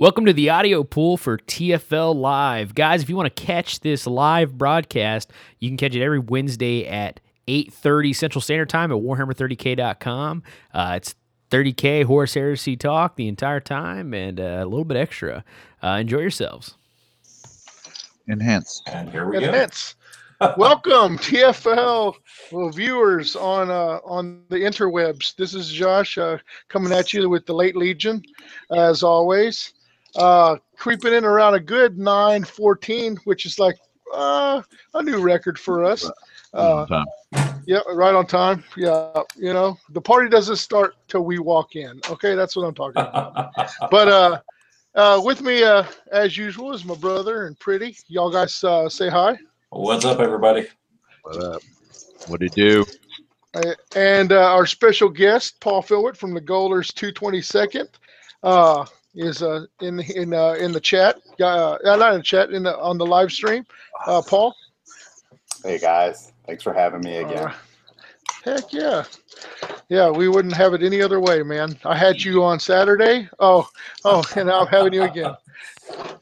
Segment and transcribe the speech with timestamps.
[0.00, 2.74] Welcome to the audio pool for TFL Live.
[2.74, 6.86] Guys, if you want to catch this live broadcast, you can catch it every Wednesday
[6.86, 10.42] at 8.30 Central Standard Time at warhammer30k.com.
[10.72, 11.14] Uh, it's
[11.50, 15.44] 30k Horus Heresy talk the entire time and uh, a little bit extra.
[15.82, 16.78] Uh, enjoy yourselves.
[18.26, 18.80] Enhance.
[18.86, 19.44] And here we go.
[19.44, 19.96] Enhance.
[20.56, 22.14] Welcome, TFL
[22.72, 25.36] viewers on uh, on the interwebs.
[25.36, 26.38] This is Josh uh,
[26.68, 28.22] coming at you with the late Legion,
[28.70, 29.74] as always.
[30.16, 33.76] Uh, creeping in around a good 914, which is like
[34.14, 34.62] uh,
[34.94, 36.10] a new record for us.
[36.52, 37.06] Uh, Time.
[37.66, 38.64] yeah, right on time.
[38.76, 42.00] Yeah, you know, the party doesn't start till we walk in.
[42.10, 43.52] Okay, that's what I'm talking about.
[43.90, 44.40] But uh,
[44.94, 47.96] uh, with me, uh, as usual, is my brother and Pretty.
[48.08, 49.38] Y'all guys uh, say hi.
[49.70, 50.66] What's up, everybody?
[51.22, 51.62] What up?
[52.26, 52.86] What do you do?
[53.54, 57.88] Uh, and uh, our special guest, Paul Philwitt from the Golders 222nd,
[58.42, 61.16] uh, is uh, in in uh, in the chat.
[61.40, 63.64] Uh, not in the chat, in the on the live stream.
[64.06, 64.54] Uh, Paul.
[65.62, 67.48] Hey guys, thanks for having me again.
[67.48, 67.54] Uh,
[68.44, 69.04] heck yeah,
[69.88, 70.10] yeah.
[70.10, 71.76] We wouldn't have it any other way, man.
[71.84, 73.28] I had you on Saturday.
[73.38, 73.68] Oh,
[74.04, 75.34] oh, and now I'm having you again.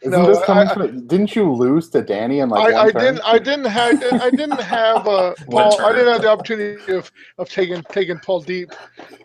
[0.01, 1.07] Isn't no, this coming I- from?
[1.07, 3.21] Didn't you lose to Danny in like I, I didn't.
[3.21, 4.03] I didn't have.
[4.03, 5.07] I didn't have.
[5.07, 5.81] Uh, Paul.
[5.81, 8.73] I didn't have the opportunity of, of taking taking Paul deep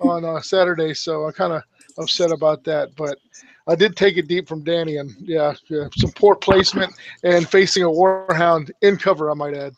[0.01, 1.63] on uh, Saturday, so I'm kind of
[1.97, 2.95] upset about that.
[2.95, 3.17] But
[3.67, 7.83] I did take it deep from Danny, and yeah, yeah, some poor placement and facing
[7.83, 9.73] a warhound in cover, I might add.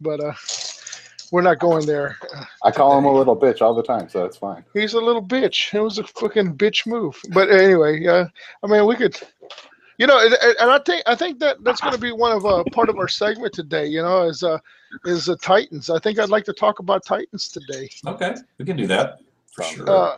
[0.00, 0.34] But uh,
[1.32, 2.18] we're not going there.
[2.64, 4.64] I call him a little bitch all the time, so it's fine.
[4.74, 5.72] He's a little bitch.
[5.72, 7.18] It was a fucking bitch move.
[7.32, 8.26] But anyway, yeah.
[8.62, 9.16] I mean, we could,
[9.98, 12.44] you know, and, and I think I think that that's going to be one of
[12.44, 13.86] uh, part of our segment today.
[13.86, 14.58] You know, is uh
[15.04, 15.88] is uh, Titans.
[15.88, 17.88] I think I'd like to talk about Titans today.
[18.06, 19.20] okay, we can do that
[19.52, 19.88] for sure.
[19.88, 20.16] Uh,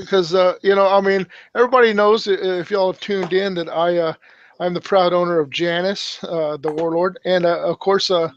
[0.00, 3.98] because uh, you know, I mean, everybody knows if y'all have tuned in that I
[3.98, 4.14] uh,
[4.58, 8.30] I'm the proud owner of Janus, uh, the Warlord, and uh, of course, uh,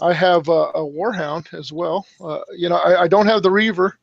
[0.00, 2.06] I have uh, a Warhound as well.
[2.20, 3.98] Uh, you know, I, I don't have the Reaver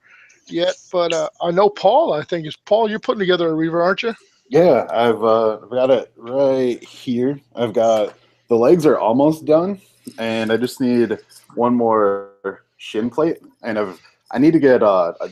[0.48, 2.14] yet, but uh, I know Paul.
[2.14, 2.90] I think is Paul.
[2.90, 4.14] You're putting together a Reaver, aren't you?
[4.50, 7.40] Yeah, I've uh, got it right here.
[7.56, 8.16] I've got
[8.48, 9.82] the legs are almost done,
[10.18, 11.18] and I just need
[11.56, 14.00] one more shin plate, and I've
[14.32, 15.30] I need to get uh, a,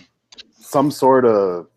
[0.74, 1.68] some sort of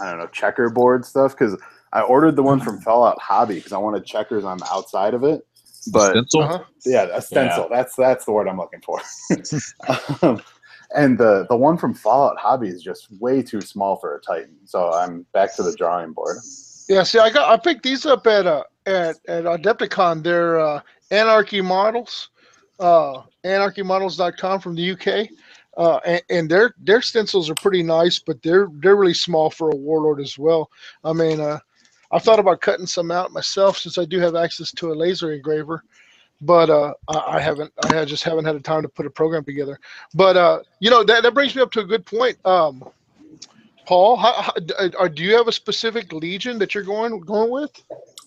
[0.00, 1.56] I don't know checkerboard stuff because
[1.92, 5.22] I ordered the one from Fallout Hobby because I wanted checkers on the outside of
[5.24, 5.46] it,
[5.92, 6.42] but Stencil?
[6.42, 6.64] Uh-huh.
[6.84, 7.68] yeah, a stencil.
[7.70, 9.00] That's that's the word I'm looking for.
[10.22, 10.42] um,
[10.94, 14.56] and the the one from Fallout Hobby is just way too small for a Titan.
[14.64, 16.38] So I'm back to the drawing board.
[16.88, 17.02] Yeah.
[17.02, 20.22] See, I got I picked these up at uh at at Adepticon.
[20.22, 20.80] They're uh,
[21.10, 22.30] Anarchy Models,
[22.78, 25.28] uh, AnarchyModels.com from the UK.
[25.76, 29.70] Uh, and, and their their stencils are pretty nice, but they're they're really small for
[29.70, 30.70] a warlord as well.
[31.04, 31.58] I mean, uh,
[32.10, 35.32] I've thought about cutting some out myself since I do have access to a laser
[35.32, 35.84] engraver,
[36.40, 37.72] but uh, I, I haven't.
[37.84, 39.78] I just haven't had the time to put a program together.
[40.14, 42.36] But uh, you know that, that brings me up to a good point.
[42.44, 42.84] Um,
[43.86, 44.52] Paul, how, how,
[44.98, 47.82] uh, do you have a specific legion that you're going going with?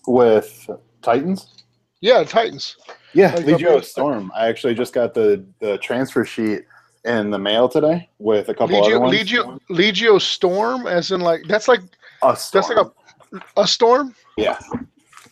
[0.06, 0.68] With
[1.02, 1.64] Titans,
[2.00, 2.76] Yeah, Titans.
[3.14, 4.30] yeah, Like Legio Astorum.
[4.34, 6.64] I actually just got the the transfer sheet
[7.04, 9.14] in the mail today with a couple other Legio, ones.
[9.14, 11.80] Legio, Legio Storm, as in like that's like
[12.22, 12.62] a storm.
[12.62, 14.14] that's like a a storm.
[14.36, 14.58] yeah.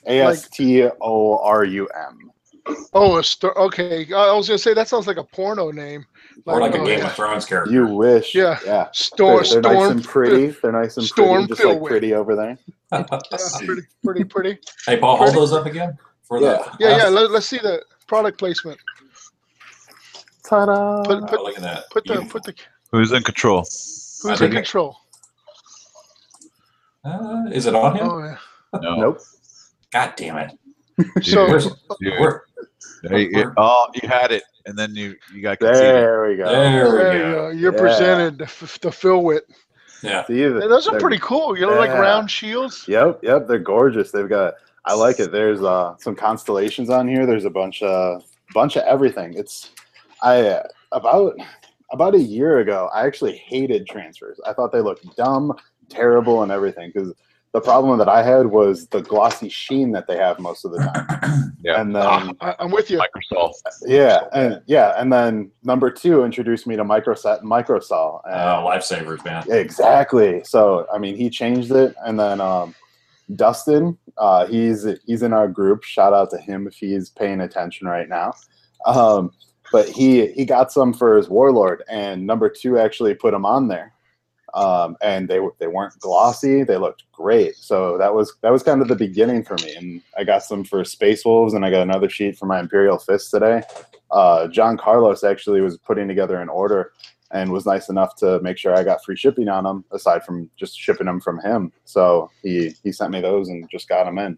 [0.07, 2.31] A S T O R U M.
[2.93, 3.55] Oh, a storm.
[3.57, 6.05] Okay, I I was gonna say that sounds like a porno name.
[6.47, 7.73] or like a uh, Game of Thrones character.
[7.73, 8.35] You wish.
[8.35, 8.59] Yeah.
[8.67, 8.89] Yeah.
[8.93, 9.45] Storm.
[9.45, 9.93] They're, they're nice storm.
[9.93, 10.47] and pretty.
[10.61, 11.87] They're nice and Storm pretty, just like Philwitt.
[11.89, 12.59] pretty over there.
[12.93, 13.05] Yeah,
[13.65, 14.59] pretty, pretty, pretty.
[14.87, 16.59] hey, Paul, hold those up again for Yeah.
[16.59, 16.77] the.
[16.79, 17.09] Yeah, yeah.
[17.09, 18.79] Let, let's see the product placement.
[20.53, 21.03] Ta-da!
[21.05, 21.89] Put Oh, put look at that.
[21.91, 22.41] put the Beautiful.
[22.41, 22.55] put the
[22.91, 23.61] Who's in control?
[23.61, 24.99] who's in control.
[27.05, 28.09] Uh, is it on him?
[28.09, 28.37] Oh yeah.
[28.81, 28.97] No.
[28.97, 29.21] Nope.
[29.93, 30.53] God damn it!
[31.23, 31.67] So Where's,
[32.01, 33.11] Dude.
[33.11, 35.83] Hey, it- oh, you had it, and then you you got conceded.
[35.83, 36.45] There we go.
[36.51, 37.35] there we there you go.
[37.35, 37.49] go.
[37.51, 37.81] You're Yeah.
[37.81, 39.49] presented the, f- the Phil Wit.
[40.03, 40.25] Yeah.
[40.27, 41.57] See, And those are pretty cool.
[41.59, 42.85] You know, like round shields.
[42.89, 44.11] Yep, yep, they're gorgeous.
[44.11, 44.55] They've got
[44.85, 45.33] I like it.
[45.33, 47.25] There's uh some constellations on here.
[47.27, 48.23] There's a bunch of
[48.55, 49.35] bunch of everything.
[49.35, 49.71] It's
[50.23, 51.35] I uh, about
[51.93, 54.41] about a year ago, I actually hated transfers.
[54.47, 55.53] I thought they looked dumb,
[55.89, 57.13] terrible, and everything because
[57.53, 60.79] the problem that I had was the glossy sheen that they have most of the
[60.79, 61.49] time.
[61.65, 61.81] Yeah.
[61.81, 62.99] And then Ah, I, I'm with you.
[62.99, 63.53] Microsoft.
[63.87, 68.21] yeah, and yeah, and then number two introduced me to microset and microsol.
[68.25, 69.45] And Uh, lifesavers, man.
[69.49, 70.43] Exactly.
[70.43, 72.75] So I mean, he changed it, and then um,
[73.37, 75.85] Dustin, uh, he's he's in our group.
[75.85, 78.33] Shout out to him if he's paying attention right now.
[78.85, 79.31] Um,
[79.73, 83.69] but he he got some for his warlord, and number two actually put him on
[83.69, 83.93] there.
[84.55, 86.63] um, and they they weren't glossy.
[86.63, 87.57] They looked great.
[87.57, 89.75] So that was that was kind of the beginning for me.
[89.75, 92.99] And I got some for Space Wolves, and I got another sheet for my Imperial
[92.99, 93.63] Fist today.
[94.11, 96.93] Uh, John Carlos actually was putting together an order
[97.31, 100.51] and was nice enough to make sure I got free shipping on them, aside from
[100.59, 101.73] just shipping them from him.
[101.87, 104.37] So he he sent me those and just got them in.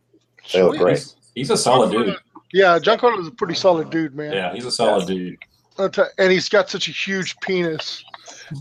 [0.52, 0.98] They look great.
[0.98, 2.16] He's, he's a solid dude.
[2.54, 4.32] Yeah, John Carlos is a pretty solid dude, man.
[4.32, 5.36] Yeah, he's a solid dude.
[5.76, 8.04] And he's got such a huge penis.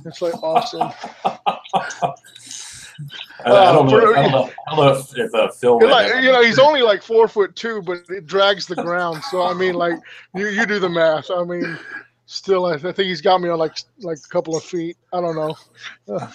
[0.04, 0.90] It's like awesome.
[1.24, 2.12] I,
[3.45, 4.00] I don't know.
[4.01, 4.51] for- I don't know.
[4.68, 5.78] I don't know if, if uh, Phil.
[5.80, 9.24] You're like, you know, he's only like four foot two, but it drags the ground.
[9.25, 9.94] So I mean, like,
[10.36, 11.30] you you do the math.
[11.30, 11.78] I mean,
[12.25, 14.98] still, I, I think he's got me on like like a couple of feet.
[15.12, 15.56] I don't know,
[16.07, 16.31] Uh,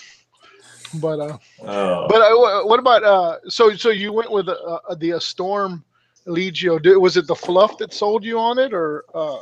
[1.00, 2.06] but uh, Oh.
[2.08, 3.38] but uh, what about uh?
[3.49, 4.52] So so you went with uh,
[4.88, 5.84] uh, the uh, Storm
[6.28, 6.80] Legio.
[6.80, 9.38] Did, was it the fluff that sold you on it, or uh?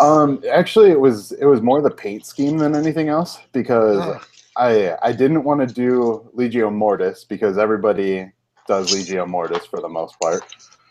[0.00, 4.20] Um, actually, it was it was more the paint scheme than anything else because uh,
[4.56, 8.30] I I didn't want to do Legio Mortis because everybody
[8.68, 10.42] does Legio Mortis for the most part,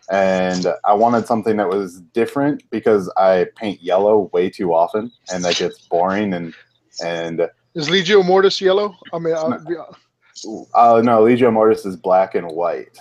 [0.09, 5.43] and I wanted something that was different because I paint yellow way too often, and
[5.45, 6.53] that gets boring and
[7.03, 8.95] and is Legio Mortis yellow?
[9.13, 9.83] I mean, uh, yeah.
[10.73, 12.97] uh, no, Legio Mortis is black and white.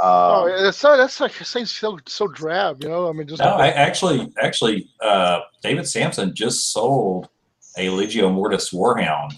[0.00, 2.82] Oh, Um, that's that's like it seems so so drab.
[2.82, 7.28] You know, I mean, just No, I actually, actually, uh, David Sampson just sold
[7.78, 9.32] a Legio Mortis Warhound.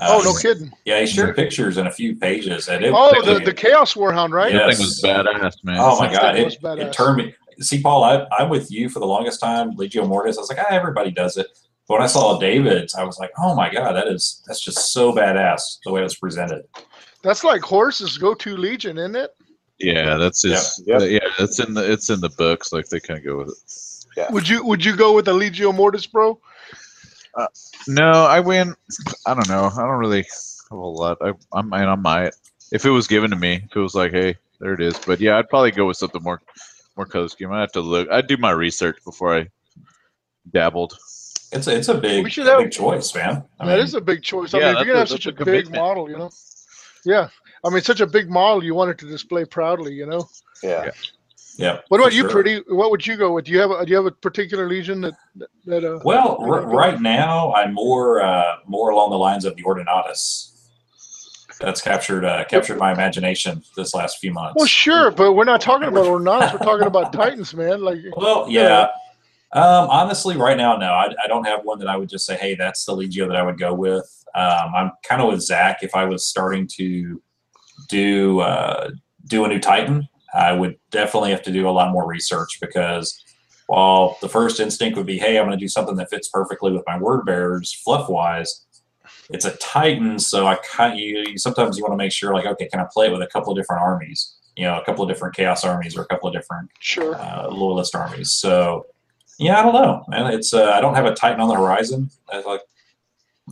[0.00, 0.72] Uh, oh no kidding.
[0.84, 2.92] Yeah, he shared pictures in a few pages, and it.
[2.94, 4.52] Oh, it- the, the Chaos Warhound, right?
[4.52, 4.60] Yeah.
[4.60, 4.76] That Yes.
[4.78, 5.78] thing was badass, man.
[5.80, 7.34] Oh my god, it, was it turned me.
[7.60, 9.72] See, Paul, I, I'm with you for the longest time.
[9.76, 11.48] Legio Mortis, I was like, ah, everybody does it.
[11.88, 14.92] But when I saw David's, I was like, oh my god, that is that's just
[14.92, 16.62] so badass the way it was presented.
[17.24, 19.34] That's like Horus's go-to legion, isn't it?
[19.80, 20.82] Yeah, that's his.
[20.86, 20.96] Yeah.
[20.96, 22.72] uh, yeah, that's in the it's in the books.
[22.72, 24.16] Like they kind of go with it.
[24.16, 24.32] Yeah.
[24.32, 26.40] Would you would you go with the Legio Mortis, bro?
[27.86, 28.74] No, I win.
[29.26, 29.70] I don't know.
[29.72, 30.24] I don't really
[30.70, 31.18] have a lot.
[31.20, 32.34] I I mean, I might
[32.72, 33.62] if it was given to me.
[33.64, 34.98] If it was like, hey, there it is.
[34.98, 36.42] But yeah, I'd probably go with something more
[36.96, 37.52] more color scheme.
[37.52, 38.10] I have to look.
[38.10, 39.48] I'd do my research before I
[40.52, 40.98] dabbled.
[41.50, 43.42] It's a, it's a big, We should a big choice, man.
[43.58, 44.52] I that mean, is a big choice.
[44.52, 45.76] I yeah, mean, if you're gonna have that's such a- a, a big commitment.
[45.76, 46.30] model, you know.
[47.06, 47.28] Yeah,
[47.68, 50.26] I mean, such a big model, you want it to display proudly, you know.
[50.62, 50.90] yeah.
[51.58, 51.80] yeah.
[51.88, 52.30] What about you, sure.
[52.30, 52.62] Pretty?
[52.68, 53.44] What would you go with?
[53.44, 56.00] Do you have a do you have a particular legion that that, that uh?
[56.02, 60.54] Well, r- right now I'm more uh, more along the lines of the Ordinatus.
[61.60, 64.54] That's captured uh, captured my imagination this last few months.
[64.56, 66.52] Well, sure, but we're not talking about Ordinatus.
[66.52, 67.82] We're talking about Titans, man.
[67.82, 68.88] Like, Well, yeah.
[69.52, 72.36] Um, honestly, right now, no, I, I don't have one that I would just say,
[72.36, 74.24] hey, that's the Legio that I would go with.
[74.34, 75.78] Um, I'm kind of with Zach.
[75.82, 77.22] If I was starting to
[77.88, 78.90] do uh,
[79.26, 83.24] do a new Titan, I would definitely have to do a lot more research because
[83.66, 86.72] while the first instinct would be, hey, I'm going to do something that fits perfectly
[86.72, 88.64] with my word bearers, fluff wise,
[89.30, 92.46] it's a Titan, so I kind you, you sometimes you want to make sure, like,
[92.46, 94.36] okay, can I play it with a couple of different armies?
[94.56, 97.14] You know, a couple of different Chaos armies or a couple of different sure.
[97.14, 98.32] uh, loyalist armies.
[98.32, 98.86] So,
[99.38, 100.32] yeah, I don't know, man.
[100.32, 102.10] It's uh, I don't have a Titan on the horizon.
[102.32, 102.62] I like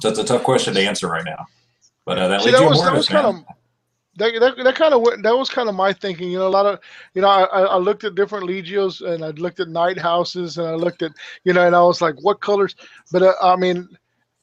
[0.00, 1.46] so it's a tough question to answer right now.
[2.04, 3.44] But uh, that See, Legio that was that was kind of
[4.16, 6.30] that, that, that kind of went, that was kind of my thinking.
[6.30, 6.80] You know, a lot of
[7.14, 10.66] you know, I, I looked at different legios and I looked at night houses and
[10.66, 11.12] I looked at
[11.44, 12.74] you know, and I was like, what colors?
[13.12, 13.88] But uh, I mean,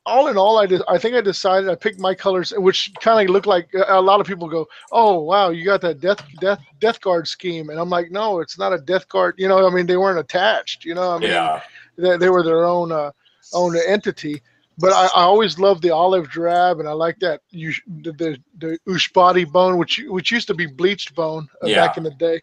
[0.05, 3.27] all in all, I did, I think I decided I picked my colors, which kind
[3.27, 6.59] of look like a lot of people go, oh wow, you got that death death
[6.79, 9.35] death guard scheme, and I'm like, no, it's not a death guard.
[9.37, 10.83] You know, I mean, they weren't attached.
[10.85, 11.61] You know, I mean, yeah,
[11.97, 13.11] they, they were their own uh,
[13.53, 14.41] own entity.
[14.77, 18.37] But I, I always loved the olive drab, and I like that you the the,
[18.59, 21.75] the Ushabti bone, which which used to be bleached bone uh, Yeah.
[21.75, 22.41] back in the day.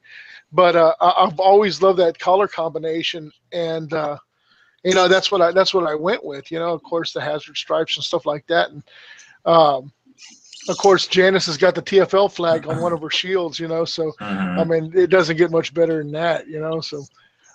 [0.52, 4.16] But uh, I, I've always loved that color combination, and uh,
[4.84, 6.50] you know that's what I that's what I went with.
[6.50, 8.82] You know, of course, the hazard stripes and stuff like that, and
[9.44, 9.92] um,
[10.68, 13.58] of course, Janice has got the TFL flag on one of her shields.
[13.58, 14.60] You know, so Mhm.
[14.60, 16.80] I mean, it doesn't get much better than that, you know.
[16.80, 17.04] So,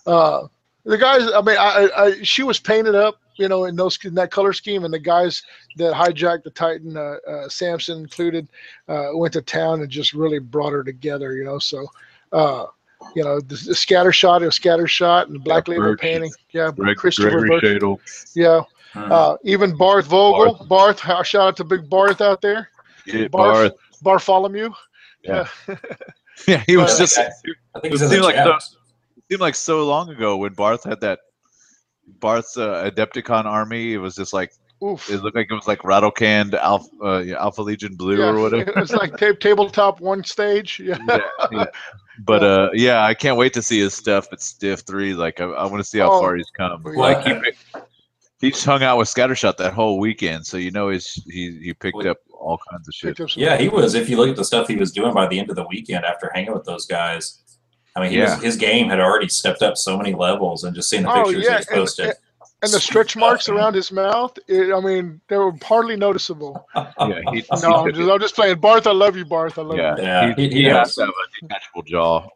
[0.05, 0.48] uh,
[0.86, 4.13] the guys, I mean, I, I, she was painted up, you know, in those in
[4.15, 5.42] that color scheme, and the guys
[5.77, 8.48] that hijacked the Titan, uh, uh, Samson included,
[8.88, 11.60] uh, went to town and just really brought her together, you know.
[11.60, 11.86] So,
[12.32, 12.65] uh,
[13.15, 16.00] you know, the, the scatter shot, it was scatter shot, and black Yeah, label Birch.
[16.01, 18.00] painting, yeah, Greg, Christopher Gregory Birch,
[18.36, 18.62] yeah,
[18.96, 19.12] Mhm.
[19.12, 22.70] uh, even Barth Vogel, Barth, shout out to Big Barth out there,
[23.06, 23.72] Yeah, Barth.
[23.72, 23.74] Barth.
[24.01, 24.72] Bartholomew,
[25.24, 25.48] Yeah.
[26.48, 27.18] Yeah, he was Uh, just.
[27.18, 27.34] I It
[27.82, 28.62] think it he's in the seemed like chat.
[28.62, 28.77] so,
[29.30, 31.20] seemed like so long ago when Barth had that
[32.19, 33.93] Barth's uh, Adepticon army.
[33.93, 34.51] It was just like
[34.83, 35.09] oof.
[35.09, 38.71] it looked like it was like rattle canned Alpha uh, Alpha Legion Blue or whatever.
[38.79, 40.79] It's like ta- tabletop one stage.
[40.83, 40.97] Yeah.
[41.07, 41.19] Yeah,
[41.51, 41.65] yeah.
[42.24, 45.13] But uh, yeah, I can't wait to see his stuff at Stiff Three.
[45.13, 46.81] Like, I, I want to see how Oh, far he's come.
[46.85, 46.91] yeah.
[46.93, 47.51] Like, he,
[48.39, 51.74] he just hung out with Scattershot that whole weekend, so you know he's he he
[51.74, 52.07] picked Wait.
[52.07, 53.09] up all kinds of shit.
[53.12, 53.95] Picked up some- Yeah, he was.
[53.95, 56.05] If you look at the stuff he was doing by the end of the weekend
[56.05, 57.41] after hanging with those guys,
[57.95, 58.35] I mean, he Yeah.
[58.35, 61.23] was, his game had already stepped up so many levels, and just seeing the Oh,
[61.25, 62.13] pictures yeah, he was and- posted.
[62.61, 66.65] And the stretch marks around his mouth, it, I mean, they were hardly noticeable.
[66.75, 66.91] Yeah,
[67.31, 68.09] he, he No, I'm just.
[68.09, 68.59] I'm just playing.
[68.59, 69.59] Barth, I love you, Barth.
[69.59, 70.03] I love yeah, you.
[70.03, 72.27] Yeah, he, he- he he has has- to have a detachable jaw.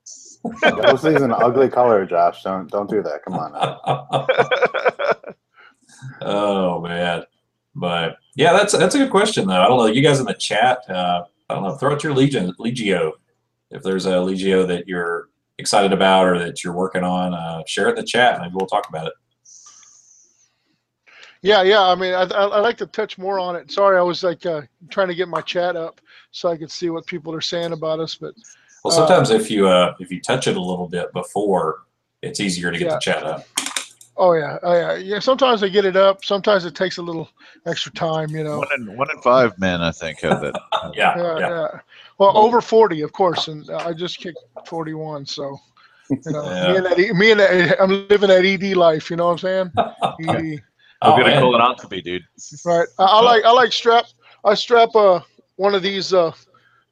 [0.62, 2.44] Ghostly's an ugly color, Josh.
[2.44, 3.24] Don't don't do that.
[3.26, 3.52] Come on.
[6.22, 7.24] Oh man,
[7.76, 9.62] but yeah, that's that's a good question though.
[9.62, 9.86] I don't know.
[9.88, 11.76] You guys in the chat, uh, I don't know.
[11.76, 13.12] Throw out your legion, legio.
[13.72, 15.28] If there's a legio that you're
[15.60, 18.40] excited about or that you're working on, uh, share it in the chat.
[18.40, 19.14] Maybe we'll talk about it.
[21.42, 21.82] Yeah, yeah.
[21.82, 23.72] I mean, I, I, I like to touch more on it.
[23.72, 26.02] Sorry, I was like uh, trying to get my chat up
[26.32, 28.16] so I could see what people are saying about us.
[28.16, 28.34] But
[28.84, 31.84] Well, Uh, sometimes if you uh, if you touch it a little bit before,
[32.22, 32.94] it's easier to get Yeah.
[32.96, 33.46] the chat up.
[34.18, 35.20] oh yeah, oh yeah, yeah.
[35.20, 36.26] Sometimes I get it up.
[36.26, 37.30] Sometimes it takes a little
[37.66, 38.30] extra time.
[38.32, 38.58] You know.
[38.58, 40.60] One in one in five men, I think, have that.
[40.94, 41.50] Yeah, Yeah, yeah.
[41.50, 41.80] yeah.
[42.20, 45.26] Well, over forty, of course, and I just kicked forty-one.
[45.26, 45.58] So,
[46.10, 46.72] you know, Yeah.
[46.72, 49.10] me and that, E- me and that, I'm living that ED life.
[49.10, 49.72] You know what I'm saying?
[50.30, 50.62] ED.
[51.02, 51.42] Go Oh, get a man.
[51.44, 52.24] colonoscopy, dude.
[52.66, 52.86] Right.
[53.00, 54.06] I, I like I like strap.
[54.44, 55.22] I strap uh
[55.56, 56.34] one of these uh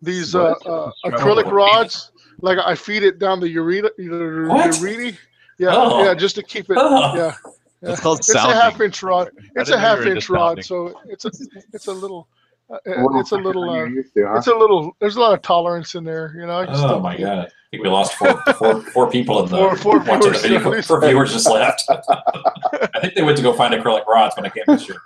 [0.01, 2.12] these uh, uh acrylic rods.
[2.39, 5.13] Like I feed it down the ureta, the What?
[5.60, 6.03] Yeah, Oh.
[6.05, 6.77] yeah, just to keep it.
[6.79, 7.15] Oh.
[7.15, 7.34] Yeah,
[7.81, 9.29] It's called it's a half inch rod.
[9.55, 10.93] It's a half inch rod, sounding.
[10.93, 11.31] so it's a
[11.74, 12.29] it's a little.
[12.69, 12.77] Uh,
[13.19, 13.69] it's a little.
[13.69, 14.36] Uh, to, huh?
[14.38, 14.95] it's a little.
[15.00, 16.59] There's a lot of tolerance in there, you know.
[16.59, 17.39] I just Oh don't- my god!
[17.47, 20.41] I think we lost four, four, four people in the Four- four watching the viewers,
[20.41, 20.81] video.
[20.81, 21.83] Four viewers just left.
[21.89, 25.01] I think they went to go find acrylic rods, but I can't be sure.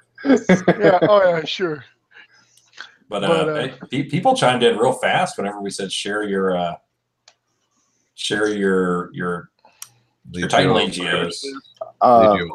[0.80, 0.98] Yeah.
[1.04, 1.44] Oh yeah.
[1.46, 1.84] Sure.
[3.10, 6.24] But, uh, But, uh, hey, pe- people chimed in real fast whenever we said share
[6.24, 6.76] your uh,
[8.16, 9.50] share your your
[10.32, 11.44] your Titan Legios.
[12.02, 12.48] Uh, Legio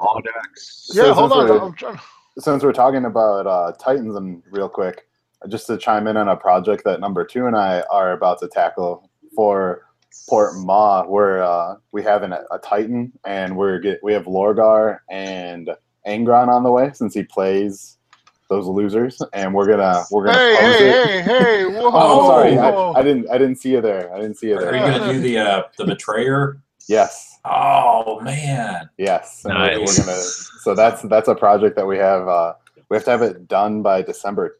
[0.94, 1.02] Yeah.
[1.04, 1.48] So hold on.
[1.48, 2.00] we're- I'm trying.
[2.38, 5.06] Since we're talking about uh, Titans and real quick,
[5.48, 8.48] just to chime in on a project that number two and I are about to
[8.48, 9.86] tackle for
[10.28, 14.98] Port Ma, where uh, we have an, a Titan and we're get we have Lorgar
[15.10, 15.70] and
[16.06, 17.98] Angron on the way since he plays
[18.48, 20.38] those losers, and we're gonna we're gonna.
[20.38, 21.06] Hey, pose hey, it.
[21.06, 21.64] hey, hey!
[21.64, 21.86] Whoa!
[21.92, 22.58] Oh, sorry.
[22.58, 24.12] I, I didn't I didn't see you there.
[24.14, 24.70] I didn't see you there.
[24.72, 26.60] Are you going to do the uh, the betrayer?
[26.88, 28.88] Yes, Oh man!
[28.98, 29.44] yes.
[29.44, 29.78] And Nice.
[29.98, 30.16] We're gonna.
[30.18, 32.26] So that's that's a project that we have.
[32.28, 32.54] Uh,
[32.88, 34.58] we have to have it done by December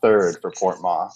[0.00, 1.08] third for Port Ma.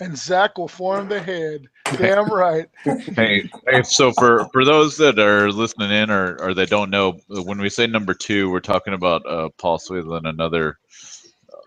[0.00, 1.66] and Zach will form the head.
[1.96, 2.66] Damn right.
[2.84, 7.18] Hey, hey, so for for those that are listening in or or that don't know,
[7.28, 10.78] when we say number two, we're talking about uh, Paul Swedlin, another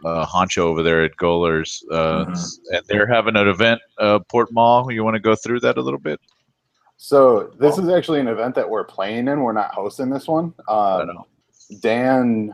[0.06, 2.58] uh, honcho over there at Goalers, uh, Mhm.
[2.72, 4.92] and they're having an event, uh, Port Mall.
[4.92, 6.20] You want to go through that a little bit?
[7.04, 9.42] So this is actually an event that we're playing in.
[9.42, 10.54] We're not hosting this one.
[10.70, 11.26] I Um, know.
[11.80, 12.54] Dan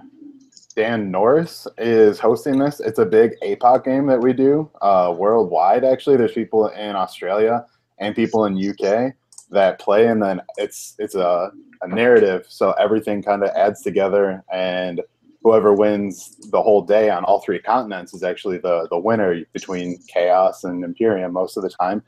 [0.74, 2.80] Dan Norris is hosting this.
[2.80, 5.84] It's a big APOC game that we do uh, worldwide.
[5.84, 7.66] Actually, there's people in Australia
[7.98, 9.13] and people in UK
[9.51, 11.51] that play, and then it's it's a,
[11.82, 12.46] a narrative.
[12.48, 15.01] So everything kind of adds together, and
[15.44, 20.00] whoever wins the whole day on all three continents is actually the the winner between
[20.08, 22.01] Chaos and Imperium most of the time.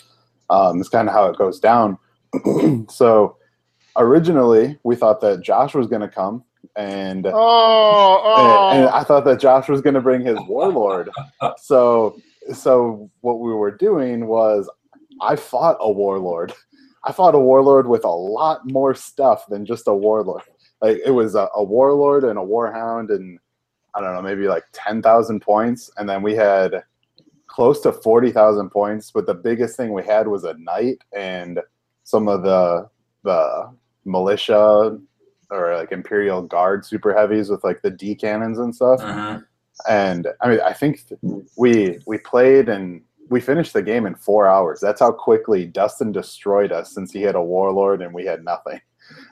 [0.49, 1.97] Um, it's kind of how it goes down.
[2.89, 3.37] so
[3.97, 6.43] originally we thought that Josh was going to come
[6.75, 8.69] and Oh, oh.
[8.69, 11.09] and, and I thought that Josh was going to bring his warlord.
[11.57, 12.19] so
[12.53, 14.69] so what we were doing was
[15.21, 16.53] I fought a warlord.
[17.03, 20.43] I fought a warlord with a lot more stuff than just a warlord.
[20.81, 23.39] Like it was a, a warlord and a warhound and
[23.95, 26.83] I don't know maybe like ten thousand points, and then we had
[27.47, 29.11] close to forty thousand points.
[29.11, 31.59] But the biggest thing we had was a knight and
[32.09, 32.89] some of the
[33.23, 33.69] the
[34.05, 34.97] militia
[35.51, 38.99] or like Imperial Guard super heavies with like the D cannons and stuff.
[39.01, 39.45] Mhm.
[39.87, 41.03] And I mean, I think
[41.55, 44.79] we we played and we finished the game in four hours.
[44.79, 48.81] That's how quickly Dustin destroyed us since he had a warlord and we had nothing.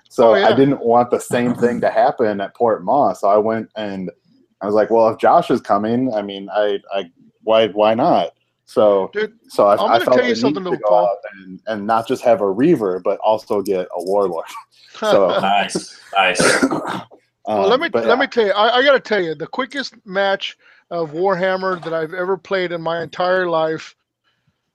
[0.07, 0.47] So Oh, yeah.
[0.49, 3.13] I didn't want the same thing to happen at Port Ma.
[3.13, 4.11] So I went and
[4.61, 8.33] I was like, well, if Josh is coming, I mean, I, I why why not?
[8.67, 11.17] So Dude, so I, I'm I gonna felt tell you something, to little go Paul.
[11.33, 14.45] and, and not just have a reaver, but also get a warlord.
[14.99, 16.41] So Nice, nice.
[16.63, 17.07] well,
[17.45, 18.21] let um, me but let yeah.
[18.21, 18.51] me tell you.
[18.51, 20.57] I, I got to tell you, the quickest match
[20.89, 23.95] of Warhammer that I've ever played in my entire life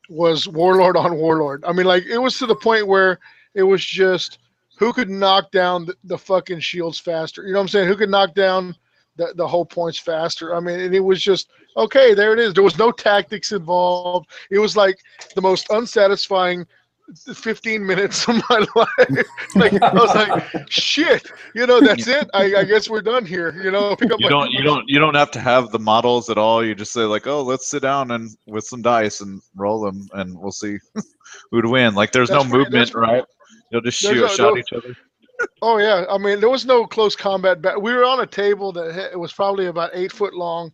[0.09, 1.65] was Warlord on Warlord.
[1.67, 3.19] I mean, like it was to the point where
[3.55, 4.39] it was just
[4.79, 7.43] who could knock down the, the fucking shields faster.
[7.43, 7.89] You know what I'm saying?
[7.89, 8.77] Who could knock down
[9.17, 10.55] the, the whole points faster?
[10.55, 12.15] I mean, and it was just okay.
[12.15, 12.55] There it is.
[12.55, 14.31] There was no tactics involved.
[14.51, 14.99] It was like
[15.35, 16.67] the most unsatisfying
[17.35, 19.27] 15 minutes of my life.
[19.55, 22.31] like I was like, shit, you know, that's it.
[22.33, 23.61] I, I guess we're done here.
[23.63, 26.31] You know, pick up You don't you don't you don't have to have the models
[26.31, 26.65] at all.
[26.65, 30.09] You just say like, oh, let's sit down and with some dice and roll them,
[30.15, 30.79] and we'll see
[31.51, 31.95] who'd win.
[31.95, 33.25] Like there's That's no pretty- movement, that's right?
[33.71, 34.97] You'll just shoot no- shot no- each other.
[35.63, 37.63] Oh yeah, I mean there was no close combat.
[37.63, 40.73] Ba- we were on a table that was probably about eight foot long,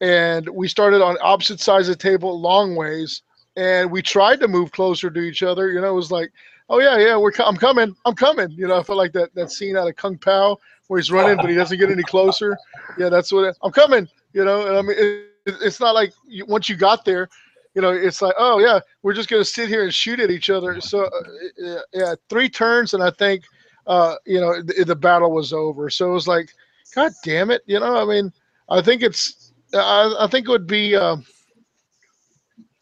[0.00, 3.22] and we started on opposite sides of the table, long ways,
[3.56, 5.70] and we tried to move closer to each other.
[5.70, 6.30] You know, it was like,
[6.68, 8.50] oh yeah, yeah, we're co- I'm coming, I'm coming.
[8.50, 10.58] You know, I felt like that that scene out of Kung Pao
[10.88, 12.56] where he's running but he doesn't get any closer.
[12.96, 14.08] Yeah, that's what it, I'm coming.
[14.32, 15.26] You know, and I mean it, it-
[15.62, 17.28] it's not like you, once you got there.
[17.74, 20.50] You know, it's like, oh yeah, we're just gonna sit here and shoot at each
[20.50, 20.80] other.
[20.80, 23.44] So, uh, yeah, three turns, and I think
[23.90, 25.90] uh, you know, the, the battle was over.
[25.90, 26.54] So it was like,
[26.94, 27.96] God damn it, you know.
[27.96, 28.32] I mean,
[28.68, 30.94] I think it's, I, I think it would be.
[30.94, 31.26] Um,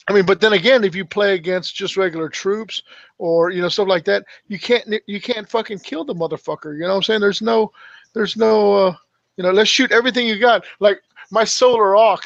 [0.07, 2.83] I mean, but then again, if you play against just regular troops
[3.19, 6.75] or you know stuff like that, you can't you can't fucking kill the motherfucker.
[6.75, 7.21] You know what I'm saying?
[7.21, 7.73] There's no,
[8.13, 8.95] there's no, uh,
[9.37, 10.65] you know, let's shoot everything you got.
[10.79, 11.01] Like
[11.31, 12.19] my Solar Aux,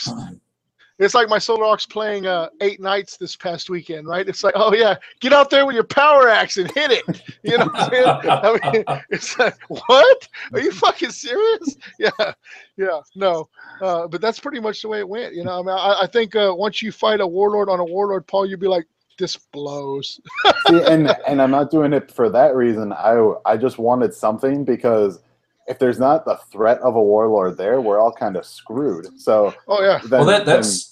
[1.02, 4.28] it's like my Solar Aux playing uh, eight Knights this past weekend, right?
[4.28, 7.22] It's like, oh yeah, get out there with your power axe and hit it.
[7.44, 8.06] You know what I'm saying?
[8.06, 10.28] I mean, it's like, what?
[10.52, 11.76] Are you fucking serious?
[11.98, 12.32] Yeah,
[12.76, 13.48] yeah, no.
[13.80, 15.34] Uh, but that's pretty much the way it went.
[15.34, 17.84] You know, I mean, I, I think uh, once you fight a warlord on a
[17.84, 18.86] warlord, Paul, you'd be like,
[19.18, 20.20] this blows.
[20.68, 22.92] See, and and I'm not doing it for that reason.
[22.92, 25.20] I I just wanted something because
[25.66, 29.06] if there's not the threat of a warlord there, we're all kind of screwed.
[29.20, 30.91] So Oh yeah, then, well, that then- that's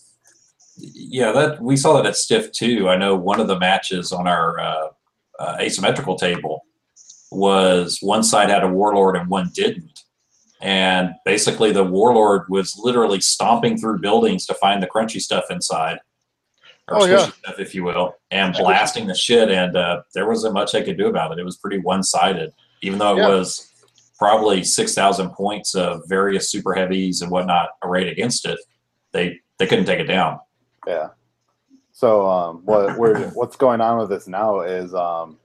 [0.80, 1.32] yeah.
[1.32, 2.88] That we saw that at Stiff too.
[2.88, 4.88] I know one of the matches on our uh,
[5.38, 6.64] uh, asymmetrical table
[7.30, 10.04] was one side had a warlord and one didn't,
[10.60, 15.98] and basically the warlord was literally stomping through buildings to find the crunchy stuff inside,
[16.88, 17.28] or Oh, yeah.
[17.30, 19.48] stuff, if you will, and blasting the shit.
[19.50, 21.38] And uh, there wasn't much they could do about it.
[21.38, 23.28] It was pretty one sided, even though it Yeah.
[23.28, 23.68] was
[24.18, 28.58] probably six thousand points of various super heavies and whatnot arrayed against it.
[29.12, 30.40] They they couldn't take it down.
[30.86, 31.08] Yeah.
[31.92, 35.38] So um, what we're what's going on with this now is um,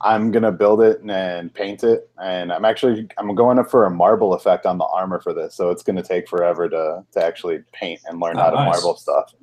[0.00, 3.90] I'm gonna build it and paint it, and I'm actually I'm going up for a
[3.90, 5.54] marble effect on the armor for this.
[5.54, 8.66] So it's gonna take forever to to actually paint and learn Oh, how to nice.
[8.82, 9.34] marble stuff.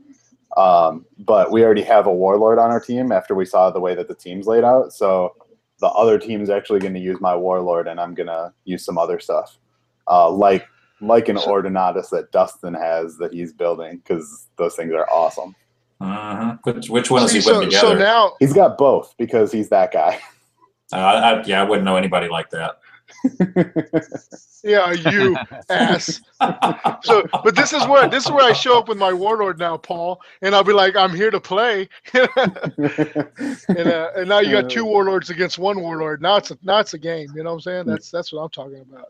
[0.56, 3.94] Um, but we already have a warlord on our team after we saw the way
[3.94, 4.92] that the team's laid out.
[4.92, 5.36] So
[5.80, 9.20] the other team's actually going to use my warlord, and I'm gonna use some other
[9.20, 9.60] stuff,
[10.08, 10.66] uh, like
[11.02, 15.56] like an So- ordinatus that Dustin has that he's building because those things are awesome.
[16.02, 16.60] Mhm.
[16.64, 19.70] Which, which one is he See, putting so, so now, He's got both because he's
[19.70, 20.20] that guy.
[20.94, 22.78] Uh, I, yeah, I wouldn't know anybody like that.
[24.64, 25.36] yeah, you
[25.70, 26.22] ass.
[27.04, 29.76] So, but this is where this is where I show up with my warlord now,
[29.76, 32.28] Paul, and I'll be like, I'm here to play, and
[33.70, 36.22] uh, and now you got two warlords against one warlord.
[36.22, 37.30] Now it's a now it's a game.
[37.36, 37.86] You know what I'm saying?
[37.88, 39.08] That's that's what I'm talking about.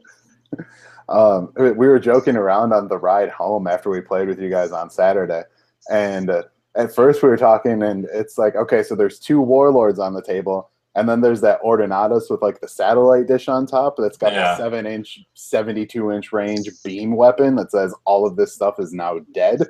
[1.10, 4.72] Um, we were joking around on the ride home after we played with you guys
[4.72, 5.44] on Saturday,
[5.90, 6.44] and uh,
[6.76, 10.22] at first we were talking, and it's like, okay, so there's two warlords on the
[10.22, 14.34] table, and then there's that Ordinatus with like the satellite dish on top that's got
[14.34, 14.56] Yeah.
[14.56, 18.80] a seven inch, seventy two inch range beam weapon that says all of this stuff
[18.80, 19.62] is now dead.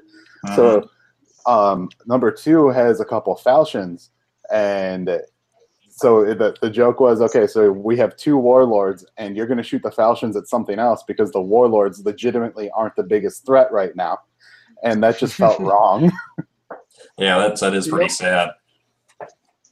[0.48, 0.56] Mhm.
[0.56, 0.90] So
[1.46, 4.10] um, number two has a couple falchions,
[4.52, 5.22] and
[5.98, 7.48] so the, the joke was okay.
[7.48, 11.04] So we have two warlords, and you're going to shoot the falchions at something else
[11.08, 14.20] because the warlords legitimately aren't the biggest threat right now,
[14.84, 16.12] and that just felt wrong.
[17.18, 18.12] yeah, that's that is pretty Yep.
[18.12, 18.50] sad.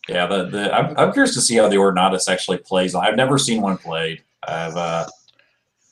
[0.10, 2.96] Yeah, the, the I'm, I'm curious to see how the Ordinatus actually plays.
[2.96, 4.24] I've never seen one played.
[4.48, 5.06] I've uh,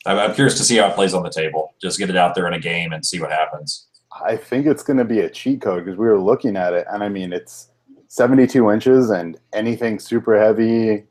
[0.08, 1.76] I'm, I'm curious to see how it plays on the table.
[1.82, 3.88] Just get it out there in a game and see what happens.
[4.26, 6.86] I think it's going to be a cheat code because we were looking at it,
[6.91, 7.69] and I mean it's
[8.13, 11.06] 72 inches, and anything super heavy.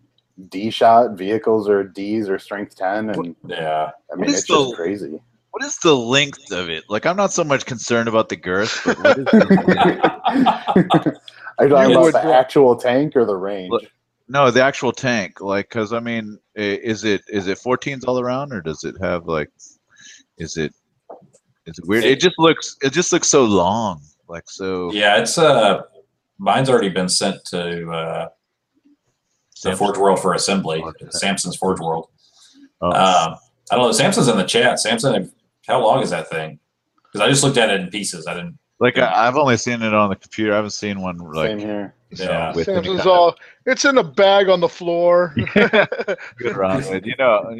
[0.50, 4.76] D shot vehicles or D's or strength 10 and Yeah, I mean is it's just
[4.76, 5.20] crazy.
[5.50, 6.84] What is the length of it?
[6.88, 11.20] Like, I'm not so much concerned about the girth, but what is the
[11.58, 13.72] Are you talking about the actual tank or the range?
[13.72, 13.82] Look,
[14.28, 15.40] no the actual tank?
[15.40, 19.26] Like, cause I mean, is it is it 14s all around, or does it have
[19.26, 19.50] like,
[20.38, 20.72] is it
[21.66, 22.04] is it weird?
[22.04, 24.92] It just looks it just looks so long, like so.
[24.92, 25.18] yeah.
[25.18, 25.82] It's uh,
[26.38, 28.28] mine's already been sent to uh,
[28.84, 28.90] the
[29.54, 29.76] Samson.
[29.78, 30.82] Forge World for assembly.
[30.82, 31.06] Okay.
[31.10, 32.08] Samson's Forge World.
[32.80, 32.88] Oh.
[32.88, 33.36] Um,
[33.70, 33.92] I don't know.
[33.92, 34.80] Samson's in the chat.
[34.80, 35.30] Samson,
[35.66, 36.58] how long is that thing?
[37.04, 38.26] Because I just looked at it in pieces.
[38.26, 38.58] I didn't.
[38.80, 40.52] like I, I've only seen it on the computer.
[40.52, 41.50] I haven't seen one like.
[41.50, 41.94] Same like here.
[42.10, 42.54] you know, Yeah.
[42.54, 45.34] with Samson's kind of all it's in a bag on the floor.
[45.54, 47.06] good around with.
[47.06, 47.54] You know,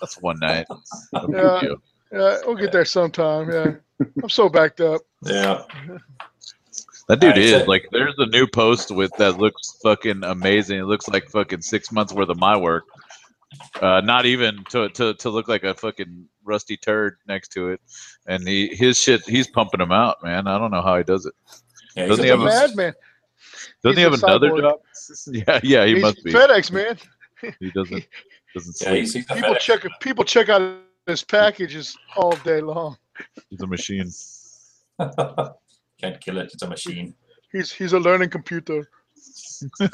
[0.00, 0.66] that's one night.
[1.12, 1.68] No Yeah.
[2.12, 3.50] yeah, we'll get there sometime.
[3.50, 3.72] Yeah,
[4.22, 5.00] I'm so backed up.
[5.24, 5.62] Yeah.
[7.08, 7.88] That dude Alright, is so- like.
[7.90, 10.78] There's a new post with that looks fucking amazing.
[10.78, 12.84] It looks like fucking six months worth of my work.
[13.80, 17.80] Uh, not even to, to to look like a fucking rusty turd next to it,
[18.26, 19.22] and he his shit.
[19.26, 20.46] He's pumping them out, man.
[20.46, 21.32] I don't know how he does it.
[21.96, 22.44] Yeah, Doesn't he's he a have a-
[22.76, 22.92] madman.
[23.82, 24.60] Doesn't he have another cyborg.
[24.60, 24.80] job?
[25.32, 26.32] Yeah, yeah, he He's must be.
[26.32, 26.98] FedEx, man.
[27.58, 28.06] He doesn't
[28.54, 29.00] doesn't yeah, sleep.
[29.00, 29.58] he's, he's People FedEx.
[29.60, 32.98] check people check out his packages all day long.
[33.48, 34.10] He's a machine.
[36.00, 36.50] Can't kill it.
[36.52, 37.14] It's a machine.
[37.52, 38.88] He's he's a learning computer.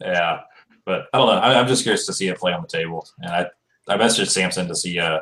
[0.00, 0.40] Yeah,
[0.84, 1.34] but I don't know.
[1.40, 3.46] I, I'm just curious to see it play on the table, and I
[3.88, 5.20] I messaged Samson to see uh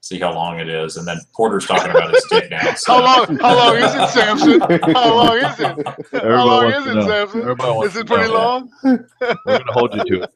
[0.00, 2.74] see how long it is, and then Porter's talking about his dick now.
[2.74, 2.94] So.
[2.94, 3.36] How long?
[3.38, 4.60] How long is it, Samson?
[4.92, 6.22] How long is it?
[6.22, 7.06] How long is it, know.
[7.06, 7.40] Samson?
[7.42, 8.34] Everybody Is it to pretty know.
[8.34, 8.72] long?
[8.82, 9.06] We're
[9.46, 10.32] gonna hold you to it.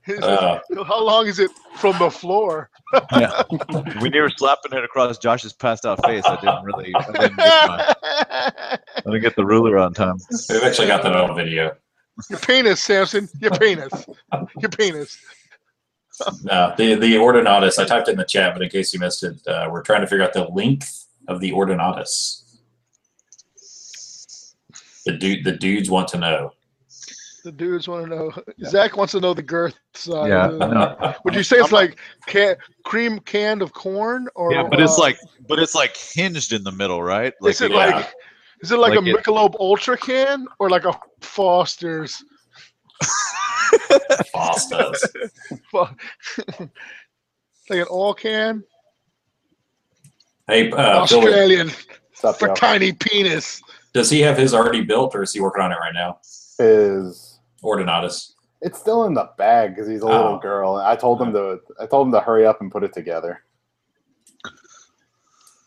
[0.08, 2.70] Is it- Uh, how long is it from the floor?
[3.12, 3.44] Yeah.
[4.02, 7.36] When you were slapping it across Josh's passed out face, I didn't really, I didn't,
[7.38, 10.18] get, my, I didn't get the ruler on time.
[10.50, 11.76] we've actually got that on video.
[12.30, 13.28] Your penis, Samson.
[13.42, 13.92] Your penis.
[14.60, 15.18] Your penis.
[16.44, 17.78] No, the the Ordinatus.
[17.78, 20.02] I typed it in the chat, but in case you missed it, uh, we're trying
[20.02, 22.44] to figure out the length of the Ordinatus.
[25.06, 26.52] The dude, the dudes want to know.
[27.48, 28.34] The dudes want to know.
[28.66, 30.28] Zach wants to know the girth size.
[30.28, 31.16] Yeah, I know.
[31.24, 35.04] Would you say it's like can, cream canned of corn, or Yeah, but it's uh,
[35.04, 37.34] like, but it's like hinged in the middle, right?
[37.40, 37.78] Like is it yeah.
[37.78, 38.14] like
[38.62, 42.22] is it like, Like a it- Michelob Ultra can or like a Foster's?
[44.34, 45.06] Foster's.
[47.70, 48.62] Like an all can
[50.48, 51.72] Hey, uh, Phil, Australian
[52.14, 53.62] Stop for tiny penis.
[53.94, 56.20] does he have his already built, or is he working on it right now?
[56.60, 57.27] Is
[57.68, 58.34] Ordinatus.
[58.62, 60.40] it's still in the bag because he's a little Oh.
[60.40, 60.78] girl.
[60.78, 63.44] I told him to I told him to hurry up and put it together.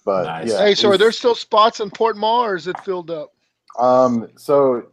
[0.04, 0.48] But Nice.
[0.50, 3.30] yeah, hey, so are there still spots in Port Mall, or is it filled up?
[3.78, 4.84] Um, so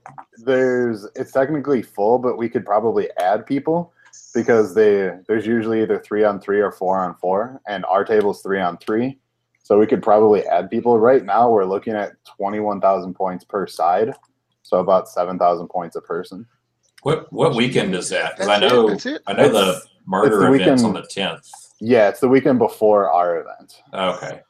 [0.45, 3.93] there's it's technically full, but we could probably add people
[4.35, 8.41] because they there's usually either three on three or four on four, and our table's
[8.43, 9.17] three on three.
[9.63, 10.99] So we could probably add people.
[10.99, 14.13] Right now, we're looking at twenty one thousand points per side,
[14.61, 16.45] so about seven thousand points a person.
[17.03, 18.33] What what weekend is that?
[18.35, 19.21] Because I That's it, know it.
[19.27, 21.49] I know the murder it's the event's weekend- on the tenth.
[21.79, 23.81] Yeah, it's the weekend before our event.
[23.93, 24.41] Okay.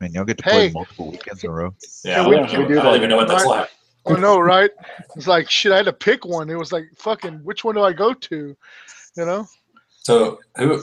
[0.00, 0.50] man, y'all get to Hey.
[0.50, 1.74] play multiple weekends in a row.
[2.04, 2.96] Yeah, Yeah, we- I, don't, we do I don't that.
[2.96, 3.68] even know what that's Right.
[4.06, 4.16] like.
[4.16, 4.70] I know, right?
[5.14, 5.72] It's like shit.
[5.72, 6.48] I had to pick one.
[6.50, 7.44] It was like fucking.
[7.44, 8.56] Which one do I go to?
[9.16, 9.46] You know?
[10.02, 10.82] So who,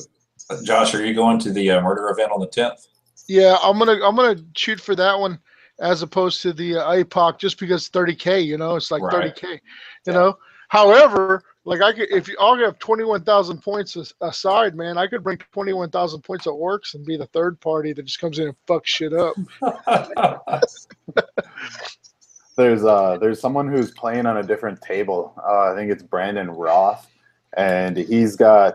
[0.63, 2.85] Josh, are you going to the uh, murder event on the tenth?
[3.27, 5.39] Yeah, I'm gonna I'm gonna shoot for that one
[5.79, 8.45] as opposed to the uh, APOC just because 30k.
[8.45, 9.35] You know, it's like Right.
[9.35, 9.59] 30k.
[10.05, 10.37] You know.
[10.69, 15.37] However, like I could if you all have 21,000 points aside, man, I could bring
[15.53, 18.85] 21,000 points at works and be the third party that just comes in and fucks
[18.87, 19.35] shit up.
[22.57, 25.33] There's uh there's someone who's playing on a different table.
[25.47, 27.07] Uh, I think it's Brandon Roth,
[27.55, 28.73] and he's got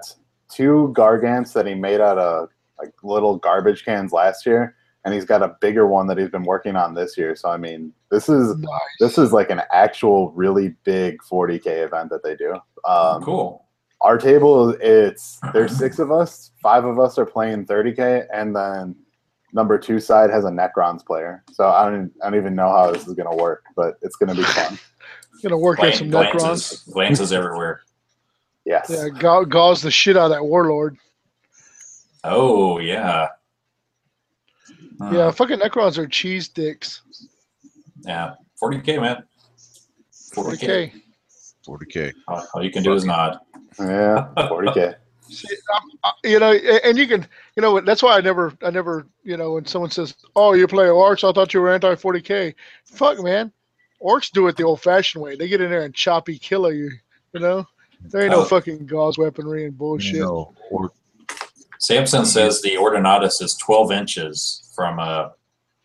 [0.48, 5.24] two gargants that he made out of like little garbage cans last year, and he's
[5.24, 7.34] got a bigger one that he's been working on this year.
[7.36, 8.80] So I mean, this is Nice.
[9.00, 12.54] this is like an actual really big 40k event that they do.
[12.84, 13.66] Um, cool.
[14.00, 16.50] Our table, it's there's six of us.
[16.60, 18.96] Five of us are playing 30k, and then
[19.52, 21.44] number two side has a Necrons player.
[21.52, 24.34] So I don't I don't even know how this is gonna work, but it's gonna
[24.34, 24.78] be fun.
[25.42, 26.38] Gonna work at Glan- some Necrons.
[26.38, 27.80] glances, glances everywhere.
[28.64, 28.86] Yes.
[28.90, 30.96] Yeah, ga- gauss the shit out of that warlord.
[32.22, 33.28] Oh yeah.
[35.10, 37.02] Yeah, uh, fucking Necrons are cheese dicks.
[38.02, 38.34] Yeah.
[38.62, 39.24] 40k, man.
[40.34, 40.92] 40k.
[40.92, 40.92] 40k.
[41.66, 42.12] 40k.
[42.28, 43.38] All, all you can do is nod.
[43.78, 44.94] Yeah, 40k.
[45.28, 45.46] See,
[46.04, 49.36] uh, you know, and you can, you know, that's why I never, I never, you
[49.38, 52.54] know, when someone says, "Oh, you play orcs," I thought you were anti 40k.
[52.84, 53.50] Fuck, man,
[54.02, 55.36] orcs do it the old-fashioned way.
[55.36, 56.90] They get in there and choppy kill you.
[57.32, 57.66] You know,
[58.02, 58.44] there ain't no Oh.
[58.44, 60.16] fucking gauss weaponry and bullshit.
[60.16, 60.90] You know, or
[61.86, 65.30] Samson says the Ordinatus is 12 inches from uh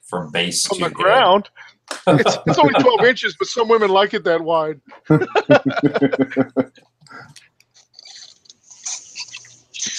[0.06, 0.94] from base From to the head.
[0.94, 1.50] ground,
[2.08, 4.80] it's, it's only 12 inches, but some women like it that wide.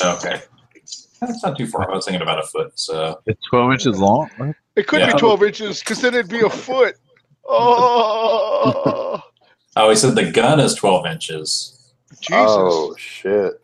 [0.02, 0.40] Okay.
[1.20, 1.90] That's not too far.
[1.90, 2.72] I was thinking about a foot.
[2.78, 4.30] So it's 12 inches long.
[4.37, 4.54] What?
[4.76, 5.12] It could Yeah.
[5.12, 6.94] be 12 inches because then it'd be a foot.
[7.48, 9.20] Oh,
[9.76, 11.92] oh, he said the gun is 12 inches.
[12.20, 13.54] Jesus, Oh shit.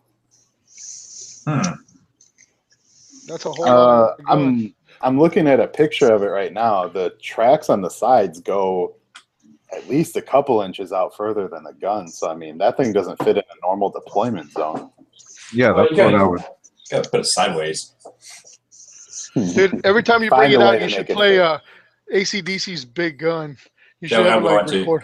[1.47, 1.75] Hmm.
[3.27, 3.65] That's a whole.
[3.65, 4.27] Uh, lot of gun.
[4.39, 6.89] I'm I'm looking at a picture of it right now.
[6.89, 8.97] The tracks on the sides go
[9.73, 12.09] at least a couple inches out further than the gun.
[12.09, 14.91] So I mean, that thing doesn't fit in a normal deployment zone.
[15.53, 16.45] Yeah, that's you gotta- what I would.
[16.91, 17.95] Got to put it sideways.
[19.35, 21.41] Dude, every time you bring it out, you should play.
[21.41, 21.59] Uh,
[22.13, 23.57] AC/DC's big gun.
[24.01, 25.03] You should have I'm like record.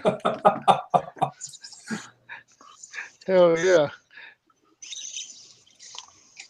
[3.27, 3.89] Hell yeah.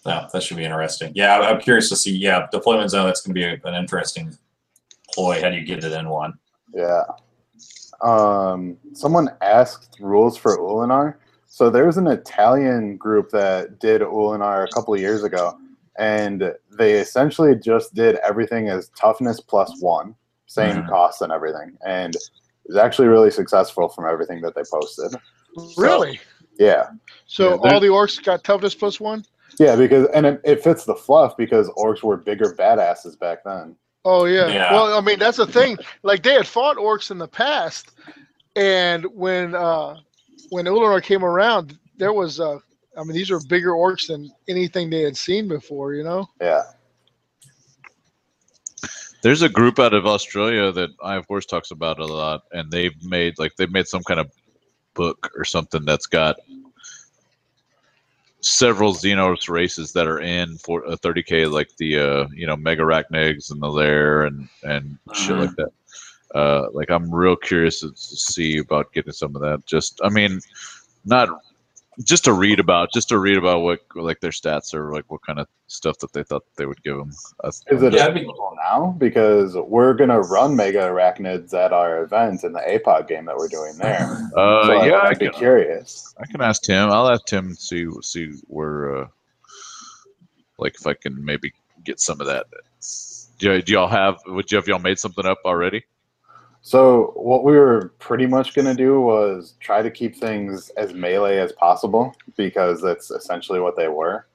[0.07, 1.13] Yeah, that should be interesting.
[1.15, 2.17] Yeah, I'm- I'm curious to see.
[2.17, 3.07] Yeah, deployment zone.
[3.07, 4.37] That's going to be an interesting
[5.13, 5.41] ploy.
[5.43, 6.35] How do you get it in one?
[6.75, 7.03] Yeah.
[8.01, 11.17] Um, someone asked rules for Ullanor.
[11.47, 15.59] So there's an Italian group that did Ullanor a couple of years ago,
[15.99, 20.15] and they essentially just did everything as toughness plus one,
[20.47, 20.89] same Mhm.
[20.89, 22.23] cost and everything, and it
[22.69, 25.13] was actually really successful from everything that they posted.
[25.77, 26.21] Really?
[26.59, 26.91] Yeah,
[27.27, 29.25] So Yeah, all the orcs got toughness plus one?
[29.61, 33.77] Yeah, because and it, it fits the fluff because orcs were bigger badasses back then.
[34.07, 34.49] Oh yeah.
[34.49, 34.73] Yeah.
[34.73, 35.77] Well, I mean that's the thing.
[36.03, 37.93] Like they had fought orcs in the past,
[38.57, 39.97] and when uh
[40.49, 42.59] when Ullanor came around, there was uh
[42.97, 45.93] I mean these are bigger orcs than anything they had seen before.
[45.93, 46.27] You know.
[46.41, 46.63] Yeah,
[49.23, 52.71] There's a group out of Australia that I of course talks about a lot, and
[52.71, 54.33] they've made like they've made some kind of
[54.95, 56.37] book or something that's got
[58.43, 63.51] several Xenos races that are in for a 30k, like the uh, you know Megarachnids
[63.51, 65.47] and the Laer and and shit Mhm.
[65.47, 65.73] like that.
[66.35, 69.67] Uh, like I'm real curious to, to see about getting some of that.
[69.67, 70.41] Just I mean,
[71.05, 71.29] not
[72.05, 75.23] just to read about, just to read about what like their stats or like what
[75.23, 77.11] kind of stuff that they thought they would give them.
[77.71, 78.95] is it Yeah, available now?
[78.99, 83.77] Because we're gonna run Megarachnids at our event in the APOC game that we're doing
[83.79, 84.29] there.
[84.37, 86.15] Uh, So yeah, I I'd be can, curious.
[86.19, 86.91] I can ask Tim.
[86.91, 89.07] I'll ask Tim see see where, uh,
[90.59, 91.53] like, if I can maybe
[91.85, 92.47] get some of that.
[93.39, 94.19] Do, do y'all have?
[94.27, 95.85] Would you have y'all made something up already?
[96.63, 101.39] So what we were pretty much gonna do was try to keep things as melee
[101.39, 104.27] as possible because that's essentially what they were.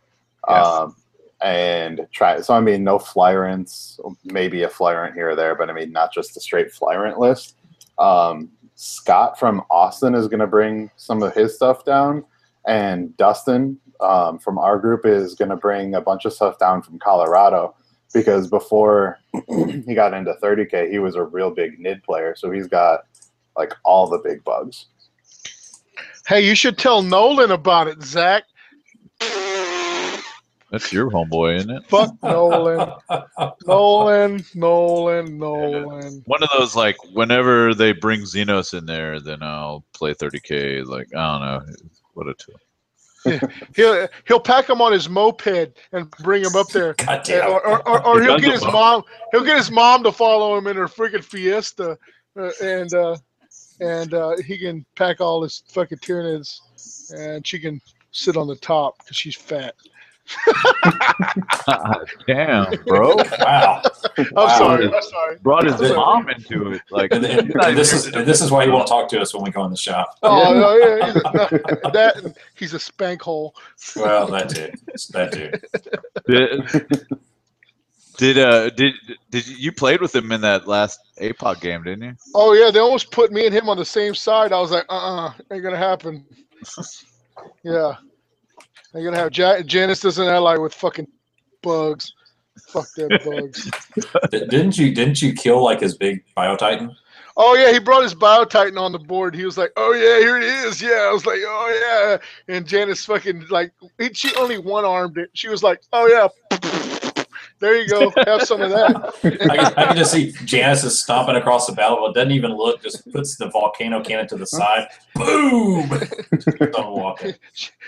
[0.48, 0.62] Yeah.
[0.62, 0.96] Um,
[1.42, 2.42] and try.
[2.42, 6.14] So I mean, no flyrants, maybe a flyrant here or there, but I mean, not
[6.14, 7.58] just a straight flyrant list.
[8.00, 12.26] Um, Scott from Austin is gonna bring some of his stuff down,
[12.68, 16.98] and Dustin um, from our group is gonna bring a bunch of stuff down from
[16.98, 17.76] Colorado
[18.16, 22.66] because before he got into 30k, he was a real big nid player, so he's
[22.66, 23.02] got
[23.58, 24.86] like all the big bugs.
[26.26, 28.44] Hey, you should tell Nolan about it, Zach.
[30.72, 31.86] That's your homeboy, isn't it?
[31.88, 32.94] Fuck Nolan.
[33.68, 36.24] Nolan, Nolan, Nolan.
[36.26, 40.86] One of those like whenever they bring Xenos in there, then I'll play 30k.
[40.86, 41.76] Like I don't know
[42.14, 42.56] what a tool.
[43.76, 46.96] He'll he'll pack him on his moped and bring him up there.
[47.50, 49.04] Or, or, or, or He he'll get his mom.
[49.32, 51.98] He'll get his mom to follow him in her freaking Fiesta,
[52.40, 53.18] uh, and uh,
[53.80, 56.60] and uh, he can pack all his fucking Tyranids,
[57.12, 59.76] and she can sit on the top because she's fat.
[62.28, 63.16] Damn, bro.
[63.40, 63.82] Wow.
[64.18, 64.58] I'm Wow.
[64.58, 64.94] sorry.
[64.94, 65.38] I'm sorry.
[65.42, 66.82] Brought his That's a- mom into it.
[66.90, 69.34] Like And, and- and this is and this is why he won't talk to us
[69.34, 70.18] when we go in the shop.
[70.24, 71.16] Oh no, yeah, he's
[71.86, 73.56] a, that he's a spank hole.
[73.96, 74.72] Well, that too.
[75.12, 75.52] That too.
[76.28, 77.08] did,
[78.18, 78.94] did uh did
[79.30, 82.16] did you, you played with him in that last APOC game, didn't you?
[82.34, 84.52] Oh yeah, they almost put me and him on the same side.
[84.54, 86.26] I was like, uh, uh ain't gonna happen.
[87.64, 87.96] yeah,
[88.96, 89.36] ain't gonna have.
[89.36, 91.08] Ja- Janice doesn't ally with fucking
[91.62, 92.14] bugs.
[92.70, 93.70] Fuck them bugs.
[94.32, 96.96] Didn't you didn't you kill like his big bio titan?
[97.38, 99.36] Oh yeah, he brought his bio titan on the board.
[99.36, 102.66] He was like, "Oh yeah, here it is." Yeah, I was like, "Oh yeah," and
[102.66, 105.30] Janice fucking like he, she only one armed it.
[105.34, 106.95] She was like, "Oh yeah."
[107.60, 108.12] There you go.
[108.26, 109.14] Have some of that.
[109.50, 112.16] I can, I can just see Janice is stomping across the battlefield.
[112.16, 112.84] Doesn't even look.
[112.84, 114.88] Just puts the volcano cannon to the side.
[115.16, 115.88] Boom.
[115.90, 117.34] Done walking.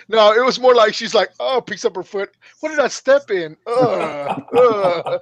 [0.10, 2.34] No, it was more like she's like, "Oh," picks up her foot.
[2.62, 3.58] What did I step in?
[3.68, 5.20] Uh, uh.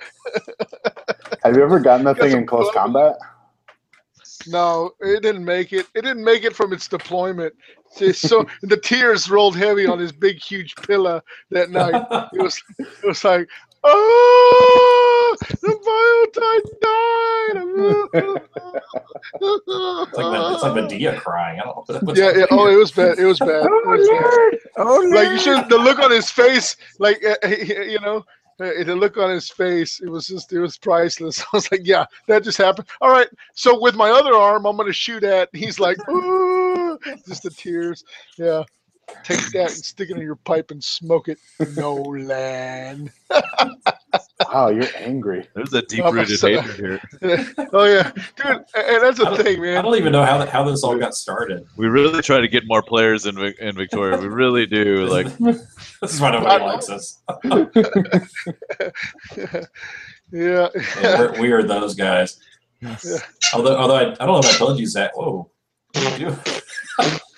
[1.43, 2.73] Have you ever gotten that thing in close blood.
[2.75, 3.17] combat?
[4.47, 5.87] No, it didn't make it.
[5.95, 7.53] It didn't make it from its deployment.
[7.91, 12.05] See, So the tears rolled heavy on his big, huge pillow that night.
[12.33, 13.47] It was, it was like,
[13.83, 17.05] oh, the bio died.
[19.41, 21.59] It's like, the, it's like Medea crying.
[21.59, 22.13] I don't know.
[22.15, 22.45] Yeah, yeah.
[22.51, 23.19] Oh, it was bad.
[23.19, 23.65] It was bad.
[23.65, 24.59] It was bad.
[24.77, 25.69] Oh Like you should.
[25.69, 28.25] The look on his face, like uh, you know,
[28.57, 29.99] the look on his face.
[29.99, 30.51] It was just.
[30.53, 31.41] It was priceless.
[31.41, 32.87] I was like, yeah, that just happened.
[33.01, 33.27] All right.
[33.53, 35.49] So with my other arm, I'm gonna shoot at.
[35.53, 38.03] He's like, ooh, just the tears.
[38.37, 38.63] Yeah.
[39.23, 41.37] Take that and stick it in your pipe and smoke it.
[41.75, 43.11] Nolan.
[44.55, 45.45] Wow, you're angry.
[45.53, 46.63] There's a deep oh, rooted upset.
[46.63, 47.51] hatred here.
[47.73, 48.63] oh yeah, dude.
[48.73, 49.75] And that's the thing, man.
[49.75, 51.67] I don't even know how that, how this all got started.
[51.75, 54.17] We really try to get more players in in Victoria.
[54.17, 55.09] We really do.
[55.15, 57.21] Like this is why nobody likes us.
[60.31, 60.69] yeah.
[61.01, 62.39] Yeah, we're, we are those guys.
[62.81, 62.97] Yeah.
[63.53, 65.11] Although, although I, I don't know if I told you, Zach.
[65.15, 65.51] Whoa.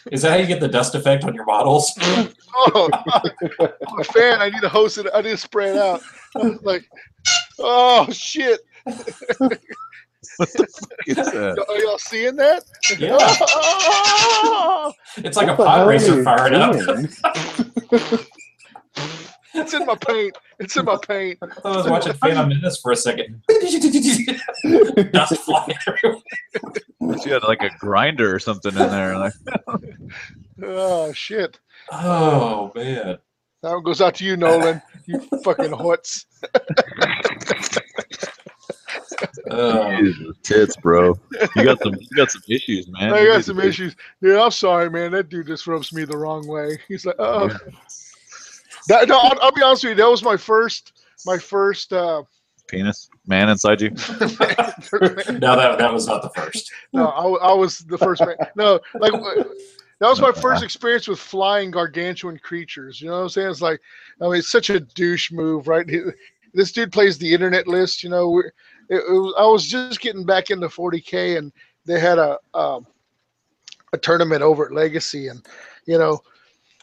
[0.07, 1.91] You- Is that how you get the dust effect on your models?
[2.59, 4.41] Oh, I'm a fan.
[4.41, 5.05] I need to host it.
[5.13, 6.01] I need to spray it out.
[6.35, 6.89] I was like,
[7.59, 8.61] oh shit!
[8.83, 11.65] What the fuck is that?
[11.69, 12.63] Are y'all seeing that?
[12.97, 13.17] Yeah.
[15.23, 16.75] It's like a What the pod racer you firing up.
[19.53, 19.65] Doing?
[19.65, 20.37] it's in my paint.
[20.59, 21.39] It's in my paint.
[21.41, 23.41] I thought I was watching Phantom Menace for a second.
[25.11, 26.21] Dust flying everywhere.
[26.99, 29.17] You had like a grinder or something in there.
[29.17, 29.33] Like,
[30.63, 31.59] Oh shit!
[31.91, 33.17] Oh man.
[33.63, 34.81] That one goes out to you, Nolan.
[35.05, 36.25] You fucking hoots.
[39.49, 39.97] Oh.
[39.97, 41.17] Jesus, tits, bro.
[41.55, 43.13] You got some, you got some issues, man.
[43.13, 43.95] I You got some issues.
[44.21, 45.11] Yeah, I'm sorry, man.
[45.11, 46.77] That dude just rubs me the wrong way.
[46.87, 47.49] He's like, oh.
[48.87, 50.03] That, no, I'll, I'll be honest with you.
[50.03, 51.93] That was my first, my first.
[51.93, 52.23] uh
[52.67, 53.89] Penis, man inside you.
[53.89, 53.95] no,
[55.55, 56.71] that that was not the first.
[56.91, 58.35] No, I, I was the first man.
[58.55, 59.13] No, like
[59.99, 63.01] that was my first experience with flying gargantuan creatures.
[63.01, 63.49] You know what I'm saying?
[63.49, 63.79] It's like,
[64.21, 65.89] I mean, it's such a douche move, right?
[66.53, 68.03] This dude plays the internet list.
[68.03, 68.45] You know, it,
[68.89, 71.51] it was, I was just getting back into 40k, and
[71.85, 72.85] they had a um,
[73.93, 75.45] a tournament over at Legacy, and
[75.85, 76.19] you know,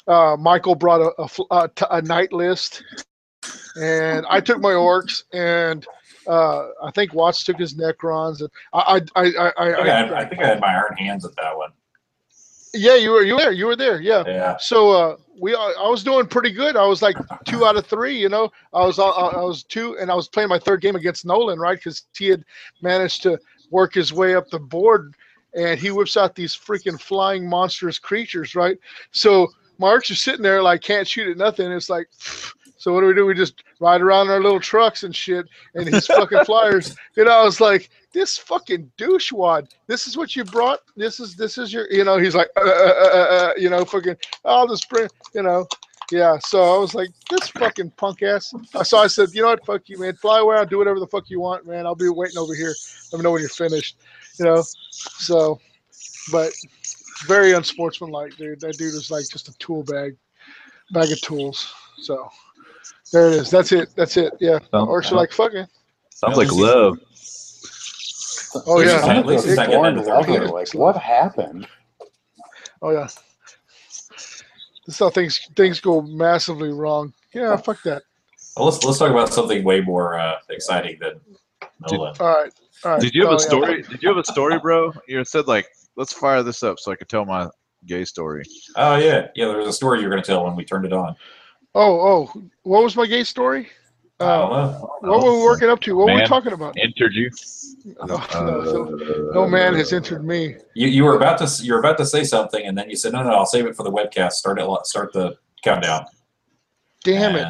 [0.07, 2.83] uh, Michael brought a, a, fl- a, knight list,
[3.77, 5.87] and I took my orcs, and
[6.27, 9.89] uh, I think Watts took his Necrons, and I I I I, I, I, think
[9.89, 11.71] I, had, I think I had my iron hands at that one.
[12.75, 14.25] yeah, you were you were there, you were there, yeah.
[14.27, 14.57] Yeah.
[14.59, 16.77] So uh, we I I was doing pretty good.
[16.77, 18.51] I was like two out of three, you know.
[18.73, 21.59] I was I, I was two, and I was playing my third game against Nolan,
[21.59, 21.79] right?
[21.79, 22.45] Because he had
[22.83, 23.39] managed to
[23.71, 25.15] work his way up the board,
[25.55, 28.77] and he whips out these freaking flying monstrous creatures, right?
[29.13, 31.71] So Marks are sitting there like can't shoot at nothing.
[31.73, 32.09] It's like.
[32.77, 33.25] So what do we do?
[33.25, 36.95] We just ride around in our little trucks and shit, and his fucking flyers.
[37.17, 39.69] You know, I was like, this fucking douchewad.
[39.87, 40.81] This is what you brought.
[40.97, 41.91] This is this is your.
[41.91, 44.17] You know, he's like, uh, uh, uh, uh, uh, you know, fucking.
[44.45, 45.09] I'll just bring.
[45.35, 45.67] You know,
[46.11, 46.39] yeah.
[46.39, 48.55] So I was like, this fucking punk ass.
[48.85, 49.67] So I said, you know what?
[49.67, 50.15] Fuck you, man.
[50.17, 50.57] Fly away.
[50.57, 51.87] I'll do whatever the fuck you want, man.
[51.87, 52.75] I'll be waiting over here.
[53.13, 53.97] Let me know when you're finished.
[54.39, 54.63] You know.
[54.91, 55.61] So,
[56.31, 56.53] but
[57.27, 58.61] very unsportsmanlike, dude.
[58.61, 60.17] That dude is like just a tool bag,
[60.93, 61.73] bag of tools.
[62.03, 62.29] So.
[63.13, 63.51] There it is.
[63.51, 63.91] That's it.
[63.97, 64.33] That's it.
[64.41, 64.59] Yeah.
[64.71, 65.67] Sounds- Or should like fucking.
[66.11, 66.99] Sounds like love.
[68.67, 69.05] Oh yeah.
[69.07, 69.99] at least he's not getting Born
[70.31, 71.67] into Like, what happened?
[72.83, 73.09] Oh yeah.
[74.87, 77.13] This is how things things go massively wrong.
[77.35, 78.03] Yeah, fuck that.
[78.57, 81.21] Well, let's let's talk about something way more uh, exciting than
[81.91, 82.15] Nolan.
[82.21, 82.53] All right.
[82.85, 83.01] All right.
[83.01, 83.47] Did you have Oh, a yeah.
[83.47, 83.83] story?
[83.83, 84.93] Did you have a story, bro?
[85.09, 87.49] You said like, let's fire this up so I could tell my
[87.87, 88.45] gay story.
[88.77, 89.47] Oh yeah, yeah.
[89.47, 91.15] There was a story you were going to tell when we turned it on.
[91.75, 92.01] Oh,
[92.35, 92.43] oh.
[92.63, 93.69] What was my gay story?
[94.21, 94.91] I don't Uh, know.
[95.01, 95.97] what were we working up to?
[95.97, 96.75] What were we talking about?
[96.81, 97.31] Entered you.
[98.07, 100.57] No, no, no, no man has entered me.
[100.75, 103.13] You, you were about to you were about to say something, and then you said,
[103.13, 104.33] "No, no, I'll save it for the webcast.
[104.33, 104.87] Start it.
[104.87, 106.07] Start the countdown."
[107.03, 107.47] Damn it.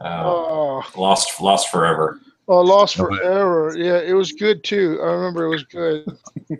[0.00, 2.18] Uh, Oh, lost, lost forever.
[2.48, 3.74] Oh, lost No, but- forever.
[3.76, 4.98] Yeah, it was good too.
[5.02, 6.04] I remember it was good.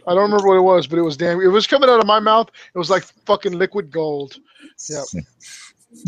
[0.07, 1.41] I don't remember what it was, but it was damn.
[1.41, 2.49] It was coming out of my mouth.
[2.75, 4.37] It was like fucking liquid gold.
[4.91, 5.03] Yeah.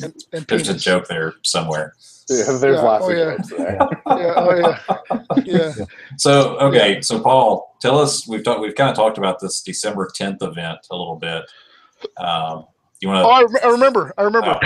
[0.03, 1.95] And, and There's a joke there somewhere.
[2.29, 3.37] Yeah, there's Yeah, lots oh, of yeah.
[3.37, 3.79] jokes there.
[4.07, 4.35] Yeah.
[4.37, 4.97] Oh yeah.
[5.45, 5.73] Yeah.
[6.19, 8.27] So okay, so Paul, tell us.
[8.29, 8.61] We've talked.
[8.61, 11.45] We've kind of talked about this December 10th event a little bit.
[12.19, 12.67] Um,
[13.01, 14.13] you Oh, want I, rem- I remember.
[14.19, 14.49] I remember.
[14.61, 14.65] I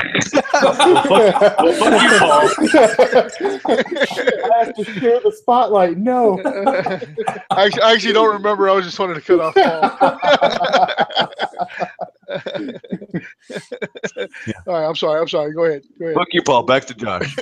[4.64, 5.98] have to share the spotlight.
[5.98, 6.40] No.
[7.50, 8.70] I, I actually don't remember.
[8.70, 9.90] I was just wanted to cut off Paul.
[14.66, 15.20] All right, I'm sorry.
[15.20, 15.52] I'm sorry.
[15.52, 15.82] Go ahead.
[15.98, 16.16] Go ahead.
[16.16, 16.62] Fuck you, Paul.
[16.62, 17.36] Back to Josh.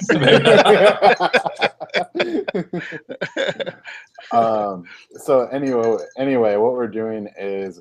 [4.32, 4.84] um,
[5.16, 7.80] so anyway, anyway, what we're doing is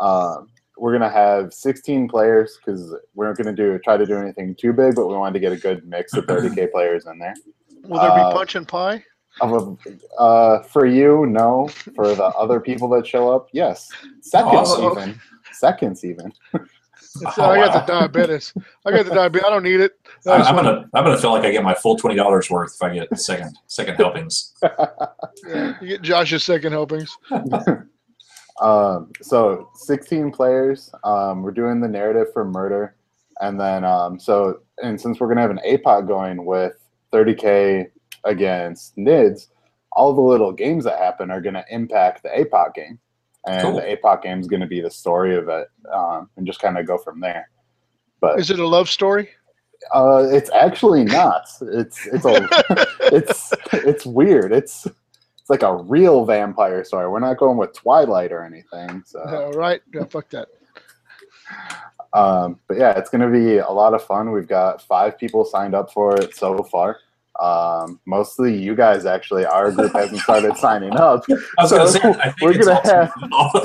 [0.00, 4.54] um, we're gonna have 16 players because we're not gonna do try to do anything
[4.54, 7.34] too big, but we wanted to get a good mix of 30k players in there.
[7.84, 9.04] Will there be Uh, punch and pie?
[9.40, 9.52] Of
[9.86, 11.68] a- uh, for you, no.
[11.94, 13.88] For the other people that show up, yes.
[14.20, 14.84] Seconds Awesome.
[14.98, 15.20] even.
[15.52, 16.32] Seconds even.
[16.54, 18.52] It's, uh, I got the diabetes.
[18.84, 19.44] I got the diabetes.
[19.46, 19.98] I don't need it.
[20.26, 22.82] I, I'm gonna I'm gonna feel like I get my full twenty dollars worth if
[22.82, 24.54] I get second second helpings.
[25.46, 27.16] Yeah, you get Josh's second helpings.
[28.60, 30.90] Um, so 16 players.
[31.04, 32.96] Um, we're doing the narrative for murder,
[33.40, 36.74] and then um, so and since we're gonna have an APOC going with
[37.12, 37.86] 30k
[38.24, 39.48] against NIDS,
[39.92, 42.98] all the little games that happen are gonna impact the APOC game,
[43.46, 43.76] and Cool.
[43.76, 46.86] the APOC game is gonna be the story of it, um, and just kind of
[46.86, 47.48] go from there.
[48.20, 49.30] But Is it a love story?
[49.94, 51.46] uh, it's actually not.
[51.62, 52.48] It's it's a
[53.14, 54.50] it's it's weird.
[54.52, 54.88] It's
[55.48, 57.08] it's like a real vampire story.
[57.08, 59.02] We're not going with Twilight or anything.
[59.06, 59.80] So All right.
[59.94, 60.48] Yeah, fuck that.
[62.12, 64.30] Um, but yeah, it's going to be a lot of fun.
[64.32, 66.98] We've got five people signed up for it so far.
[67.40, 69.46] Um, mostly you guys actually.
[69.46, 71.24] Our group hasn't started signing up.
[71.58, 73.62] I was gonna So, say, I think we're it's gonna all-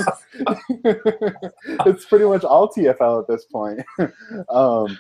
[1.88, 3.79] it's pretty much all TFL at this point.
[4.49, 4.97] um,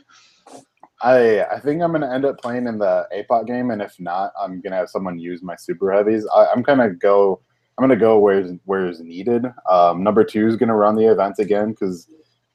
[1.03, 4.31] I I think I'm gonna end up playing in the APOC game, and if not,
[4.39, 6.25] I'm gonna have someone use my super heavies.
[6.33, 7.41] I, I'm gonna go.
[7.77, 9.45] I'm gonna go where's where's needed.
[9.69, 12.07] Um, number two is gonna run the event again because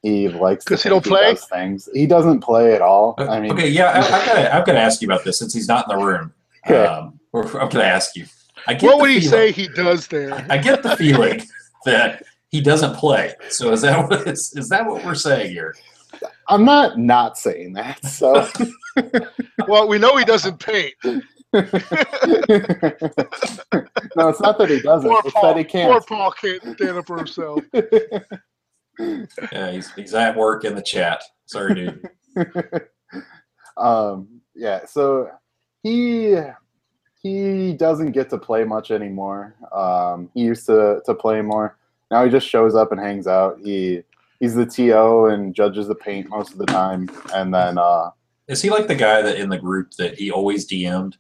[0.03, 1.35] he likes to 'Cause he don't play?
[1.35, 1.89] does things.
[1.93, 3.15] He doesn't play at all.
[3.19, 5.41] I mean, okay, yeah, I, I've got to, I've got to ask you about this
[5.41, 6.33] since he's not in the room.
[6.67, 6.85] Okay.
[6.85, 8.27] Um, or- I'm going to ask you.
[8.67, 10.35] I get What the would he say he does there?
[10.51, 11.43] I get the feeling
[11.87, 13.33] that he doesn't play.
[13.49, 15.75] So is that what is, is that what we're saying here?
[16.49, 18.05] I'm not not saying that.
[18.05, 18.47] So.
[19.69, 20.95] Well, we know he doesn't paint.
[21.05, 21.21] no,
[24.29, 25.09] it's not that he doesn't.
[25.11, 25.55] Poor It's Paul.
[25.55, 25.93] that he can't.
[25.93, 27.63] Poor Paul can't stand up for himself.
[29.53, 31.23] Yeah, he's, he's at work in the chat.
[31.47, 32.09] Sorry, dude.
[33.77, 35.31] um, yeah, so
[35.85, 36.37] he
[37.23, 39.55] he doesn't get to play much anymore.
[39.71, 41.77] Um, he used to to play more.
[42.11, 43.61] Now he just shows up and hangs out.
[43.63, 44.03] He
[44.41, 48.11] he's the TO and judges the paint most of the time, and then uh,
[48.49, 51.17] Is he like the guy that in the group that he always DM'd?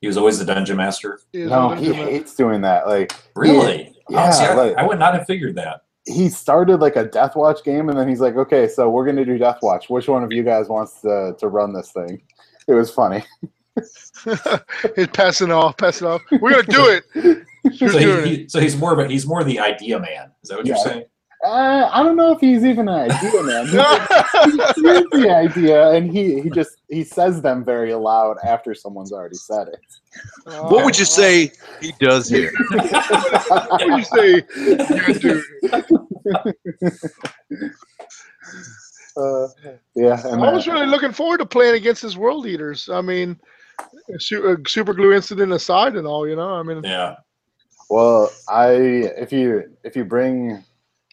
[0.00, 1.20] He was always the dungeon master.
[1.32, 2.08] He no, a he Benjamin.
[2.08, 2.86] hates doing that.
[2.86, 3.94] Like Really?
[4.10, 5.80] Yeah, oh, see, I, like- I would not have figured that.
[6.06, 9.24] he started like a Death Watch game, and then he's like, "Okay, so we're gonna
[9.24, 9.88] do Death Watch.
[9.88, 12.20] Which one of you guys wants to to run this thing?"
[12.68, 13.24] It was funny.
[14.94, 16.20] He's passing off, passing off.
[16.32, 17.44] We're gonna do it.
[17.78, 20.30] So, he, he, so he's more of a, he's more the idea man.
[20.42, 21.04] Is that what you're saying?
[21.44, 23.66] Uh, I don't know if he's even an idea man.
[23.66, 24.76] He it.
[24.76, 29.36] hears the idea and he, he just he says them very loud after someone's already
[29.36, 29.80] said it.
[30.44, 32.50] What would you say he does here?
[32.70, 34.42] What would you say?
[35.20, 35.42] You're?
[39.16, 39.46] Uh,
[39.94, 42.88] yeah, and I was really looking forward to playing against his world eaters.
[42.88, 43.38] I mean,
[44.18, 46.50] su- uh, super glue incident aside and all, you know.
[46.54, 47.16] I mean, Yeah.
[47.90, 50.64] well, I if you if you bring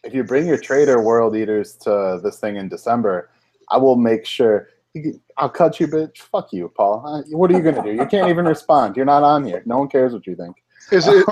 [0.04, 3.30] if you bring your traitor world eaters to this thing in December,
[3.68, 4.68] I will make sure.
[5.38, 6.18] I'll cut you, bitch.
[6.18, 7.24] Fuck you, Paul.
[7.30, 7.92] What are you gonna do?
[7.92, 8.94] You can't even respond.
[8.96, 9.62] You're not on here.
[9.64, 10.56] No one cares what you think.
[10.90, 11.24] is it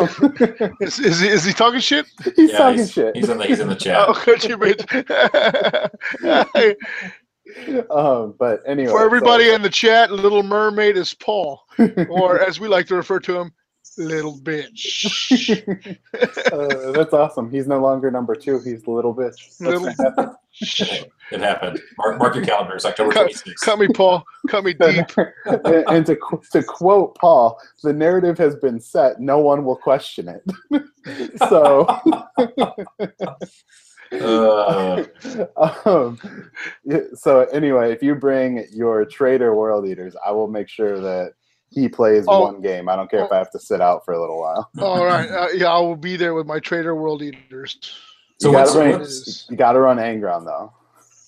[0.80, 2.06] is, is, he, is he talking shit?
[2.36, 3.14] He's yeah, talking he's, shit.
[3.16, 3.96] He's in the he's in the chat.
[3.96, 4.80] I'll cut you, bitch.
[7.90, 11.60] um, but anyway, For so- everybody in the chat, Little Mermaid is Paul,
[12.08, 13.52] or as we like to refer to him,
[13.98, 15.96] Little Bitch.
[16.52, 17.50] uh, that's awesome.
[17.50, 18.60] He's no longer number two.
[18.64, 19.34] He's the little bitch.
[19.58, 21.10] That's Little- fantastic.
[21.32, 21.80] It happened.
[21.96, 23.54] Mark, mark your calendars, October Cut- 26th.
[23.60, 24.24] Cut me, Paul.
[24.48, 25.06] Cut me deep.
[25.46, 26.18] and, and to
[26.50, 29.20] to quote Paul, the narrative has been set.
[29.20, 30.42] No one will question it.
[31.48, 31.86] so,
[34.12, 35.04] Uh,
[35.84, 36.18] um,
[37.14, 41.34] so anyway, if you bring your traitor world eaters, I will make sure that
[41.70, 42.42] he plays Oh.
[42.42, 42.88] one game.
[42.88, 44.68] I don't care if I have to sit out for a little while.
[44.80, 45.30] All right.
[45.30, 47.78] Uh, yeah, I will be there with my Traitor World Eaters.
[48.40, 50.72] So you what's- gotta bring, what's- you gotta run Angron though.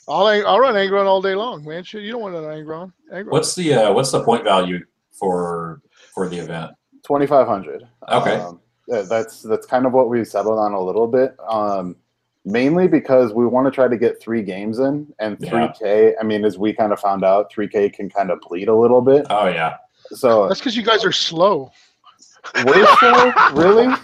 [0.09, 1.85] I'll, I'll run Angron all day long, man.
[1.85, 2.93] Shit, you don't want an Angron.
[3.13, 3.31] Angron.
[3.31, 4.81] what's the uh, what's the point value
[5.13, 5.81] for
[6.13, 6.73] for the event?
[7.05, 7.87] Twenty five hundred.
[8.11, 8.35] Okay.
[8.37, 11.37] Um, yeah, that's that's kind of what we've settled on a little bit.
[11.49, 11.95] Um,
[12.45, 15.73] mainly because we want to try to get three games in, and three Yeah.
[15.79, 16.15] K.
[16.21, 18.75] I mean, as we kind of found out, three K can kind of bleed a
[18.75, 19.27] little bit.
[19.31, 19.77] Oh yeah.
[20.15, 21.71] So That's because you guys are slow.
[22.65, 23.95] we're slow, really?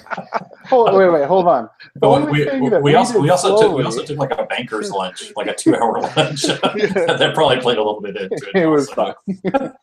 [0.66, 1.68] Hold, wait, wait, hold on.
[1.96, 4.90] The Oh, we, we, we also we also took we also took like a banker's
[4.90, 6.42] lunch, like a two hour lunch.
[6.42, 8.62] that probably played a little bit into it.
[8.62, 9.14] it was also.
[9.40, 9.74] fun.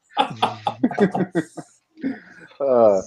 [2.62, 3.02] uh,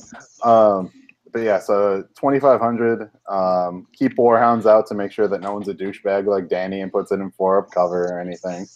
[0.45, 0.93] um,
[1.33, 3.11] but yeah, so twenty five hundred.
[3.29, 6.93] Um, keep warhounds out to make sure that no one's a douchebag like Danny and
[6.93, 8.67] puts it in four up cover or anything.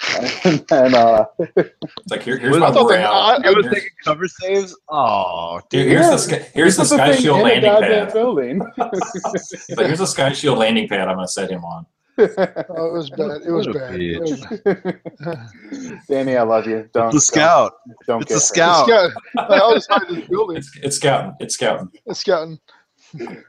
[0.44, 3.12] And then uh, It's like here, here's I my thought the- morale.
[3.12, 4.76] I- I was Here's- taking cover saves.
[4.88, 5.92] Oh, Here- dude.
[5.92, 8.12] here's Yeah, the sky, here's the this sky shield landing pad.
[8.12, 8.60] building.
[8.76, 11.08] But here's a sky shield landing pad.
[11.08, 11.86] I'm gonna set him on.
[12.18, 13.42] Oh, it was bad.
[13.46, 14.00] It was What a bad.
[14.00, 16.88] It was- Danny, I love you.
[16.92, 17.72] Don't the scout.
[18.06, 18.88] Don't, don't It's a scout.
[18.88, 20.56] It's got, I always hide this building.
[20.58, 21.34] It's it's scouting.
[21.40, 21.90] It's scouting.
[22.06, 22.58] It's scouting.
[23.18, 23.44] hurt.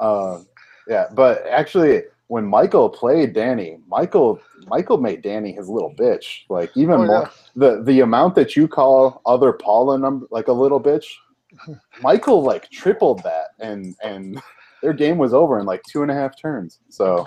[0.00, 0.46] Um,
[0.86, 6.44] yeah, but actually, when Michael played Danny, Michael Michael made Danny his little bitch.
[6.48, 7.30] Like even Oh, more yeah.
[7.56, 11.06] the the amount that you call other Paula number like a little bitch,
[12.02, 14.40] Michael like tripled that, and and
[14.82, 16.78] their game was over in like two and a half turns.
[16.88, 17.26] So.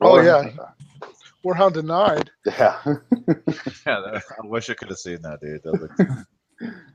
[0.00, 0.48] Oh, yeah.
[1.44, 2.30] Warhound denied.
[2.46, 2.78] Yeah.
[3.86, 5.62] Yeah, that- I wish I could have seen that, dude.
[5.62, 6.00] That looked-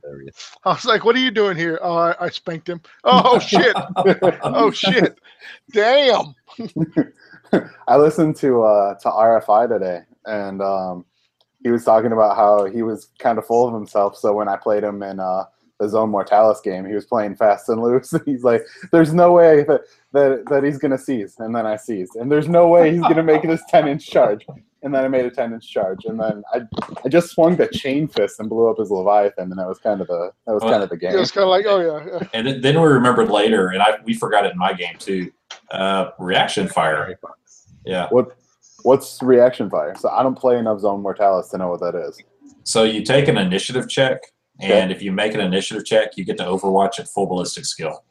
[0.03, 0.55] Hilarious.
[0.65, 2.81] I was like, "What are you doing here?" Oh, I, I spanked him.
[3.03, 3.75] Oh shit!
[4.43, 5.19] oh shit!
[5.71, 6.35] Damn!
[7.87, 11.05] I listened to uh, to RFI today, and um,
[11.63, 14.17] he was talking about how he was kind of full of himself.
[14.17, 15.45] So when I played him in uh,
[15.79, 18.13] the Zone Mortalis game, he was playing fast and loose.
[18.25, 18.61] He's like,
[18.91, 19.81] "There's no way that
[20.13, 23.23] that, that he's gonna seize," and then I seized, and there's no way he's gonna
[23.23, 24.45] make this ten inch charge,
[24.83, 26.61] and then I made a ten inch charge, and then I
[27.05, 30.01] I just swung the chain fist and blew up his Leviathan, and that was kind
[30.01, 31.13] of the that was kind of the game.
[31.13, 33.81] It was kind of like, "Oh yeah, yeah." And then- then we remembered later, and
[33.81, 35.31] I we forgot it in my game too.
[35.71, 37.17] Uh, reaction fire.
[37.85, 38.07] Yeah.
[38.09, 38.35] What
[38.83, 39.93] what's reaction fire?
[39.97, 42.19] So I don't play enough Zone Mortalis to know what that is.
[42.63, 44.21] So you take an initiative check,
[44.61, 48.03] and if you make an initiative check, you get to Overwatch at full ballistic skill.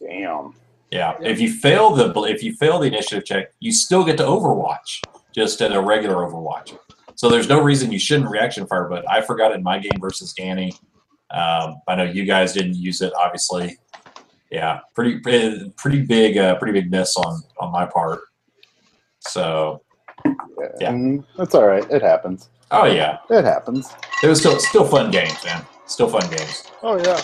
[0.00, 0.54] Damn.
[0.90, 1.16] Yeah.
[1.20, 5.00] If you fail the if you fail the initiative check, you still get to Overwatch,
[5.34, 6.78] just at a regular Overwatch.
[7.16, 8.88] So there's no reason you shouldn't reaction fire.
[8.88, 10.72] But I forgot in my game versus Danny.
[11.30, 13.78] Um, I know you guys didn't use it, obviously.
[14.50, 18.20] Yeah, pretty pretty, pretty big uh, pretty big miss on on my part.
[19.20, 19.82] So
[20.80, 20.92] Yeah.
[20.92, 21.16] Yeah.
[21.36, 21.88] That's all right.
[21.90, 22.48] It happens.
[22.70, 23.92] oh yeah, It happens.
[24.22, 25.64] it was still still fun games, man.
[25.86, 26.64] Still fun games.
[26.82, 27.20] Oh yeah.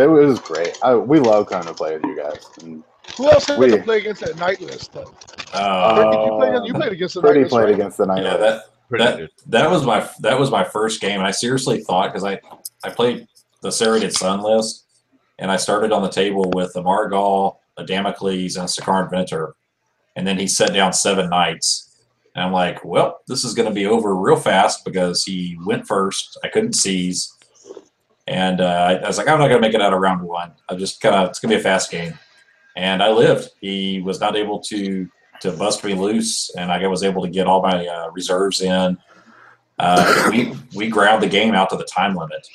[0.00, 0.76] It was great.
[0.82, 2.44] I, we love coming to play with you guys.
[2.62, 2.82] And
[3.16, 4.92] Who else had We- to play against that knight list?
[4.92, 5.12] Though?
[5.52, 7.74] Uh, Pretty, you, played, you played against the knight Pretty list, played right?
[7.74, 8.22] against the knight.
[8.24, 8.40] yeah, Lord.
[8.42, 12.24] that That- that was my that was my first game, and I seriously thought because
[12.24, 12.40] I
[12.84, 13.26] I played
[13.62, 14.84] the Serrated Sun list,
[15.38, 19.54] and I started on the table with a Margal, a Damocles, and a Sakaran Venator,
[20.16, 21.96] and then he set down seven knights,
[22.34, 25.86] and I'm like, well, this is going to be over real fast because he went
[25.86, 26.38] first.
[26.44, 27.32] I couldn't seize,
[28.26, 30.20] and uh, I, I was like, I'm not going to make it out of round
[30.22, 30.52] one.
[30.68, 32.18] I'm just kind of it's going to be a fast game,
[32.76, 33.50] and I lived.
[33.60, 35.08] He was not able to
[35.40, 38.98] to bust me loose, and I was able to get all my uh, reserves in.
[39.78, 42.46] Uh, we we ground the game out to the time limit,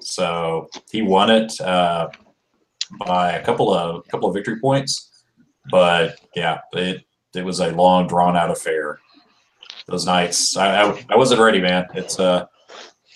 [0.00, 2.08] so he won it uh,
[3.06, 5.24] by a couple of couple of victory points.
[5.70, 7.04] But yeah, it
[7.34, 8.98] it was a long drawn out affair.
[9.88, 11.86] Those knights, I, I, I wasn't ready, man.
[11.94, 12.46] It's uh,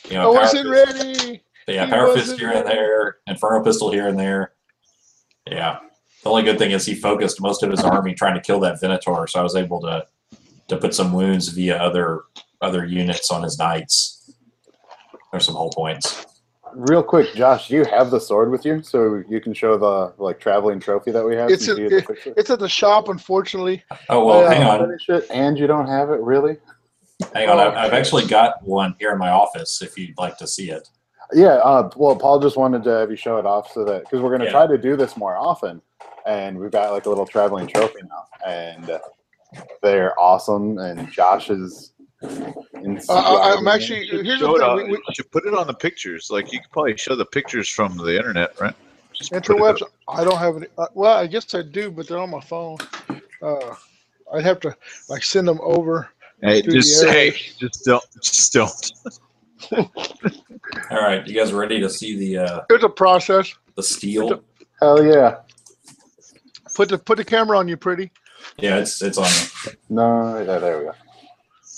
[0.08, 1.42] you I know, Power wasn't Fist- ready.
[1.66, 2.76] yeah, He power fist here and ready.
[2.76, 4.52] there, Inferno pistol here and there.
[5.50, 5.78] Yeah,
[6.22, 8.80] the only good thing is he focused most of his army trying to kill that
[8.80, 10.06] Venator, so I was able to
[10.68, 12.22] to put some wounds via other
[12.60, 14.32] other units on his knights.
[15.32, 16.26] There's some whole points.
[16.72, 20.12] Real quick, Josh, do you have the sword with you so you can show the
[20.22, 21.50] like traveling trophy that we have?
[21.50, 22.34] It's a- you the?
[22.36, 23.82] It's at the shop, unfortunately.
[24.08, 24.52] Oh well, Yeah.
[24.54, 26.58] hang on, it, and you don't have it really?
[27.34, 27.58] hang on.
[27.58, 29.82] I've, I've actually got one here in my office.
[29.82, 30.88] If you'd like to see it.
[31.32, 31.56] Yeah.
[31.56, 34.30] Uh, well, Paul just wanted to have you show it off so that because we're
[34.30, 34.52] going to Yeah.
[34.52, 35.82] try to do this more often,
[36.26, 38.98] and we've got like a little traveling trophy now, and uh,
[39.82, 40.78] they're awesome.
[40.78, 41.92] And Josh is.
[42.22, 42.52] Uh,
[43.08, 44.90] I, I'm actually here's the show thing.
[44.90, 46.28] We, we, should put it on the pictures.
[46.30, 48.74] Like you could probably show the pictures from the internet, right?
[49.14, 49.82] Just put it interwebs.
[50.06, 50.66] I don't have any.
[50.76, 52.76] Uh, well, I guess I do, but they're on my phone.
[53.42, 53.74] Uh,
[54.32, 54.76] I'd have to
[55.08, 56.10] like send them over.
[56.42, 57.58] Hey, through the just hey, airwaves.
[57.58, 58.92] just don't, just don't.
[60.90, 63.54] All right, you guys ready to see the uh, Here's a process.
[63.76, 64.42] the steel?
[64.80, 65.36] Hell yeah!
[66.74, 68.10] Put the put the camera on you, pretty.
[68.58, 69.28] Yeah, it's it's on.
[69.88, 70.94] No, yeah, there we go.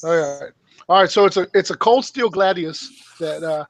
[0.05, 0.53] All right.
[0.89, 1.11] All right.
[1.11, 2.89] So it's a it's a cold steel gladius
[3.19, 3.65] that uh,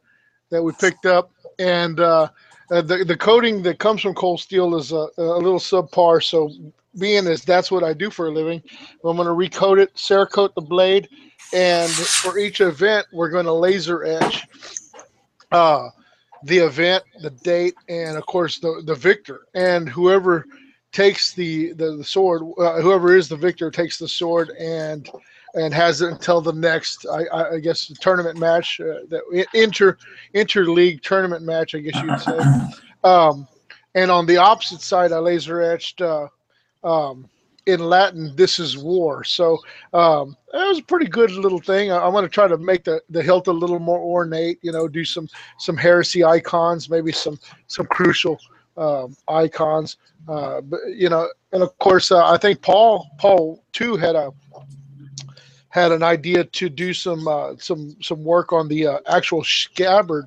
[0.50, 2.28] that we picked up, and uh,
[2.70, 6.22] uh, the the coating that comes from cold steel is a, a little subpar.
[6.22, 6.50] So
[6.98, 8.62] being as that's what I do for a living,
[9.04, 11.08] I'm going to recoat it, Cerakote the blade,
[11.52, 14.46] and for each event we're going to laser etch
[15.52, 15.88] uh,
[16.44, 20.44] the event, the date, and of course the the victor, and whoever
[20.92, 25.10] takes the the, the sword, uh, whoever is the victor takes the sword and
[25.54, 29.58] and has it until the next, I, I, I guess, tournament match, uh, that i-
[29.58, 29.98] inter
[30.34, 32.38] interleague tournament match, I guess you'd say.
[33.04, 33.48] Um,
[33.96, 36.28] and on the opposite side, I laser etched uh,
[36.84, 37.28] um,
[37.66, 39.58] in Latin, "This is war." So
[39.92, 41.90] um, that was a pretty good little thing.
[41.90, 44.60] I, I'm going to try to make the the hilt a little more ornate.
[44.62, 45.28] You know, do some
[45.58, 48.38] some heresy icons, maybe some some crucial
[48.76, 49.96] um, icons.
[50.28, 54.32] Uh, but you know, and of course, uh, I think Paul Paul too had a
[55.68, 60.26] had an idea to do some uh, some some work on the uh, actual scabbard.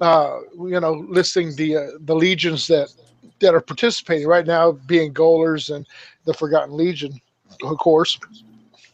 [0.00, 2.88] Uh, you know, listing the uh, the legions that
[3.40, 5.86] that are participating right now, being Golars and
[6.24, 7.20] the Forgotten Legion,
[7.62, 8.18] of course.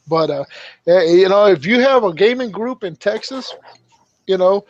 [0.09, 0.45] But uh,
[0.87, 3.55] eh, you know, if you have a gaming group in Texas,
[4.27, 4.65] you know,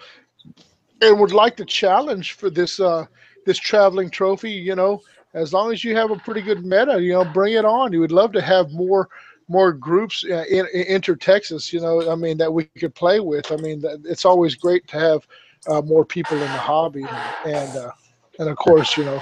[1.01, 3.07] and would like to challenge for this uh,
[3.49, 5.01] this traveling trophy, you know,
[5.33, 7.95] as long as you have a pretty good meta, you know, bring it on.
[7.95, 9.09] You would love to have more
[9.49, 11.73] more groups uh, in, in inter Texas.
[11.73, 13.51] You know, I mean that we could play with.
[13.51, 15.27] I mean, it's always great to have
[15.67, 17.07] uh, more people in the hobby,
[17.47, 17.91] and uh,
[18.39, 19.21] and of course, you know,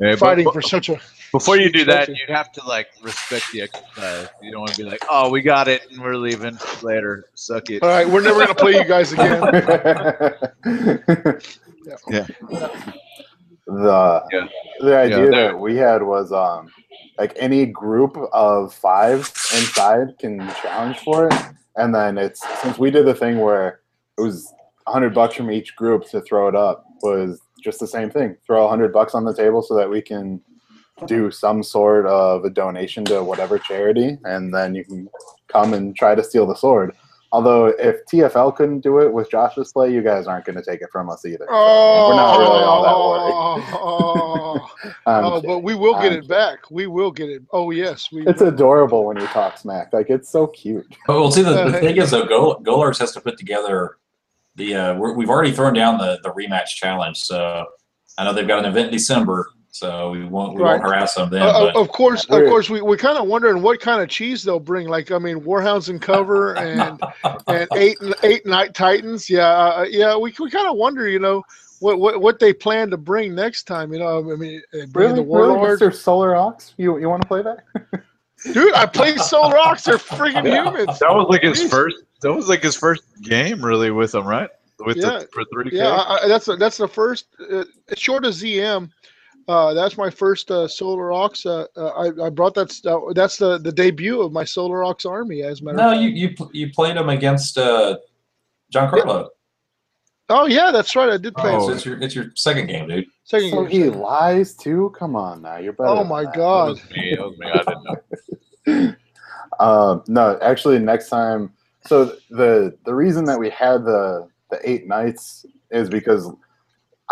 [0.00, 0.98] Yeah, fighting but for such a
[1.30, 4.26] before you do that, you'd have to like respect the exercise.
[4.42, 7.26] You don't want to be like, "Oh, we got it, and we're leaving later.
[7.34, 9.12] Suck it." All right, we're never gonna play you guys
[10.64, 11.36] again.
[12.08, 12.26] Yeah.
[13.70, 14.46] The Yeah.
[14.80, 15.30] the idea Yeah.
[15.30, 16.70] that we had was um
[17.18, 19.20] like any group of five
[19.54, 21.34] inside can challenge for it,
[21.76, 23.80] and then it's since we did the thing where
[24.18, 24.52] it was
[24.86, 28.36] hundred bucks from each group to throw it up was just the same thing.
[28.46, 30.40] Throw hundred bucks on the table so that we can
[31.06, 35.08] do some sort of a donation to whatever charity, and then you can
[35.48, 36.94] come and try to steal the sword.
[37.32, 40.80] Although if TFL couldn't do it with Josh's play, you guys aren't going to take
[40.82, 41.44] it from us either.
[41.48, 43.80] So Oh, we're not really all that worried.
[43.80, 44.70] oh,
[45.06, 46.68] I'm oh, but we will get I'm it back.
[46.70, 47.42] We will get it.
[47.52, 48.26] Oh yes, we.
[48.26, 49.92] It's adorable when you talk smack.
[49.92, 50.86] Like it's so cute.
[51.08, 53.98] Oh, well, see, the, the thing is, though, Gol- Golars has to put together
[54.56, 54.74] the.
[54.74, 57.64] Uh, we're, we've already thrown down the, the rematch challenge, so
[58.18, 61.30] I know they've got an event in December, so we won't we won't harass them
[61.30, 61.42] then.
[61.42, 64.42] Uh, but of course, of course, we we're kind of wondering what kind of cheese
[64.42, 64.88] they'll bring.
[64.88, 67.00] Like, I mean, Warhounds and cover and
[67.46, 69.30] and eight eight knight titans.
[69.30, 70.16] Yeah, uh, yeah.
[70.16, 71.42] We we kind of wonder, you know,
[71.78, 73.92] what, what what they plan to bring next time.
[73.92, 75.80] You know, I mean, uh, bring Really, the really, warlord.
[75.80, 75.94] Mr.
[75.94, 76.74] Solar Ox?
[76.76, 77.58] You you want to play that?
[78.54, 79.84] Dude, I played Solar Ox.
[79.84, 80.98] They're freaking humans.
[80.98, 81.70] That was like his Jeez.
[81.70, 81.96] first.
[82.22, 84.48] That was like his first game, really, with them, right?
[84.80, 85.18] With Yeah.
[85.20, 87.26] the for three Yeah, I, I- that's that's the first.
[87.52, 87.64] Uh,
[87.94, 88.90] short of ZM,
[89.48, 91.44] uh, that's my first uh, Solar Ox.
[91.46, 92.72] Uh, uh, I, I brought that.
[92.84, 95.42] Uh, that's the the debut of my Solar Ox army.
[95.42, 96.02] As a matter no, of fact.
[96.02, 97.96] you you pl- you played them against uh,
[98.70, 99.28] John Carlo.
[100.28, 101.08] Oh yeah, that's right.
[101.08, 101.52] I did play.
[101.52, 101.66] Oh, it.
[101.66, 103.06] so it's your it's your second game, dude.
[103.24, 103.70] Second So game.
[103.82, 104.94] he lies too.
[104.96, 105.88] Come on now, you're better.
[105.90, 106.32] Oh my that.
[106.32, 106.68] That god.
[106.68, 107.16] was me.
[107.16, 107.50] That was me.
[107.50, 107.84] I didn't
[108.86, 108.94] know.
[109.58, 111.52] Um, no, actually, next time.
[111.86, 116.30] So the the reason that we had the the eight knights is because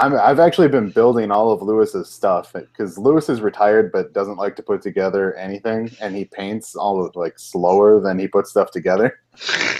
[0.01, 4.36] I'm I've actually been building all of Lewis's stuff because Lewis is retired but doesn't
[4.36, 8.51] like to put together anything, and he paints all of like slower than he puts
[8.51, 9.18] stuff together.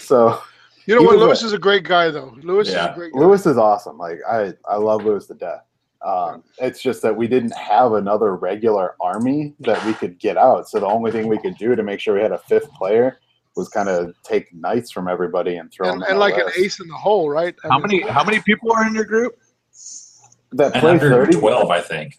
[0.01, 0.41] So
[0.87, 1.15] You know what?
[1.17, 2.35] was a- Lewis is a great guy, though.
[2.43, 3.19] Lewis is a great guy.
[3.21, 3.97] Lewis is awesome.
[3.99, 5.63] Like I, I love Lewis to death.
[6.05, 10.69] Um, it's just that we didn't have another regular army that we could get out.
[10.69, 13.19] So the only thing we could do to make sure we had a fifth player
[13.57, 16.07] was kind of take knights from everybody and throw and, them.
[16.11, 17.55] and like an ace in the hole, right?
[17.65, 19.37] I How mean, many how many people are in your group?
[20.53, 21.37] That play thirty?
[21.37, 22.19] 112, I think.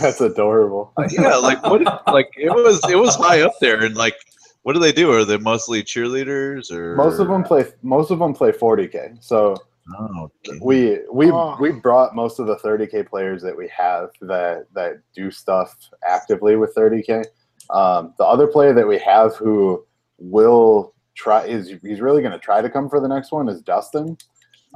[0.00, 0.92] That's adorable.
[1.10, 1.82] yeah, like what?
[2.06, 4.14] Like it was it was high up there, and like
[4.62, 5.12] what do they do?
[5.12, 7.64] Are they mostly cheerleaders or Most of them play.
[7.82, 9.12] Most of them play forty k.
[9.20, 9.56] So
[9.98, 10.58] Oh, okay.
[10.62, 11.56] we we Oh.
[11.60, 16.56] we brought most of the 30k players that we have that that do stuff actively
[16.56, 17.22] with 30k.
[17.68, 19.84] Um, the other player that we have who
[20.18, 23.60] will try is he's really going to try to come for the next one is
[23.60, 24.16] Dustin.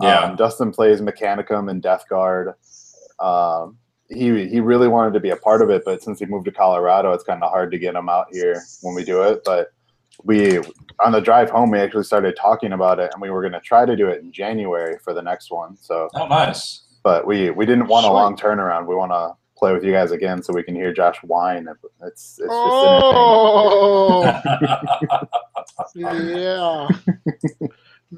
[0.03, 0.21] Yeah.
[0.25, 2.53] Um, Dustin plays Mechanicum and Death Guard.
[3.21, 3.77] Um,
[4.09, 6.53] he he really wanted to be a part of it, but since he moved to
[6.53, 9.43] Colorado, it's kind of hard to get him out here when we do it.
[9.45, 9.69] But
[10.25, 10.59] we
[11.05, 13.61] on the drive home, we actually started talking about it, and we were going to
[13.61, 15.77] try to do it in January for the next one.
[15.77, 16.85] So, Oh, nice.
[17.03, 18.87] but we we didn't want a long turnaround.
[18.87, 21.69] We want to play with you guys again so we can hear Josh whine.
[22.03, 24.23] It's it's just Oh,
[25.95, 26.13] no,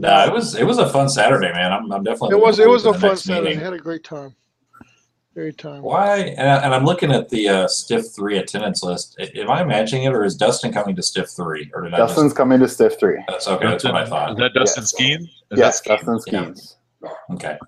[0.01, 0.27] yeah.
[0.27, 1.73] it was it was a fun Saturday, man.
[1.73, 2.37] I'm, I'm definitely.
[2.37, 3.49] It was it was a forward to the fun Saturday.
[3.51, 3.61] meeting.
[3.65, 4.35] Had a great time.
[5.35, 5.83] Great time.
[5.83, 6.17] Why?
[6.19, 9.17] And, I, and I'm looking at the uh, Stiff Three attendance list.
[9.21, 12.33] I- Am I imagining it, or is Dustin coming to Stiff Three, or did Dustin's
[12.33, 13.23] coming to Stiff Three.
[13.29, 13.67] That's okay.
[13.67, 14.33] That's what I thought.
[14.33, 14.93] Is that Dustin Yes.
[14.93, 15.21] Skeen?
[15.53, 16.07] Is Yes, that Skeen?
[16.07, 16.55] Dustin
[17.03, 17.11] Yeah.
[17.35, 17.59] Okay.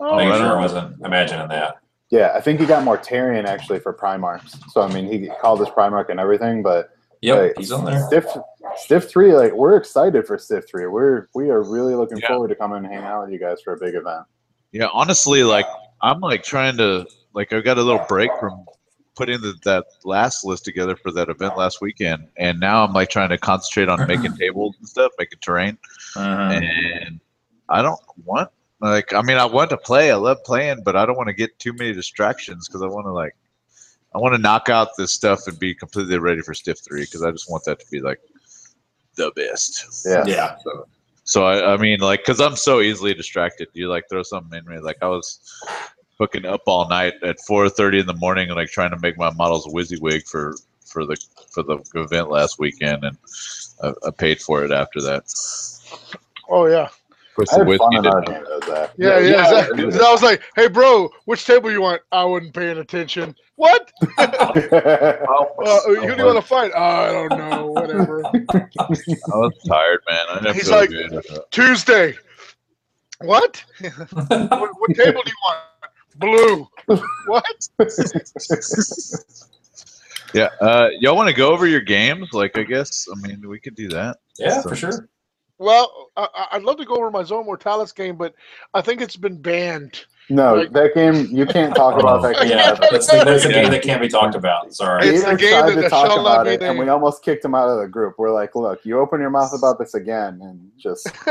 [0.00, 1.76] Oh, Making right sure I wasn't imagining that.
[2.10, 4.56] Yeah, I think he got Mortarion actually for Primarchs.
[4.70, 6.90] So I mean, he called his Primarch and everything, but
[7.20, 8.06] yeah, like, he's on there.
[8.06, 8.24] Stiff,
[8.76, 10.86] Stiff Three, like we're excited for Stiff Three.
[10.86, 12.28] We're we are really looking Yeah.
[12.28, 14.24] forward to coming and hang out with you guys for a big event.
[14.72, 15.66] Yeah, honestly, like
[16.02, 18.64] I'm like trying to like I got a little break from
[19.16, 23.10] putting the, that last list together for that event last weekend, and now I'm like
[23.10, 25.76] trying to concentrate on making tables and stuff, making terrain,
[26.14, 26.62] Mhm.
[26.62, 27.20] and
[27.68, 31.04] I don't want like I mean I want to play, I love playing, but I
[31.04, 33.34] don't want to get too many distractions because I want to like
[34.14, 37.22] I want to knock out this stuff and be completely ready for Stiff Three because
[37.22, 38.20] I just want that to be like
[39.16, 40.06] the best.
[40.06, 40.24] Yeah.
[40.26, 40.56] Yeah.
[40.64, 40.86] So,
[41.28, 43.68] so I, I mean, like, cause I'm so easily distracted.
[43.74, 44.80] You like throw something in me.
[44.80, 45.38] Like I was
[46.18, 49.66] hooking up all night at 4:30 in the morning, like trying to make my models
[49.66, 50.56] WYSIWYG for
[50.86, 51.18] for the
[51.52, 53.18] for the event last weekend, and
[53.82, 55.24] I, I paid for it after that.
[56.48, 56.88] oh yeah.
[57.38, 58.90] Of course, I the had whiskey fun in our game, though, Zach.
[58.96, 59.28] Yeah, yeah.
[59.30, 59.90] Yeah, Zach- yeah.
[59.90, 63.34] Zach- I was like, "Hey, bro, which table you want?" I wasn't paying attention.
[63.56, 63.92] What?
[64.16, 64.28] Well,
[65.64, 66.70] Uh, who do you want to fight?
[66.74, 67.66] Oh, I don't know.
[67.66, 68.24] Whatever.
[68.26, 70.24] I was tired, man.
[70.30, 71.22] I didn't He's feel like- good.
[71.50, 72.14] Tuesday.
[73.20, 73.64] What?
[73.80, 74.00] what?
[74.78, 75.58] What table do you want?
[76.16, 76.68] Blue.
[77.26, 77.68] What?
[80.34, 80.48] Yeah.
[80.60, 82.28] Uh, y'all want to go over your games?
[82.32, 83.08] Like, I guess.
[83.10, 84.18] I mean, we could do that.
[84.38, 85.08] Yeah, for sure.
[85.58, 88.34] Well, I, I- I'd love to go over my Zone Mortalis game, but
[88.74, 90.04] I think it's been banned.
[90.30, 92.50] No, Like- that game you can't talk about that oh, game.
[92.50, 94.74] Yeah, that's the, that's the game that can't be talked about.
[94.74, 95.08] Sorry.
[95.08, 96.78] It's the Gator game tried that- to that talk shall not about be it, and
[96.78, 98.14] we almost kicked him out of the group.
[98.18, 101.06] We're like, "Look, you open your mouth about this again, and just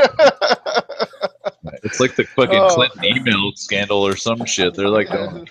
[1.83, 2.69] It's like the fucking Oh.
[2.73, 4.73] Clinton email scandal or some shit.
[4.73, 5.45] They're like, oh,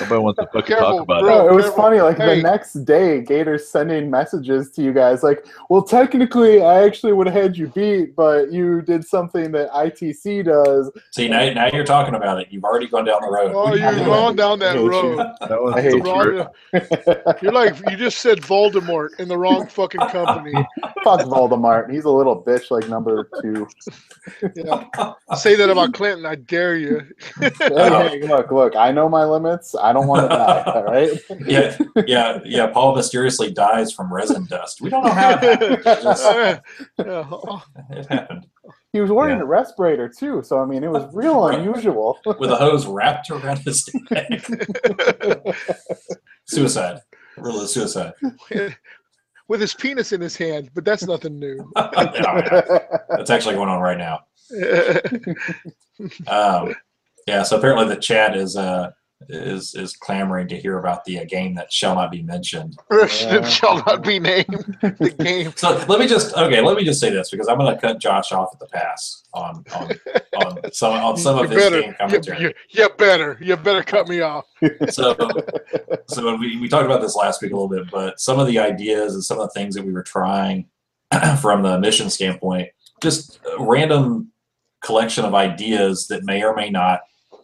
[0.00, 1.28] nobody wants to fucking Careful, talk about bro.
[1.30, 1.36] it.
[1.44, 1.82] Bro, it was careful.
[1.82, 2.00] funny.
[2.00, 2.36] Like Hey.
[2.36, 7.26] the next day, Gator's sending messages to you guys, like, "Well, technically, I actually would
[7.26, 11.84] have had you beat, but you did something that ITC does." See, now, now you're
[11.84, 12.48] talking about it.
[12.50, 13.52] You've already gone down the road.
[13.54, 14.90] oh, you're going down that I hate you.
[14.90, 15.26] road.
[15.48, 16.02] That was I hate the you.
[16.04, 20.52] Wrong- You're like you just said Voldemort in the wrong fucking company.
[21.04, 21.90] Fuck Voldemort.
[21.90, 23.66] He's a little bitch like number two.
[24.54, 24.84] Yeah.
[25.36, 26.26] Say that about Clinton.
[26.26, 27.02] I dare you.
[27.40, 28.76] hey, hey, look, look.
[28.76, 29.74] I know my limits.
[29.80, 30.62] I don't want to die.
[30.74, 31.10] All right.
[31.46, 31.76] Yeah,
[32.06, 32.66] yeah, yeah.
[32.68, 34.80] Paul mysteriously dies from resin dust.
[34.80, 35.72] We don't know how it happened.
[35.72, 36.24] It, just,
[36.98, 38.46] it happened
[38.92, 39.42] He was wearing Yeah.
[39.44, 42.18] a respirator too, so I mean, it was real unusual.
[42.26, 44.44] with a hose wrapped around his neck.
[46.46, 47.00] Suicide.
[47.36, 48.12] Really, suicide.
[49.48, 51.70] With his penis in his hand, but that's nothing new.
[51.76, 52.78] Oh, yeah.
[53.10, 54.20] That's actually going on right now.
[56.26, 56.74] Um,
[57.26, 58.90] yeah, so apparently the chat is uh,
[59.28, 62.76] is is clamoring to hear about the game that shall not be mentioned.
[62.90, 64.76] It shall not be named.
[64.80, 65.52] The game.
[65.56, 67.98] So let me just okay, let me just say this because I'm going to cut
[68.00, 69.90] Josh off at the pass on on,
[70.36, 71.80] on some on some you of his better.
[71.80, 72.42] game You, commentary.
[72.42, 73.38] you, you better.
[73.40, 74.44] You better cut me off.
[74.88, 75.16] so
[76.06, 78.58] so we, we talked about this last week a little bit but some of the
[78.58, 80.66] ideas and some of the things that we were trying
[81.40, 82.68] from the mission standpoint
[83.02, 84.30] just random
[84.82, 87.00] collection of ideas that may or may not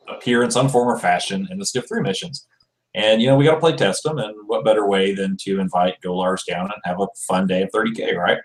[0.09, 2.47] appear in some form or fashion in the stiff 3 missions
[2.95, 5.61] and you know we got to play test them and what better way than to
[5.61, 8.39] invite golars down and have a fun day of 30k right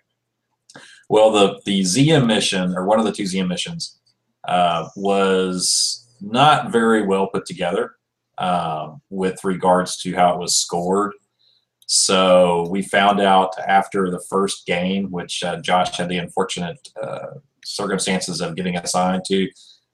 [1.10, 4.00] well the the zm mission or one of the two zm missions
[4.48, 7.96] uh, was not very well put together
[8.40, 11.14] um, with regards to how it was scored.
[11.88, 17.28] So we found out after the first game, which uh, Josh had the unfortunate uh,
[17.66, 19.50] circumstances of getting assigned to,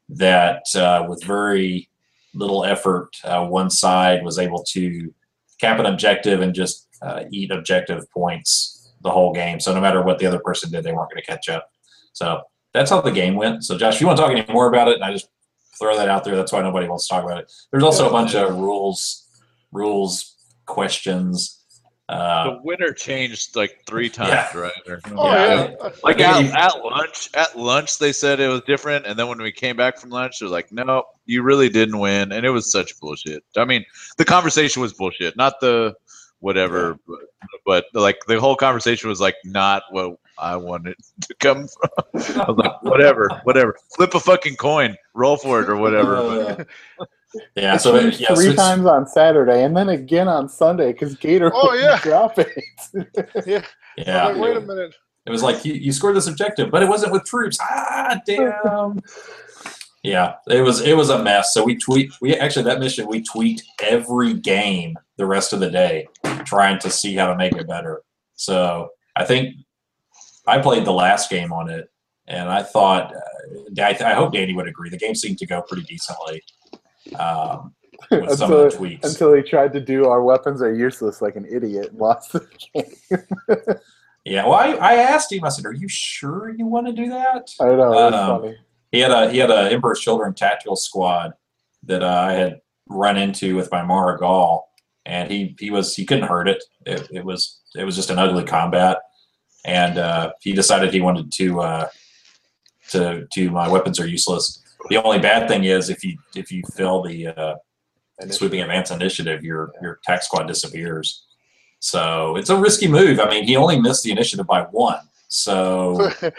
[0.10, 1.89] that uh, with very
[2.34, 5.14] little effort, uh, one side was able to
[5.60, 9.60] cap an objective and just uh, eat objective points the whole game.
[9.60, 11.72] So no matter what the other person did, they weren't going to catch up.
[12.14, 12.41] So
[12.74, 13.64] that's how the game went.
[13.64, 15.30] So Josh, if you want to talk any more about it, I just
[15.80, 16.36] throw that out there.
[16.36, 17.51] That's why nobody wants to talk about it.
[17.72, 19.28] There's also a bunch of rules,
[19.72, 20.36] rules
[20.66, 21.64] questions.
[22.08, 24.58] Uh, The winner changed like three times, Yeah.
[24.58, 24.72] right?
[24.88, 25.89] Or- Oh Yeah, yeah.
[26.03, 29.51] Like at, at lunch, at lunch they said it was different, and then when we
[29.51, 32.99] came back from lunch, they're like, "No, you really didn't win," and it was such
[32.99, 33.43] bullshit.
[33.58, 33.84] I mean,
[34.18, 35.95] the conversation was bullshit, not the
[36.41, 37.20] whatever, but,
[37.66, 41.89] but like the whole conversation was like not what I wanted to come from.
[42.39, 46.66] I was like, whatever, whatever, flip a fucking coin, roll for it or whatever.
[46.97, 47.06] But uh,
[47.56, 47.76] yeah.
[47.76, 51.16] It So changed yeah, three it's- times on Saturday, and then again on Sunday because
[51.16, 52.00] Gator Oh, wouldn't yeah.
[52.02, 52.50] drop it.
[53.46, 53.66] Yeah.
[53.98, 54.26] yeah.
[54.28, 54.94] Like, wait a minute.
[55.26, 57.58] It was like you, you scored this objective, but it wasn't with troops.
[57.62, 59.02] Ah, damn.
[60.04, 61.54] yeah, it was it was a mess.
[61.54, 65.70] So we tweet we actually that mission we tweet every game the rest of the
[65.72, 66.08] day,
[66.46, 68.02] trying to see how to make it better.
[68.36, 69.56] So I think
[70.46, 71.90] I played the last game on it,
[72.28, 74.90] and I thought uh, I, I hope Danny would agree.
[74.92, 76.44] The game seemed to go pretty decently
[77.20, 77.74] um,
[78.12, 79.10] with some of the until, tweaks.
[79.10, 82.47] until he tried to do our weapons are useless like an idiot and lost the
[82.74, 83.78] game.
[84.26, 85.43] yeah, well, I, I asked him.
[85.43, 88.58] I said, "Are you sure you want to do that?" I know, Um, funny.
[88.91, 91.34] he had a he had a Emperor's Children tactical squad
[91.84, 94.70] that uh, I had run into with my Mara Gaul,
[95.06, 96.64] and he he was he couldn't hurt it.
[96.86, 98.97] It, it was it was just an ugly combat,
[99.66, 101.88] and uh, he decided he wanted to uh,
[102.89, 104.62] to to my weapons are useless.
[104.90, 107.56] The only bad thing is if you if you fail the uh,
[108.30, 111.26] sweeping advance initiative, your your tac squad disappears.
[111.80, 113.20] So it's a risky move.
[113.20, 115.00] I mean, he only missed the initiative by one.
[115.28, 116.10] So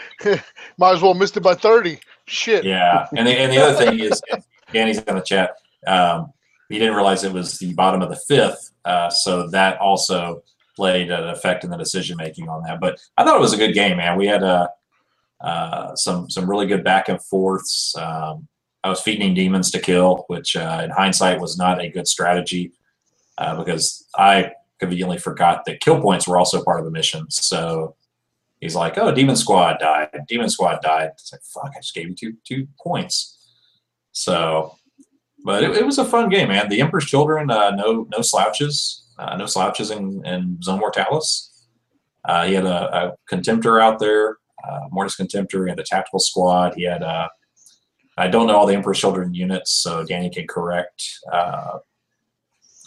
[0.77, 1.99] Might as well missed it by thirty.
[2.25, 2.65] Shit.
[2.65, 4.21] yeah, and the, and the other thing is,
[4.73, 5.55] Danny's in the chat.
[5.85, 6.33] Um,
[6.67, 10.43] he didn't realize it was the bottom of the fifth, uh, so that also
[10.75, 12.79] played an effect in the decision making on that.
[12.79, 14.17] But I thought it was a good game, man.
[14.17, 14.67] We had uh,
[15.41, 17.95] uh, some some really good back and forths.
[17.95, 18.47] Um,
[18.83, 22.71] I was feeding demons to kill, which uh, in hindsight was not a good strategy
[23.37, 27.29] uh, because I conveniently forgot that kill points were also part of the mission.
[27.29, 27.95] So
[28.61, 30.09] he's like, "Oh, demon squad died.
[30.27, 31.71] Demon squad died." It's like, "Fuck!
[31.75, 33.37] I just gave you two two points."
[34.11, 34.75] So,
[35.43, 36.69] but it, it was a fun game, man.
[36.69, 41.67] The Emperor's Children, uh, no no slouches, uh, no slouches in, in Zone Mortalis.
[42.45, 44.37] He had a, a Contemptor out there,
[44.69, 46.73] uh, Mortis Contemptor, he had a tactical squad.
[46.75, 47.29] He had a
[48.17, 51.77] I don't know all the Emperor's Children units, so Danny can correct uh,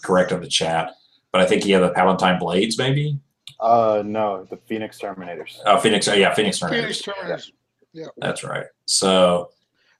[0.02, 0.92] correct in the chat.
[1.32, 3.18] But I think he had the Palatine Blades, maybe.
[3.60, 5.58] Uh, no, the Phoenix Terminators.
[5.66, 6.08] Oh, Phoenix.
[6.08, 6.70] Oh, yeah, Phoenix Terminators.
[6.70, 7.52] Phoenix Terminators.
[7.92, 8.06] Yeah.
[8.18, 8.66] That's right.
[8.86, 9.50] So,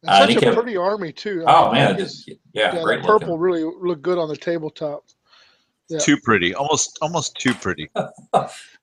[0.02, 1.44] And Uh, such a kept- pretty army too.
[1.46, 3.40] oh I man, mean, yeah, yeah, great the purple looking.
[3.40, 5.04] really looked good on the tabletop.
[5.88, 5.98] Yeah.
[5.98, 7.88] Too pretty, almost almost too pretty.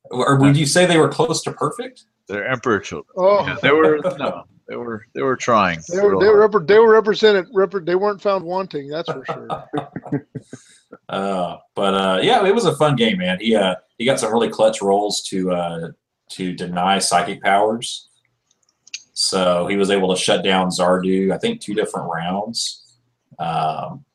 [0.09, 2.05] Or would you say they were close to perfect?
[2.27, 3.13] They're emperor children.
[3.17, 5.79] Oh, Yeah, they were no, they were they were trying.
[5.89, 6.67] they were they were, hard.
[6.67, 7.45] they were represented.
[7.53, 8.89] Repre- they weren't found wanting.
[8.89, 10.27] That's for sure.
[11.09, 13.37] Uh, but uh, yeah, it was a fun game, man.
[13.41, 15.91] He uh, he got some really clutch rolls to uh,
[16.31, 18.07] to deny psychic powers.
[19.13, 21.33] So he was able to shut down Zardu.
[21.33, 22.99] I think two different rounds.
[23.37, 24.05] Um,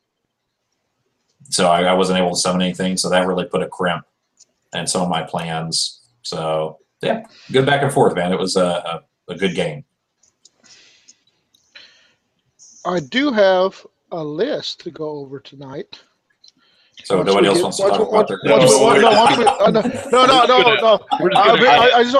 [1.49, 2.97] so I, I wasn't able to summon anything.
[2.97, 4.05] So that really put a crimp
[4.73, 6.01] in some of my plans.
[6.23, 8.31] So yeah, good back and forth, man.
[8.31, 9.85] It was a, a, a good game.
[12.85, 16.01] I do have a list to go over tonight.
[17.03, 19.45] So Once nobody else wants to once talk about their No, no, not once we-
[19.45, 19.71] uh,
[20.11, 20.99] no, no, no, no, no.
[21.19, 22.17] We're just I, gonna I, I just,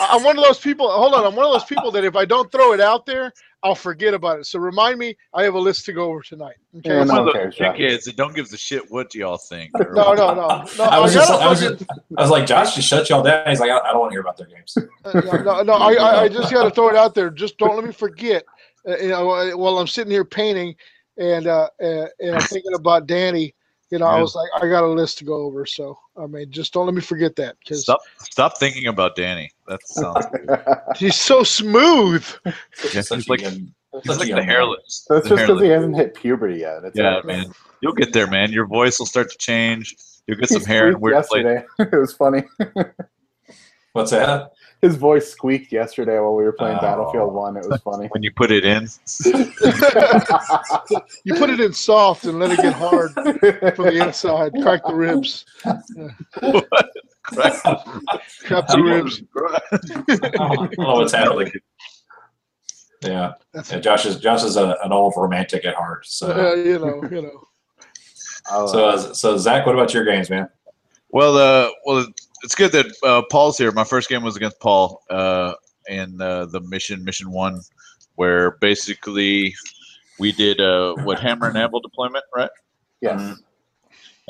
[0.00, 0.90] I, I'm one of those people.
[0.90, 3.32] Hold on, I'm one of those people that if I don't throw it out there,
[3.62, 4.46] I'll forget about it.
[4.46, 6.54] So remind me, I have a list to go over tonight.
[6.78, 6.90] Okay.
[6.90, 7.72] Yeah, One no, of okay, those sure.
[7.72, 9.72] kids that don't give a shit what y'all think.
[9.92, 10.84] No, no, no, no.
[10.84, 11.84] I was I just, I was just,
[12.16, 13.46] I was like, Josh, just shut y'all down.
[13.48, 14.76] He's like, I, I don't want to hear about their games.
[15.04, 17.30] Uh, no, no, no, I, I, I just got to throw it out there.
[17.30, 18.44] Just don't let me forget.
[18.88, 20.76] Uh, you know, while I'm sitting here painting,
[21.18, 23.54] and uh, uh, and I'm thinking about Danny.
[23.90, 25.64] You know, I was like, I got a list to go over.
[25.64, 29.50] So I mean, just don't let me forget that because Stop stop thinking about Danny.
[29.66, 30.60] That sounds good.
[30.96, 32.26] he's so smooth.
[32.44, 32.52] Yeah,
[32.92, 33.72] he's like young-
[34.04, 35.06] he's like the hairless.
[35.08, 36.84] That's the just because he hasn't hit puberty yet.
[36.84, 37.24] It's Yeah, all right.
[37.26, 37.46] man.
[37.80, 38.52] You'll get there, man.
[38.52, 39.96] Your voice will start to change.
[40.26, 41.62] You'll get He some hair in squeaked weird places.
[41.78, 41.96] yesterday.
[41.96, 42.42] it was funny.
[43.92, 44.52] What's that?
[44.80, 46.82] His voice squeaked yesterday while we were playing Oh.
[46.82, 47.56] Battlefield One.
[47.56, 48.06] It was funny.
[48.08, 48.82] When you put it in,
[51.24, 54.52] you put it in soft and let it get hard from the inside.
[54.62, 55.44] Crack the ribs.
[58.44, 59.22] Crack the ribs.
[60.40, 61.50] I don't know what's happening.
[63.02, 63.32] Yeah.
[63.70, 66.06] Yeah Josh is Josh is a, an old romantic at heart.
[66.06, 67.48] So, uh, you know, you know.
[68.66, 70.48] So, uh, so Zach, what about your games, man?
[71.10, 72.06] Well, uh, well,
[72.42, 73.72] it's good that uh, Paul's here.
[73.72, 75.54] My first game was against Paul uh,
[75.88, 77.60] in uh, the mission, mission one,
[78.16, 79.54] where basically
[80.18, 82.50] we did uh, what hammer and anvil deployment, right?
[83.00, 83.38] yes.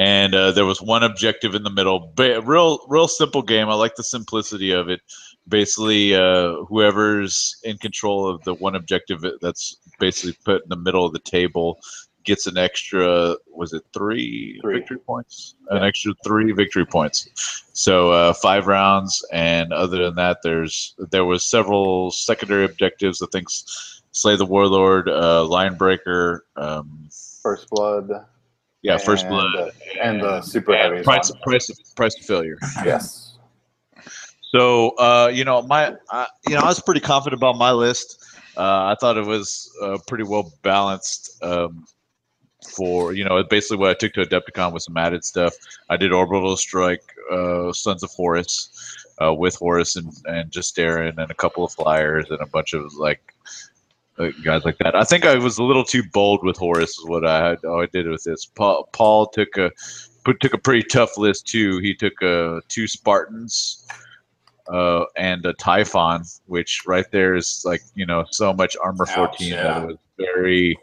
[0.00, 2.12] And uh, there was one objective in the middle.
[2.14, 3.68] Ba- real, real simple game.
[3.68, 5.00] I like the simplicity of it.
[5.48, 11.04] Basically, uh, whoever's in control of the one objective that's basically put in the middle
[11.04, 11.80] of the table
[12.24, 13.36] gets an extra.
[13.50, 14.78] Was it three, Three.
[14.78, 15.54] victory points?
[15.70, 17.28] An extra three victory points.
[17.72, 23.22] So uh, five rounds, and other than that, there's there was several secondary objectives.
[23.22, 23.48] I think
[24.12, 26.44] slay the warlord, uh, line breaker.
[26.56, 27.08] Um,
[27.42, 28.10] First blood.
[28.82, 29.70] yeah, first blood uh,
[30.02, 31.04] and the super and heavy.
[31.04, 32.58] price, price, price of failure.
[32.84, 33.36] Yes.
[34.52, 38.24] So, uh, you know, my, uh, you know, I was pretty confident about my list.
[38.56, 41.42] Uh, I thought it was uh, pretty well balanced.
[41.42, 41.86] Um,
[42.62, 45.54] for you know, basically what I took to Adepticon with some added stuff.
[45.88, 51.30] I did Orbital Strike, uh, Sons of Horus, uh, with Horus and and Justaerin and
[51.30, 53.34] a couple of flyers and a bunch of like
[54.18, 54.94] uh, guys like that.
[54.94, 56.98] I think I was a little too bold with Horus.
[56.98, 57.59] Is what I had.
[57.64, 58.46] Oh, I did with this.
[58.46, 59.70] Paul, Paul took a
[60.24, 61.78] put, took a pretty tough list too.
[61.78, 63.86] He took uh, two Spartans
[64.68, 69.14] uh, and a Typhon, which right there is like you know so much armor Ouch,
[69.14, 69.62] 14 yeah.
[69.62, 70.78] that it was very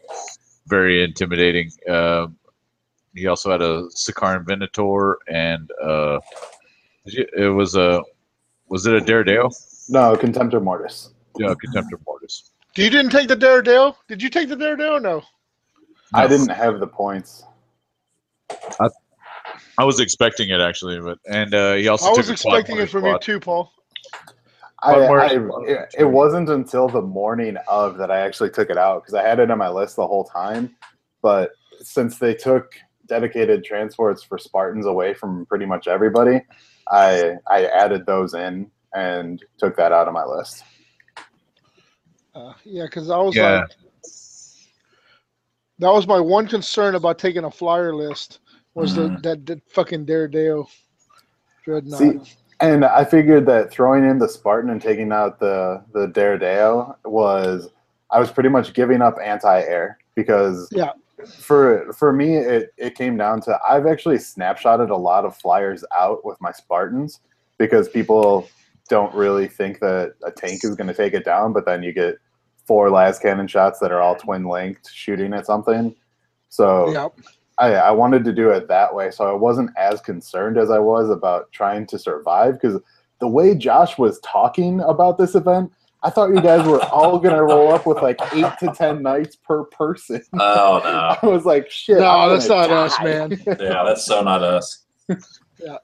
[0.68, 1.72] very intimidating.
[1.90, 2.38] Um,
[3.14, 6.20] he also had a Sakaran Venator and uh,
[7.06, 8.02] did you- it was a
[8.68, 9.52] was it a Deredeo?
[9.90, 11.10] No, Contemptor Mortis.
[11.38, 12.52] Yeah, Contemptor Mortis.
[12.76, 13.96] You didn't take the Deredeo?
[14.08, 14.94] Did you take the Deredeo?
[14.98, 15.24] or No.
[16.14, 17.44] I didn't have the points.
[19.78, 22.76] I was expecting it actually, but and uh, he also I took was a expecting
[22.78, 23.72] it mortar from you too, Paul.
[24.86, 25.34] I, One I
[25.68, 29.24] it, it wasn't until the morning of that I actually took it out because I
[29.24, 30.76] had it on my list the whole time.
[31.22, 32.76] But since they took
[33.08, 36.42] dedicated transports for Spartans away from pretty much everybody,
[36.92, 40.64] I I added those in and took that out of my list.
[42.36, 43.62] Uh, yeah, because I was Yeah.
[43.62, 43.70] like,
[45.80, 48.40] that was my one concern about taking a flyer list
[48.76, 49.22] was Mhm.
[49.24, 50.68] the that, that fucking Deredeo
[51.64, 52.00] dreadnought.
[52.00, 52.22] See,
[52.60, 57.70] and I figured that throwing in the Spartan and taking out the the Deredeo was
[58.12, 59.98] I was pretty much giving up anti-air.
[60.16, 60.94] because Yeah.
[61.40, 65.84] for for me it, it came down to I've actually snapshotted a lot of flyers
[65.96, 67.20] out with my Spartans
[67.58, 68.48] because people
[68.90, 71.92] don't really think that a tank is going to take it down, but then you
[71.92, 72.16] get
[72.66, 75.96] four las cannon shots that are all twin linked shooting at something.
[76.50, 77.14] So Yep.
[77.58, 80.80] I, I wanted to do it that way, so I wasn't as concerned as I
[80.80, 82.54] was about trying to survive.
[82.60, 82.82] Because
[83.20, 85.72] the way Josh was talking about this event,
[86.04, 89.36] I thought you guys were all gonna roll up with like eight to ten knights
[89.38, 90.22] per person.
[90.34, 91.16] Oh no!
[91.30, 91.98] I was like, shit.
[92.00, 93.32] No, I'm that's gonna not us, man.
[93.60, 94.84] yeah, that's so not us.
[95.64, 95.78] yeah,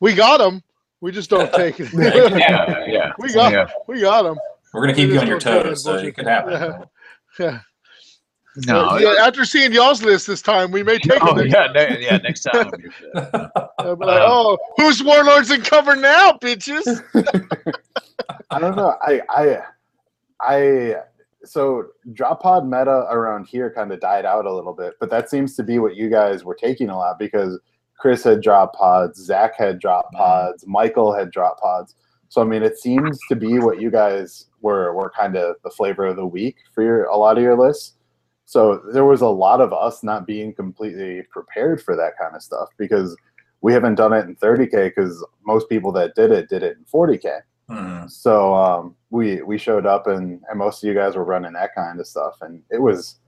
[0.00, 0.62] We got them.
[1.00, 1.88] We just don't take it.
[1.92, 3.12] yeah, yeah.
[3.18, 3.66] we got yeah.
[3.88, 4.36] we got them.
[4.72, 6.08] We're gonna keep We you on your don't take it, toes, so bullshit.
[6.08, 6.84] it could happen.
[7.38, 7.60] Yeah.
[8.58, 11.48] No, Yeah, after seeing y'all's list this time, we may take oh, it.
[11.48, 12.16] Next yeah, ne- yeah.
[12.18, 12.70] Next time.
[12.70, 12.80] time.
[13.98, 17.02] Be like, um, oh, who's warlords in cover now, bitches?
[18.50, 18.96] I don't know.
[19.02, 19.58] I I
[20.40, 20.94] I
[21.44, 25.30] so drop pod meta around here kind of died out a little bit, but that
[25.30, 27.58] seems to be what you guys were taking a lot because
[27.98, 31.94] Chris had drop pods, Zach had drop pods, Michael had drop pods.
[32.28, 35.70] So I mean, it seems to be what you guys were were kind of the
[35.70, 37.94] flavor of the week for your a lot of your lists.
[38.46, 42.42] So there was a lot of us not being completely prepared for that kind of
[42.42, 43.16] stuff because
[43.60, 46.84] we haven't done it in 30k because most people that did it did it in
[46.84, 47.40] 40k.
[47.68, 48.06] Hmm.
[48.06, 51.74] So um, we we showed up and, and most of you guys were running that
[51.74, 53.18] kind of stuff and it was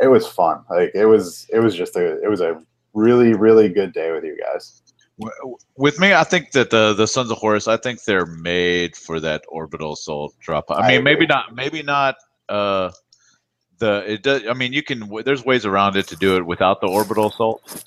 [0.00, 0.64] it was fun.
[0.70, 2.62] Like it was it was just a it was a
[2.94, 4.80] really really good day with you guys.
[5.76, 9.20] With me, I think that the the Sons of Horus, I think they're made for
[9.20, 10.70] that orbital assault drop.
[10.70, 12.16] I I mean, maybe not, maybe not.
[12.48, 12.90] Uh,
[13.82, 14.42] the it does.
[14.48, 14.98] I mean, you can.
[15.24, 17.84] There's ways around it to do it without the orbital assault.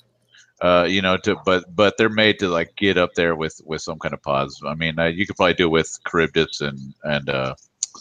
[0.62, 3.82] Uh, you know, to but but they're made to like get up there with with
[3.82, 4.60] some kind of pause.
[4.66, 7.54] I mean, uh, you could probably do it with Charybdis and and uh,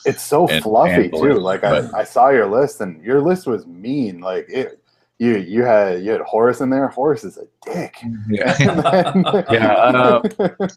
[0.06, 1.34] It's so And- fluffy and too.
[1.52, 4.22] Like I, I saw your list and your list was mean.
[4.22, 4.80] Like it
[5.20, 6.88] you you had you had Horus in there.
[6.90, 7.96] Horus is a dick.
[8.30, 8.54] yeah.
[9.14, 10.22] Then- Yeah, uh,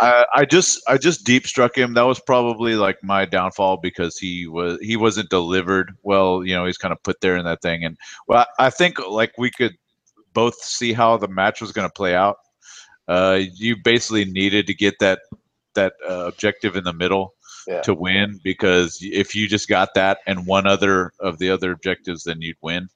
[0.00, 1.94] I, I just I just deep struck him.
[1.94, 6.44] That was probably like my downfall because he was he wasn't delivered well.
[6.44, 9.32] You know, he's kind of put there in that thing, and well, I think like
[9.38, 9.74] we could
[10.32, 12.38] both see how the match was going to play out.
[13.06, 15.20] Uh, you basically needed to get that
[15.74, 17.34] that uh, objective in the middle
[17.68, 17.82] Yeah.
[17.82, 22.24] to win because if you just got that and one other of the other objectives,
[22.24, 22.88] then you'd win.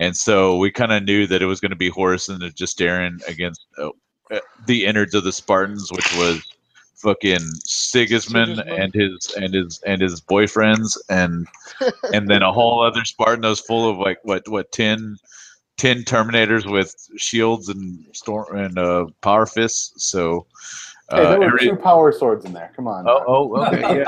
[0.00, 3.20] And so we kind of knew that it was going to be Horus and Justaerin
[3.28, 3.90] against uh,
[4.30, 6.42] uh, the innards of the Spartans, which was
[6.96, 8.82] fucking Sigismund Sigismund.
[8.82, 11.46] and his and his and his boyfriends, and
[12.14, 15.18] and then a whole other Spartan that was full of like what what 10,
[15.76, 19.92] 10 Terminators with shields and storm and uh, power fists.
[20.10, 20.46] So.
[21.10, 22.72] Hey, Uh, there were two power swords in there.
[22.76, 23.06] Come on.
[23.08, 24.04] oh, oh, okay,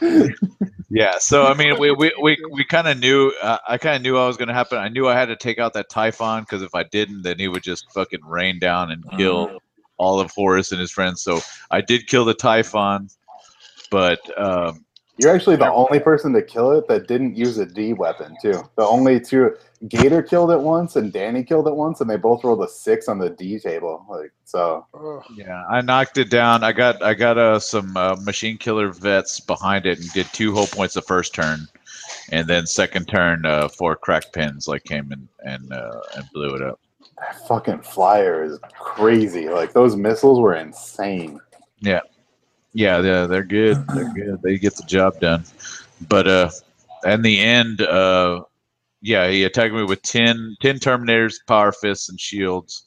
[0.00, 0.28] yeah.
[0.88, 3.32] Yeah, so I mean, we we we, we kind of knew.
[3.42, 4.78] Uh, I kind of knew I was going to happen.
[4.78, 7.48] I knew I had to take out that Typhon because if I didn't, then he
[7.48, 9.60] would just fucking rain down and kill
[9.98, 11.22] all of Horus and his friends.
[11.22, 11.40] So
[11.72, 13.08] I did kill the Typhon,
[13.90, 14.85] but um,
[15.18, 18.62] You're actually the only person to kill it that didn't use a D weapon too.
[18.76, 19.56] The only two
[19.88, 23.08] Gator killed it once and Danny killed it once, and they both rolled a six
[23.08, 24.04] on the D table.
[24.08, 24.86] Like so,
[25.34, 26.62] yeah, I knocked it down.
[26.64, 30.54] I got I got uh, some uh, machine killer vets behind it and did two
[30.54, 31.66] whole points the first turn,
[32.30, 36.54] and then second turn uh, four crack pins like came in and uh, and blew
[36.54, 36.78] it up.
[37.18, 39.48] that fucking flyer is crazy.
[39.48, 41.40] Like those missiles were insane.
[41.80, 42.00] Yeah,
[42.76, 43.86] they're they're good.
[43.88, 44.42] They're good.
[44.42, 45.44] They get the job done.
[46.08, 46.50] But uh,
[47.04, 48.42] in the end, uh,
[49.00, 52.82] yeah, he attacked me with 10, 10 Terminators, Power Fists, and Shields,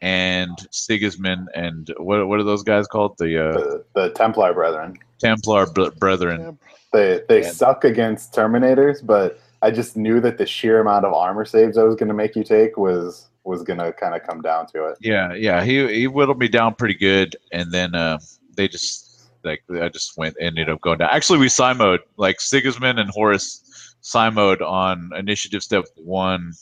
[0.00, 3.16] and Sigismund, and what what are those guys called?
[3.18, 4.98] The uh, The, the Templar brethren.
[5.18, 6.58] Templar br- Brethren.
[6.92, 11.12] They they And- suck against Terminators, but I just knew that the sheer amount of
[11.14, 14.22] armor saves I was going to make you take was was going to kind of
[14.24, 14.98] come down to it.
[15.00, 18.18] Yeah, yeah, he he whittled me down pretty good, and then uh,
[18.56, 19.01] they just
[19.44, 21.10] like I just went ended up going down.
[21.10, 26.52] Actually, we simoed like Sigismund and Horus simoed on initiative step one.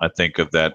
[0.00, 0.74] I think of that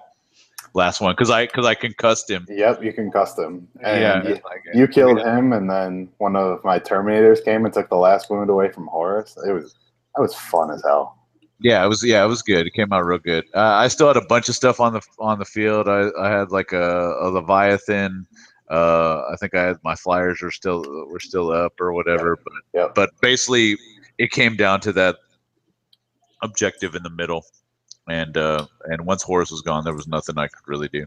[0.73, 2.45] last one because I because I concussed him.
[2.49, 3.67] Yep, you can custom.
[3.81, 7.73] And yeah, you, like, you killed him, and then one of my Terminators came and
[7.73, 9.37] took the last wound away from Horus.
[9.47, 9.75] It was
[10.15, 11.17] that was fun as hell.
[11.59, 12.03] Yeah, it was.
[12.03, 12.67] Yeah, it was good.
[12.67, 13.45] It came out real good.
[13.53, 15.87] Uh, I still had a bunch of stuff on the on the field.
[15.87, 18.27] I, I had like a, a leviathan.
[18.69, 22.37] Uh, I think I had my flyers were still were still up or whatever.
[22.37, 22.95] But Yep.
[22.95, 23.77] but basically,
[24.17, 25.17] it came down to that
[26.41, 27.45] objective in the middle,
[28.07, 31.05] and uh, and once Horus was gone, there was nothing I could really do.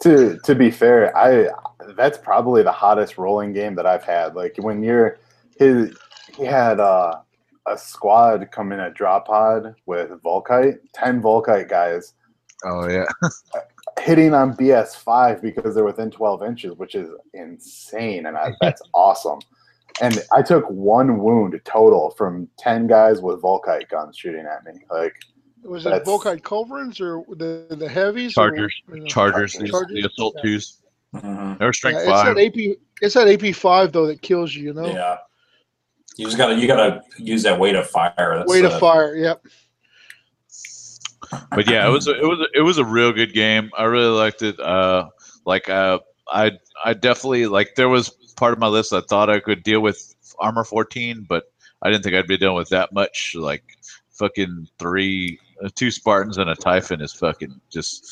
[0.00, 1.48] To to be fair, I
[1.96, 4.34] that's probably the hottest rolling game that I've had.
[4.34, 5.18] Like when you're
[5.58, 5.94] his
[6.36, 7.20] he had uh,
[7.66, 12.14] a squad come in a drop pod with Volkite, ten Volkite guys
[12.64, 13.06] Oh yeah.
[14.00, 18.82] hitting on BS five because they're within twelve inches, which is insane, and I, that's
[18.94, 19.38] awesome.
[20.00, 24.80] And I took one wound total from ten guys with Volkite guns shooting at me.
[24.90, 25.14] Like
[25.62, 28.36] Was it That's- Volkite Culverins or the the heavies?
[28.38, 28.82] or, Chargers.
[28.88, 29.06] you know?
[29.06, 29.52] Chargers.
[29.54, 29.92] The, Chargers?
[30.02, 30.42] the assault Yeah.
[30.42, 30.76] twos.
[31.14, 31.58] Mhm.
[31.58, 32.36] They were Yeah, strength it's five.
[32.36, 32.76] that AP.
[33.02, 34.64] It's that AP five though that kills you.
[34.66, 35.16] You know, Yeah.
[36.16, 38.14] You just gotta you gotta use that weight of fire.
[38.38, 39.16] That's, way to uh, fire.
[39.16, 39.44] Yep.
[41.50, 43.70] But yeah, it was a, it was a, it was a real good game.
[43.76, 44.58] I really liked it.
[44.58, 45.08] Uh,
[45.44, 46.00] like uh,
[46.30, 46.52] I
[46.84, 50.14] I definitely like there was part of my list I thought I could deal with
[50.38, 51.44] armor 14, but
[51.82, 53.34] I didn't think I'd be dealing with that much.
[53.38, 53.64] Like
[54.12, 58.06] fucking three, uh, two Spartans and a Typhon is fucking just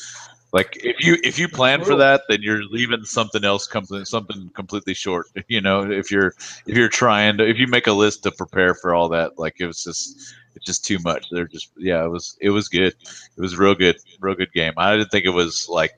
[0.51, 4.49] like if you if you plan for that, then you're leaving something else something something
[4.55, 5.27] completely short.
[5.47, 6.33] You know, if you're
[6.67, 9.55] if you're trying to if you make a list to prepare for all that, like
[9.59, 11.27] it was just it's just too much.
[11.31, 12.93] They're just yeah, it was it was good.
[12.93, 14.73] It was real good, real good game.
[14.75, 15.95] I didn't think it was like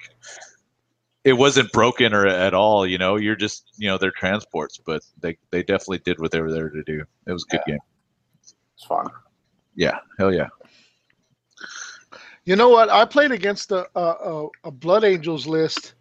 [1.24, 2.86] it wasn't broken or at all.
[2.86, 6.41] You know, you're just you know they're transports, but they they definitely did what they
[6.41, 7.03] were there to do.
[7.26, 7.80] It was a good game.
[8.43, 9.07] it's fun.
[9.76, 10.49] Yeah, hell yeah.
[12.45, 12.89] You know what?
[12.89, 15.95] I played against a a, a, a Blood Angels list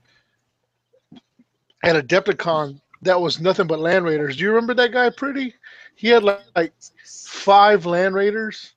[1.82, 4.36] at Adepticon that was nothing but Land Raiders.
[4.36, 5.08] Do you remember that guy?
[5.08, 5.54] Pretty.
[6.00, 6.72] He had like, like
[7.04, 8.72] five Land Raiders,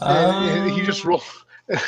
[0.00, 1.22] and he just Um, rolled.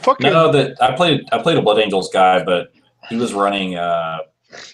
[0.00, 1.28] Fucking No, that I played.
[1.32, 2.72] I played a Blood Angels guy, but
[3.10, 4.20] he was running uh,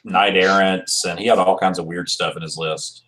[0.04, 3.02] Knight Errants, and he had all kinds of weird stuff in his list.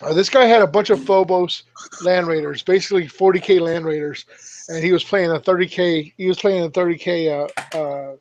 [0.00, 1.64] Uh, this guy had a bunch of Phobos
[2.02, 4.24] Land Raiders, basically 40k Land Raiders,
[4.68, 6.12] and he was playing a 30k.
[6.16, 8.16] He was playing a 30k uh, uh,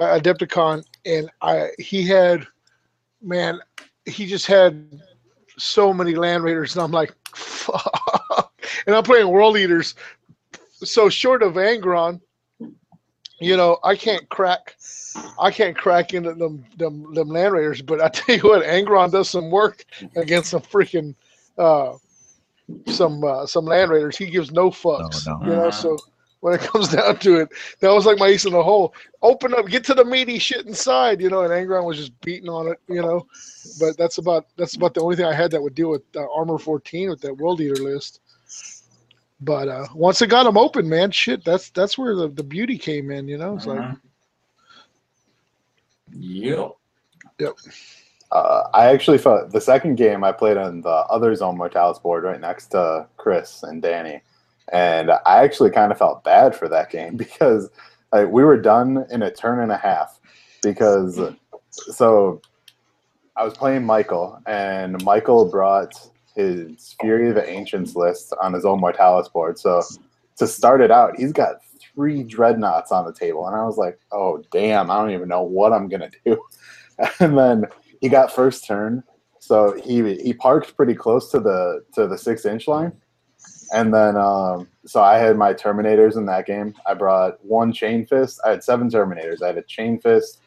[0.00, 2.46] uh, Adepticon, and I he had,
[3.20, 3.58] man,
[4.06, 5.02] he just had
[5.58, 8.52] so many Land Raiders, and I'm like, fuck.
[8.86, 9.94] And I'm playing World Eaters,
[10.72, 12.20] so short of Angron,
[13.40, 14.76] you know, I can't crack.
[15.40, 19.10] I can't crack into them, them them Land Raiders, but I tell you what, Angron
[19.10, 19.84] does some work
[20.16, 21.14] against some freaking
[21.56, 21.94] uh,
[22.86, 24.16] some uh, some Land Raiders.
[24.16, 25.26] He gives no fucks.
[25.26, 25.46] No, no.
[25.46, 25.96] You know, so
[26.40, 27.48] when it comes down to it,
[27.80, 28.94] that was like my ace in the hole.
[29.22, 31.42] Open up, get to the meaty shit inside, you know.
[31.42, 33.26] And Angron was just beating on it, you know.
[33.80, 36.26] But that's about that's about the only thing I had that would deal with uh,
[36.32, 38.20] armor 14 with that World Eater list.
[39.40, 42.76] But uh, once it got them open, man, shit, that's that's where the, the beauty
[42.76, 43.56] came in, you know.
[43.56, 43.96] It's like
[46.12, 46.72] yep,
[47.38, 47.54] Yep.
[48.30, 52.24] Uh, I actually felt the second game I played on the other Zone Mortalis board
[52.24, 54.20] right next to Chris and Danny,
[54.72, 57.70] and I actually kind of felt bad for that game because
[58.12, 60.18] like, we were done in a turn and a half
[60.62, 61.20] because
[61.70, 62.40] so
[63.36, 65.94] I was playing Michael and Michael brought
[66.34, 69.58] his Fury of the Ancients list on his Zone Mortalis board.
[69.58, 69.82] So
[70.36, 71.56] to start it out, he's got
[71.94, 75.42] three dreadnoughts on the table, and I was like, "Oh damn, I don't even know
[75.42, 76.40] what I'm gonna do."
[77.20, 77.64] And then
[78.00, 79.04] he got first turn,
[79.38, 82.90] so he he parked pretty close to the to the six inch line,
[83.72, 86.74] and then um, so I had my Terminators in that game.
[86.86, 88.40] I brought one Chain Fist.
[88.44, 89.42] I had seven Terminators.
[89.42, 90.40] I had a Chain Fist,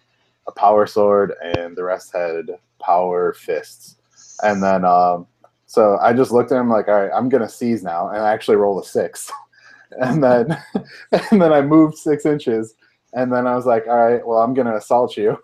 [0.47, 3.97] a Power Sword, and the rest had Power Fists.
[4.43, 5.27] And then um,
[5.71, 8.33] so I just looked at him like, all right, I'm gonna seize now, and I
[8.33, 9.31] actually rolled a six,
[10.01, 10.57] and then
[11.11, 12.75] and then I moved six inches,
[13.13, 15.37] and then I was like, all right, well I'm gonna assault you,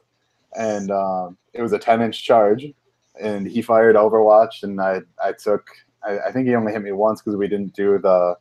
[0.58, 2.66] and um, it was a ten inch charge,
[3.22, 5.68] and he fired Overwatch, and I I took
[6.08, 8.38] I, I think he only hit me once because we didn't do the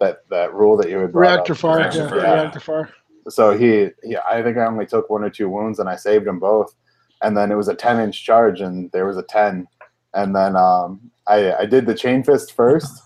[0.00, 1.58] that that rule that you had brought reactor up.
[1.58, 2.34] fire, Reactor yeah, fire, yeah.
[2.34, 2.90] reactor fire.
[3.28, 6.24] So he, he, I think I only took one or two wounds, and I saved
[6.24, 6.74] them both.
[7.22, 9.68] And then it was a ten inch charge, and there was a ten.
[10.14, 13.02] And then um, I, I did the chain fist first,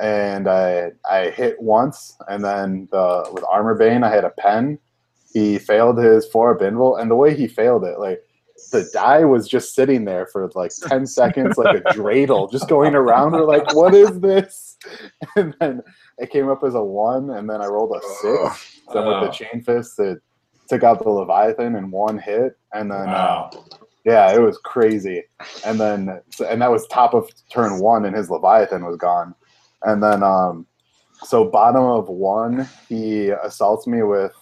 [0.00, 4.78] and I I hit once, and then the with armor bane I had a pen.
[5.32, 8.22] He failed his four binvil, and the way he failed it, like
[8.72, 12.94] the die was just sitting there for like ten seconds, like a dreidel, just going
[12.94, 13.32] around.
[13.32, 14.76] We're like, what is this?
[15.36, 15.82] And then
[16.18, 18.80] it came up as a one, and then I rolled a six.
[18.92, 19.32] Then with the Oh.
[19.32, 20.18] chain fist, it
[20.68, 23.50] took out the Leviathan in one hit, and then uh,
[24.04, 25.24] yeah, it was crazy.
[25.64, 29.34] And then and that was top of turn one, and his Leviathan was gone.
[29.82, 30.66] And then um,
[31.24, 34.32] so bottom of one, he assaults me with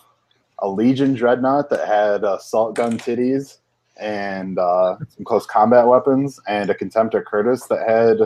[0.61, 3.59] a Legion dreadnought that had assault gun titties
[3.97, 8.19] and uh, some close combat weapons, and a Contemptor Cortus that had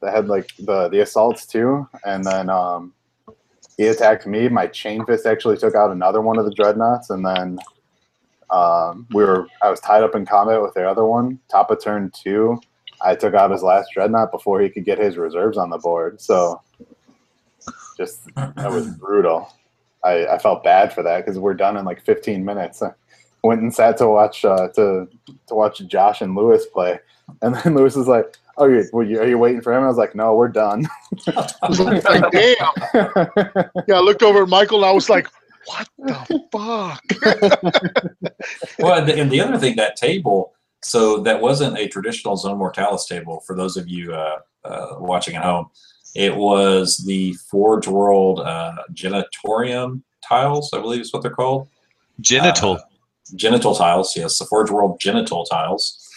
[0.00, 1.88] that had like the the assaults too.
[2.04, 2.92] And then um,
[3.76, 4.48] he attacked me.
[4.48, 7.58] My chain fist actually took out another one of the dreadnoughts, and then
[8.50, 11.38] um, we were I was tied up in combat with the other one.
[11.50, 12.60] Top of turn two,
[13.00, 16.20] I took out his last dreadnought before he could get his reserves on the board.
[16.20, 16.60] So
[17.96, 19.52] just that was brutal.
[20.04, 22.82] I, I felt bad for that because we're done in like 15 minutes.
[23.44, 25.08] I went and sat to watch uh, to
[25.46, 26.98] to watch Josh and Lewis play,
[27.42, 29.88] and then Lewis was like, "Oh, you, were you are you waiting for him?" I
[29.88, 30.86] was like, "No, we're done."
[31.36, 32.56] I was like, damn.
[33.88, 35.26] Yeah, I looked over at Michael and I was like,
[35.66, 37.02] what the fuck?
[38.78, 40.52] well, and the, and the other thing, that table,
[40.82, 45.36] so that wasn't a traditional Zone Mortalis table for those of you uh, uh, watching
[45.36, 45.70] at home.
[46.14, 51.68] It was the Forge World uh, Genitorium tiles, I believe is what they're called.
[52.20, 52.78] Genital.
[53.34, 56.08] Genital tiles, yes, the Forge World genital tiles.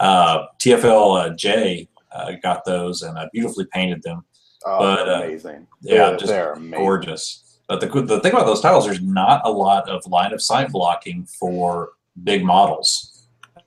[0.00, 4.24] Uh, TFL uh, J uh, got those and uh, beautifully painted them.
[4.64, 5.66] Oh, But, they're uh, amazing.
[5.80, 6.78] Yeah, They're- just they're amazing.
[6.84, 7.42] gorgeous.
[7.68, 10.70] But the the thing about those tiles, there's not a lot of line of sight
[10.70, 11.90] blocking for
[12.22, 13.26] big models.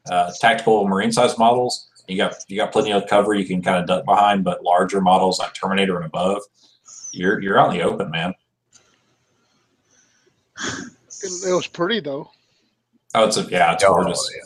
[0.09, 3.77] Uh, tactical marine size models, you got you got plenty of cover you can kind
[3.77, 6.41] of duck behind, but larger models like Terminator and above,
[7.11, 8.33] you're you're out in the open, man.
[10.65, 12.31] It, it was pretty though.
[13.15, 14.31] Oh, it's a, yeah, it's Oh, gorgeous.
[14.35, 14.43] yeah.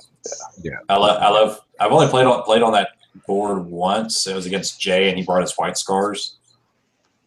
[0.64, 0.78] Yeah.
[0.88, 1.60] I love I love.
[1.80, 2.90] I've only played on played on that
[3.28, 4.26] board once.
[4.26, 6.38] It was against Jay, and he brought his white scars.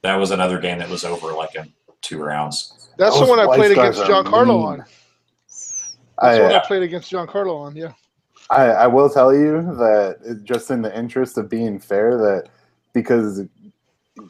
[0.03, 2.89] That was another game that was over like in two rounds.
[2.97, 4.67] That's the one I played against John Giancarlo mean.
[4.67, 4.79] on.
[4.79, 7.77] That's I, the one I played against Giancarlo on.
[7.77, 7.93] Yeah.
[8.49, 12.49] I, I will tell you that it- just in the interest of being fair, that
[12.95, 13.43] because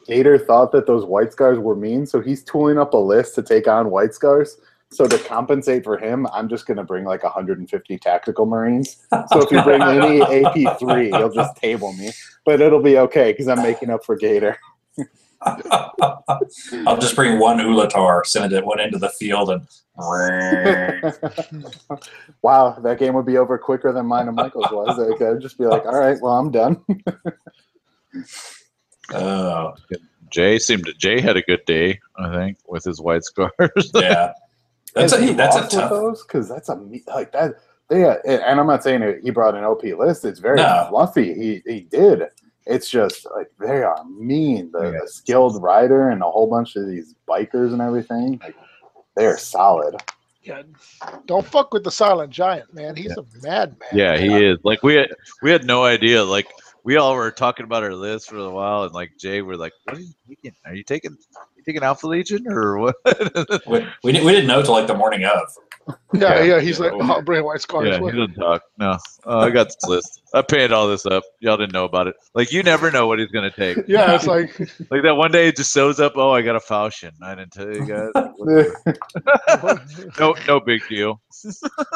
[0.07, 3.43] Gator thought that those white scars were mean, so he's tooling up a list to
[3.43, 4.57] take on white scars.
[4.91, 8.97] So to compensate for him, I'm just going to bring like 150 tactical marines.
[9.11, 12.11] So if you bring any AP3, you'll just table me,
[12.45, 14.57] but it'll be okay because I'm making up for Gator.
[15.41, 19.67] I'll just bring one Ulatar, send it one into the field, and
[22.41, 24.97] wow, that game would be over quicker than mine and Michael's was.
[24.97, 26.83] Like, I'd just be like, all right, well, I'm done.
[29.13, 29.73] oh
[30.29, 33.51] Jay seemed to, Jay had a good day, I think, with his white scars.
[33.93, 34.33] yeah,
[34.97, 35.89] that's Has a he that's a lost tough.
[35.89, 37.55] those because that's a me- like that.
[37.89, 40.25] They uh, and I'm not saying it, he brought an OP list.
[40.25, 40.87] It's very No.
[40.89, 41.33] fluffy.
[41.33, 42.23] He he did.
[42.65, 44.71] It's just like they are mean.
[44.73, 44.99] The, Yeah.
[45.01, 48.39] the skilled rider and a whole bunch of these bikers and everything.
[48.43, 48.55] Like
[49.15, 49.95] they are solid.
[50.43, 50.63] Yeah.
[51.25, 52.95] Don't fuck with the silent giant, man.
[52.95, 53.77] He's a madman.
[53.93, 54.57] yeah, he is.
[54.63, 55.09] Like we had,
[55.41, 56.23] we had no idea.
[56.23, 56.47] Like
[56.83, 59.73] we all were talking about our list for a while, and like Jay, were like,
[59.85, 60.53] "What are you taking?
[60.65, 61.17] Are you taking?
[61.67, 62.95] You taking Alpha Legion or what?"
[63.67, 65.41] We, we, didn't, we didn't know till like the morning of.
[66.13, 66.43] Yeah, Yeah.
[66.43, 66.59] yeah.
[66.61, 66.91] He's Yeah.
[66.91, 67.87] like, oh, bring white scars.
[67.87, 68.61] Yeah, he doesn't talk.
[68.77, 68.91] No,
[69.25, 70.21] uh, I got this list.
[70.33, 71.23] I painted all this up.
[71.39, 72.15] Y'all didn't know about it.
[72.33, 73.77] Like you never know what he's gonna take.
[73.87, 74.57] Yeah, it's like,
[74.91, 76.13] Like that one day it just shows up.
[76.15, 77.11] Oh, I got a Falchion.
[77.21, 78.11] I didn't tell you guys.
[80.19, 81.21] no, no big deal.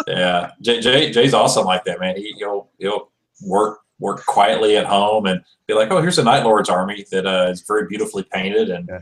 [0.07, 2.15] Yeah, Jay, Jay Jay's awesome like that, man.
[2.17, 3.11] He, he'll he'll
[3.43, 7.25] work work quietly at home and be like, oh, here's a Night Lord's army that
[7.27, 8.99] uh, is very beautifully painted, and Yeah.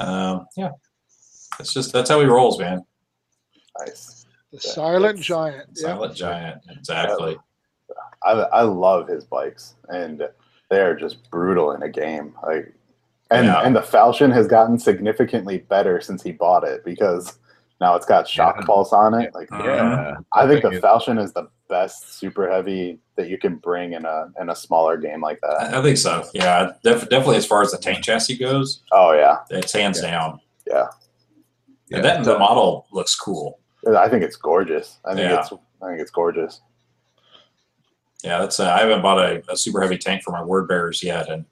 [0.00, 0.70] Um, yeah,
[1.58, 2.84] it's just that's how he rolls, man.
[3.78, 4.26] nice.
[4.52, 5.68] the silent giant.
[5.74, 5.82] Yeah.
[5.82, 7.36] Silent giant, exactly.
[8.24, 10.28] I I love his bikes and
[10.70, 12.34] they are just brutal in a game.
[12.44, 12.72] Like
[13.30, 13.60] and Yeah.
[13.60, 17.38] and the Falchion has gotten significantly better since he bought it because
[17.80, 18.66] now it's got shock Yeah.
[18.66, 19.34] pulse on it.
[19.34, 23.56] Like Yeah, I think the it- Falchion is the best super heavy that you can
[23.56, 25.74] bring in a in a smaller game like that.
[25.74, 26.24] I, I think so.
[26.34, 30.40] Yeah, def- definitely as far as the tank chassis goes, Oh yeah, it's hands down.
[30.66, 30.88] Yeah.
[31.92, 33.58] And that the model looks cool.
[33.96, 34.98] I think it's gorgeous.
[35.04, 35.40] I think Yeah.
[35.40, 35.52] it's
[35.82, 36.60] I think it's gorgeous.
[38.22, 38.60] Yeah, that's.
[38.60, 41.46] Uh, I haven't bought a, a super heavy tank for my word bearers yet, and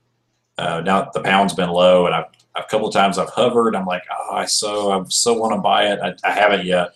[0.59, 2.27] uh, now the pound's been low, and I've
[2.59, 3.75] a couple of times I've hovered.
[3.77, 5.99] I'm like, oh, I so I so want to buy it.
[6.03, 6.91] I, I haven't yet.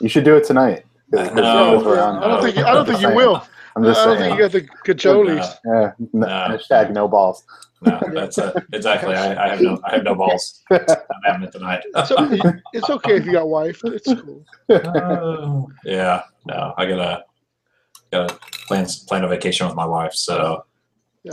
[0.00, 0.84] You should do it tonight.
[1.12, 3.16] 'cause- 'cause No, we're on- I don't think you, I don't think you saying.
[3.16, 3.46] will.
[3.76, 4.36] I'm just I don't saying.
[4.36, 5.54] think you got the cajoles.
[5.64, 6.26] yeah, n- No.
[6.26, 7.44] hashtag no balls.
[7.82, 9.14] No, that's uh, exactly.
[9.14, 10.62] I, I have no I have no balls.
[10.70, 10.78] I'm
[11.24, 11.82] having it tonight.
[11.96, 13.80] It's, o- it's okay if you got wife.
[13.84, 14.44] It's cool.
[14.70, 17.24] Oh, yeah, no, I gotta
[18.12, 18.38] gotta
[18.68, 20.64] plan plan a vacation with my wife, so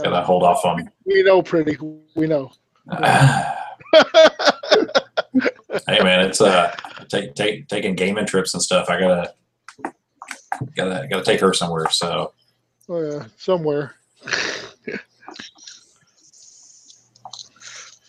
[0.02, 0.90] gotta hold off on.
[1.06, 1.76] We know, pretty.
[2.16, 2.50] We know.
[5.86, 6.74] Hey man, it's uh
[7.08, 8.88] take take taking gaming trips and stuff.
[8.88, 9.32] I gotta
[10.76, 11.88] gotta gotta take her somewhere.
[11.90, 12.32] So
[12.88, 13.94] Oh, yeah, somewhere.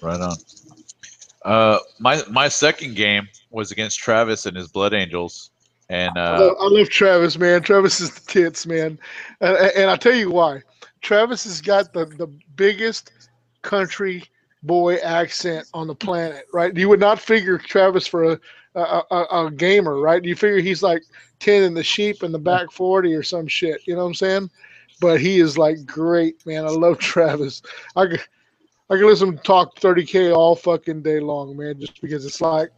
[0.01, 0.35] Right on.
[1.45, 5.51] Uh, my my second game was against Travis and his Blood Angels,
[5.89, 7.61] and I, uh, love, I love Travis, man.
[7.61, 8.97] Travis is the tits, man.
[9.41, 10.63] And, and- and I'll tell you why.
[11.01, 13.11] Travis has got the, the biggest
[13.63, 14.23] country
[14.63, 16.75] boy accent on the planet, right?
[16.75, 18.39] You would not figure Travis for a,
[18.75, 20.23] a, a, a gamer, right?
[20.23, 21.03] You figure he's like
[21.39, 23.81] 10 in the sheep in the back 40 or some shit.
[23.87, 24.49] You know what I'm saying?
[25.01, 26.63] but he is like great, man.
[26.63, 27.61] I love Travis.
[27.97, 28.21] I could,
[28.89, 32.39] I can listen to him talk 30k all fucking day long, man, just because it's
[32.39, 32.69] like,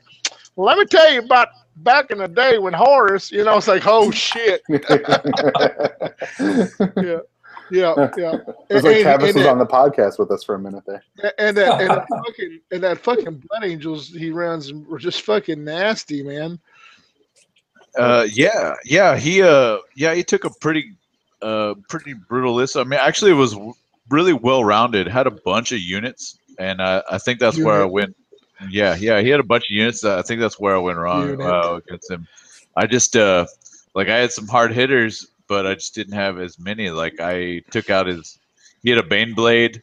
[0.56, 3.68] well, let me tell you about back in the day when Horus, you know, it's
[3.68, 4.80] like, oh shit, yeah,
[7.72, 8.38] yeah, yeah.
[8.70, 10.84] It's like And- Travis and was that- on the podcast with us for a minute
[10.86, 11.04] there.
[11.38, 15.64] and that, and that fucking and that fucking Blood Angels he runs were just fucking
[15.64, 16.60] nasty, man.
[17.98, 20.94] Uh, yeah, yeah, he uh, yeah, he took a pretty,
[21.44, 22.76] uh, pretty brutal list.
[22.76, 23.56] I mean, actually, it was
[24.10, 25.08] really well rounded.
[25.08, 28.16] Had a bunch of units, and uh, I think that's where I went.
[28.70, 30.04] Yeah, yeah, he had a bunch of units.
[30.04, 32.28] Uh, I think that's where I went wrong uh, against him.
[32.76, 33.46] I just uh,
[33.94, 36.90] like I had some hard hitters, but I just didn't have as many.
[36.90, 38.40] Like I took out his,
[38.82, 39.82] he had a Baneblade.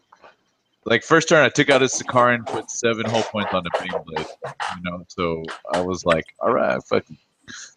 [0.84, 4.28] Like first turn, I took out his Sakaran, put seven whole points on the Baneblade.
[4.76, 7.18] You know, so I was like, all right, fucking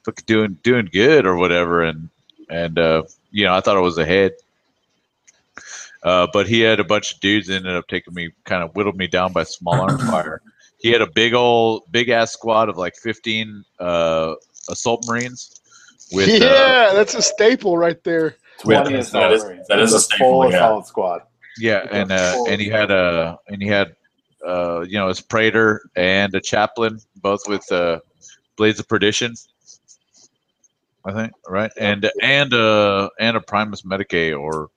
[0.03, 2.09] fucking doing doing good or whatever and
[2.49, 4.33] and uh you know i thought i was ahead
[6.03, 8.75] uh but he had a bunch of dudes that ended up taking me kind of
[8.75, 10.41] whittled me down by small arm fire
[10.79, 14.35] he had a big old big ass squad of like 15 uh
[14.69, 15.61] assault marines
[16.11, 18.35] with uh, yeah, that's a staple right there.
[18.65, 19.67] Yeah, 20 that assault is- marines.
[19.67, 20.57] that is a staple, full yeah.
[20.57, 21.21] assault squad.
[21.59, 23.95] yeah and uh and he had a and he had
[24.45, 27.99] uh you know his praetor and a chaplain both with uh
[28.57, 29.33] blades of perdition
[31.05, 34.69] i think right and and uh and a primus medicae or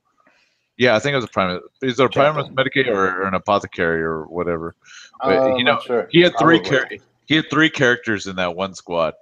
[0.77, 3.35] yeah i think it was a primus is it a primus medicae or, or an
[3.35, 4.75] apothecary or whatever
[5.23, 6.09] But, Uh, you know, sure.
[6.11, 6.89] he had three char-
[7.27, 9.15] he had three characters in that one squad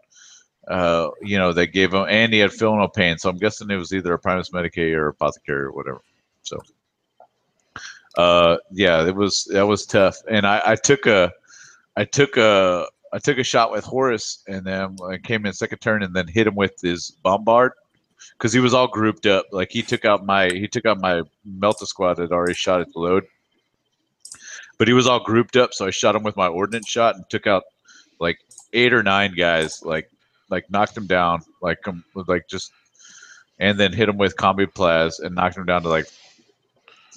[0.68, 3.70] uh you know they gave him and he had feel no pain so i'm guessing
[3.70, 6.00] it was either a primus medicae or apothecary or whatever
[6.42, 6.60] so.
[8.16, 11.32] Uh yeah it was that was tough and i i took a
[11.96, 15.78] i took a i took a shot with horus and then i came in second
[15.78, 17.72] turn and then hit him with his bombard
[18.38, 21.22] because he was all grouped up like he took out my he took out my
[21.48, 23.24] melta squad that already shot at the load.
[24.76, 27.24] But he was all grouped up so i shot him with my ordnance shot and
[27.28, 27.64] took out
[28.20, 28.38] like
[28.72, 30.10] eight or nine guys like
[30.50, 32.72] like knocked him down like um, like just
[33.58, 36.06] and then hit him with combi plas and knocked him down to like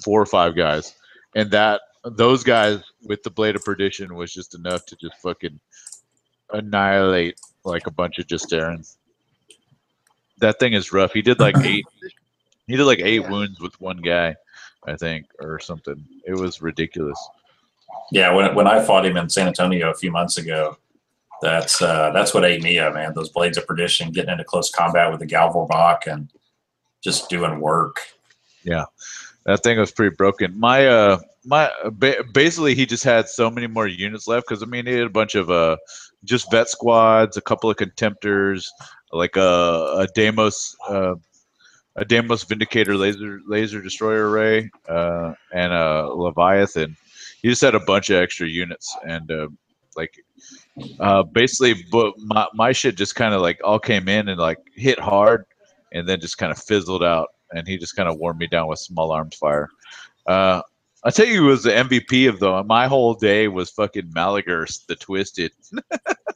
[0.03, 0.95] four or five guys.
[1.35, 5.59] And that those guys with the blade of perdition was just enough to just fucking
[6.53, 8.87] annihilate like a bunch of Justaerin.
[10.39, 11.13] that thing is rough.
[11.13, 11.85] He did like eight
[12.67, 14.35] he did like eight wounds with one guy
[14.85, 16.03] i think or something.
[16.25, 17.19] It was ridiculous.
[18.11, 20.77] Yeah, when when I fought him in San Antonio a few months ago,
[21.41, 23.13] that's uh, that's what ate me up, man.
[23.13, 26.29] Those blades of perdition, getting into close combat with the Galvor Bach and
[27.03, 28.01] just doing work.
[28.63, 28.85] Yeah,
[29.45, 30.59] that thing was pretty broken.
[30.59, 34.65] My uh my ba- basically he just had so many more units left because I
[34.65, 35.77] mean he had a bunch of uh
[36.23, 38.65] just vet squads, a couple of contemptors,
[39.11, 41.15] like a a Deimos uh
[41.97, 46.95] a Deimos Vindicator laser laser destroyer array, uh, and a Leviathan.
[47.41, 49.47] He just had a bunch of extra units and uh,
[49.95, 50.13] like
[50.99, 54.59] uh basically but my, my shit just kind of like all came in and like
[54.75, 55.45] hit hard
[55.91, 58.67] and then just kind of fizzled out and he just kind of wore me down
[58.67, 59.69] with small arms fire.
[60.27, 60.61] Uh,
[61.05, 62.63] I tell you, he was the MVP of the.
[62.63, 65.51] My whole day was fucking Maloghurst, the Twisted.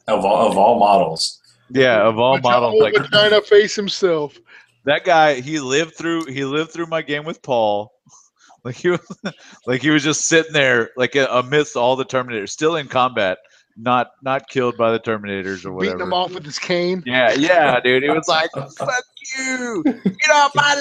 [0.08, 1.40] Of all, of all models,
[1.70, 4.36] Yeah, of all models, like vagina face himself.
[4.84, 5.40] that guy.
[5.40, 6.24] He lived through.
[6.26, 7.92] He lived through my game with Paul.
[8.64, 9.00] Like he was,
[9.66, 13.38] like he was just sitting there, like amidst all the Terminators, still in combat,
[13.76, 16.02] not not killed by the Terminators or Beating whatever.
[16.02, 17.02] him off with his cane.
[17.06, 18.02] Yeah, yeah, dude.
[18.02, 19.04] He was like, "Fuck
[19.38, 20.74] you, get off my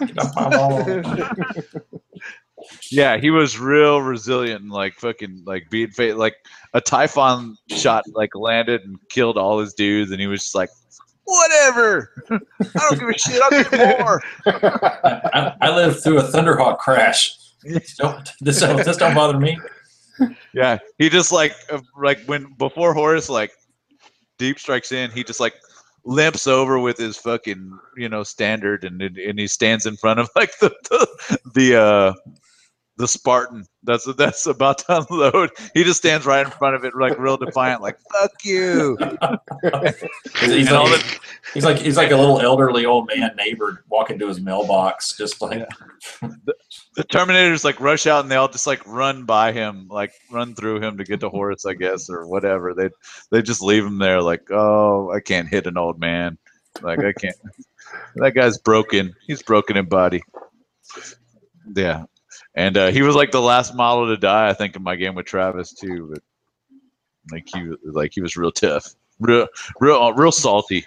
[0.00, 1.64] lawn." Get off my lawn.
[2.92, 6.36] Yeah, he was real resilient and like fucking like being fa- like
[6.74, 10.70] a Typhon shot like landed and killed all his dudes, and he was just like,
[11.24, 12.12] whatever.
[12.30, 12.38] I
[12.88, 13.42] don't give a shit.
[13.42, 14.22] I'll get more.
[14.46, 17.36] I, I lived through a Thunderhawk crash.
[17.98, 19.56] Don't, this, don't, this don't bother me.
[20.52, 23.52] Yeah, he just like uh, like when before Horus like
[24.38, 25.54] deep strikes in, he just like
[26.04, 30.28] limps over with his fucking you know standard, and and he stands in front of
[30.36, 32.12] like the the, the uh
[32.96, 35.50] the Spartan that's that's about to unload.
[35.74, 38.96] He just stands right in front of it, like real defiant, like "fuck you."
[40.40, 41.18] He's like, the-
[41.54, 45.40] he's like he's like a little elderly old man neighbor walking to his mailbox, just
[45.40, 45.66] like
[46.20, 50.54] the Terminators like rush out and they all just like run by him, like run
[50.54, 52.74] through him to get to Horus, I guess, or whatever.
[52.74, 52.90] They
[53.30, 56.36] they just leave him there, like, oh, I can't hit an old man.
[56.82, 57.36] Like I can't.
[58.16, 59.14] that guy's broken.
[59.26, 60.22] He's broken in body.
[61.74, 62.04] Yeah,
[62.54, 65.14] and uh, he was like the last model to die, I think, in my game
[65.14, 66.08] with Travis too.
[66.12, 66.22] But
[67.30, 69.46] like he was like he was real tough, real
[69.80, 70.86] real uh, real salty,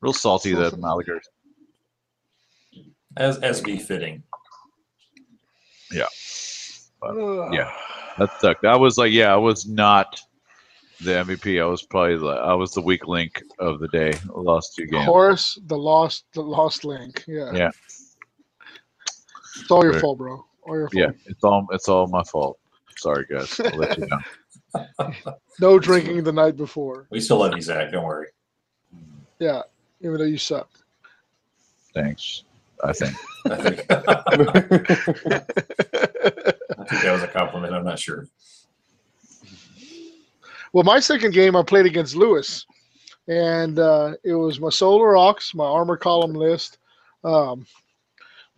[0.00, 0.52] real salty.
[0.54, 1.28] That Maloghurst.
[3.16, 4.22] as as befitting.
[7.00, 7.50] But, yeah.
[7.52, 7.72] Yeah.
[8.18, 8.64] That sucked.
[8.64, 10.20] I was like, yeah, I was not
[11.00, 11.60] the MVP.
[11.60, 14.12] I was probably the, I was the weak link of the day.
[14.14, 15.04] I lost two games.
[15.04, 17.24] Horus, the lost, the lost link.
[17.26, 17.52] Yeah.
[17.52, 17.70] Yeah.
[19.60, 20.00] It's all your Sure.
[20.00, 20.44] fault, bro.
[20.66, 20.94] All your fault.
[20.94, 22.58] Yeah, it's all it's all my fault.
[22.96, 23.58] Sorry, guys.
[23.60, 24.18] I'll let you know.
[25.58, 27.06] No drinking the night before.
[27.08, 27.90] We still love you, Zach.
[27.90, 28.26] Don't worry.
[29.38, 29.62] Yeah.
[30.02, 30.68] Even though you suck.
[31.94, 32.42] Thanks.
[32.84, 33.16] I think.
[33.46, 34.02] I think, I
[36.84, 37.72] think that was a compliment.
[37.72, 38.26] I'm not sure.
[40.74, 42.66] Well, my second game I played against Lewis,
[43.28, 46.76] and uh, it was my Solar Aux, my armor column list,
[47.24, 47.66] um,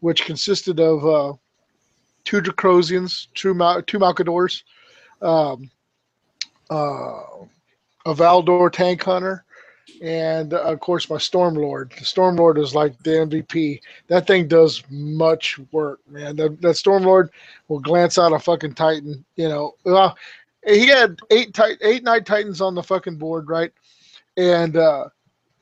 [0.01, 1.33] which consisted of uh,
[2.25, 4.63] two Dracosans, two, Mal- two Malcadors,
[5.23, 5.71] um,
[6.71, 7.23] uh,
[8.07, 9.45] a Valdor tank hunter,
[10.03, 11.91] and uh, of course my Stormlord.
[11.91, 13.81] The Stormlord is like the MVP.
[14.09, 16.37] That thing does much work, man.
[16.37, 17.31] That, that Stormlord
[17.69, 19.25] will glance out a fucking Titan.
[19.37, 20.17] You know, well,
[20.67, 23.73] he had eight tit- eight knight titans on the fucking board, right?
[24.37, 25.09] And uh,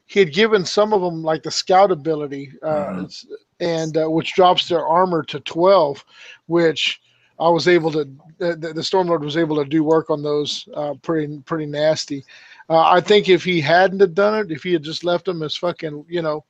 [0.06, 3.26] he had given some of them like the scout ability, uh, Mhm.
[3.60, 6.04] And uh, which drops their armor to twelve,
[6.46, 7.00] which
[7.38, 8.08] I was able to.
[8.38, 12.24] The, the the Stormlord was able to do work on those uh, pretty pretty nasty.
[12.68, 15.42] Uh, I think if he hadn't have done it, if he had just left them
[15.42, 16.44] as fucking, you know,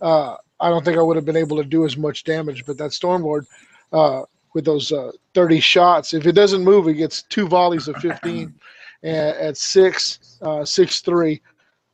[0.00, 2.64] uh, I don't think I would have been able to do as much damage.
[2.64, 3.44] But that Stormlord,
[3.92, 4.22] uh,
[4.56, 6.14] with those uh, 30 shots.
[6.14, 8.54] If it doesn't move, it gets two volleys of 15
[9.04, 11.42] at, at six, uh, six three,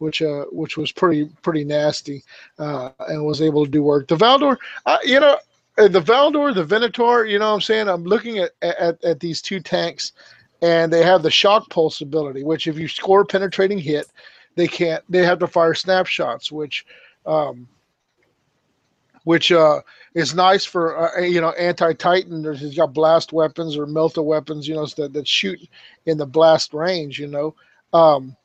[0.03, 2.23] which uh, which was pretty pretty nasty,
[2.59, 4.09] uh, and was able to do work.
[4.09, 5.39] The Valdor, uh, you know,
[5.79, 9.21] uh, the Valdor, the Venator, you know, what I'm saying, I'm looking at, at at
[9.21, 10.13] these two tanks,
[10.61, 14.07] and they have the shock pulse ability, which if you score a penetrating hit,
[14.57, 15.05] they can't.
[15.09, 16.85] They have to fire snapshots, which.
[17.25, 17.69] Um,
[19.25, 19.81] which uh,
[20.15, 22.43] is nice for uh, you know anti-titan.
[22.43, 25.61] There's he's got blast weapons or melta weapons, you know, that, that shoot
[26.07, 27.55] in the blast range, you know,
[27.93, 28.37] um,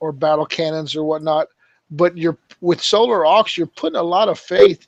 [0.00, 1.48] or battle cannons or whatnot.
[1.90, 4.86] But you're with solar aux, you're putting a lot of faith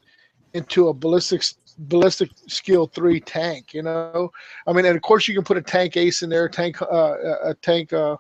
[0.54, 1.42] into a ballistic
[1.78, 3.72] ballistic skill three tank.
[3.74, 4.12] You know,
[4.44, 7.06] I mean, and of course you can put a tank ace in there, tank uh,
[7.32, 8.16] a tank uh,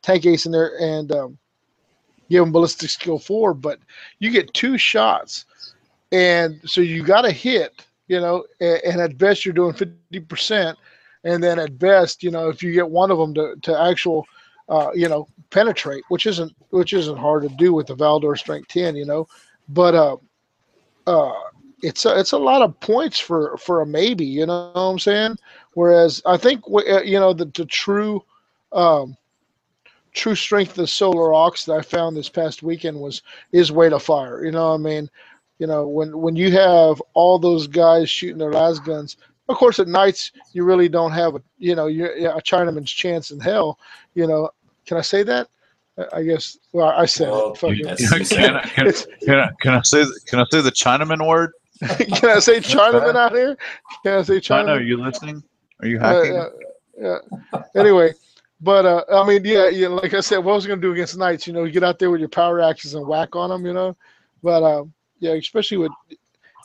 [0.00, 1.38] tank ace in there, and um,
[2.30, 3.54] give him ballistic skill four.
[3.54, 3.78] But
[4.18, 5.46] you get two shots
[6.12, 10.54] and so you got to hit you know a- and at best you're doing 50%
[11.00, 14.26] and then at best you know if you get one of them to, to actual
[14.68, 18.68] uh, you know penetrate which isn't which isn't hard to do with the valdor strength
[18.68, 19.26] 10 you know.
[19.68, 20.16] But uh
[21.06, 21.32] uh
[21.82, 24.98] it's a, it's a lot of points for for a maybe you know what i'm
[24.98, 25.36] saying?
[25.74, 28.22] Whereas i think uh, you know the, the true
[28.72, 29.16] um
[30.12, 33.22] true strength of the solar aux that i found this past weekend was
[33.52, 35.10] is weight of fire you know what i mean?
[35.58, 39.16] You know when when you have all those guys shooting their las guns
[39.48, 43.30] of course at nights you really don't have a you know you're, a chinaman's chance
[43.30, 43.78] in hell
[44.14, 44.48] you know
[44.86, 45.48] can i say that
[45.98, 47.98] I- i guess well i said Well, it Fuck you- it.
[47.98, 48.56] that's- you said Can.
[48.56, 48.92] I, can,
[49.24, 51.52] can, I, can I say the- can I say the Chinaman word?
[51.82, 53.56] can i say chinaman out here
[54.04, 55.42] can i say China, are you listening?
[55.80, 56.34] Are you Uh, hacking?
[57.00, 57.18] yeah,
[57.52, 57.62] yeah.
[57.74, 58.12] anyway
[58.60, 60.92] but uh, i mean yeah, yeah like i said what I was going to do
[60.92, 63.50] against knights you know you get out there with your power axes and whack on
[63.50, 63.96] them you know
[64.44, 64.84] but uh,
[65.18, 65.90] yeah especially with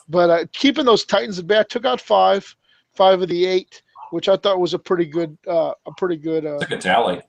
[0.08, 2.54] but uh, keeping those titans at bay i took out five
[2.98, 6.44] five of the eight which i thought was a pretty good uh, a pretty good
[6.46, 7.20] uh, Took a tally.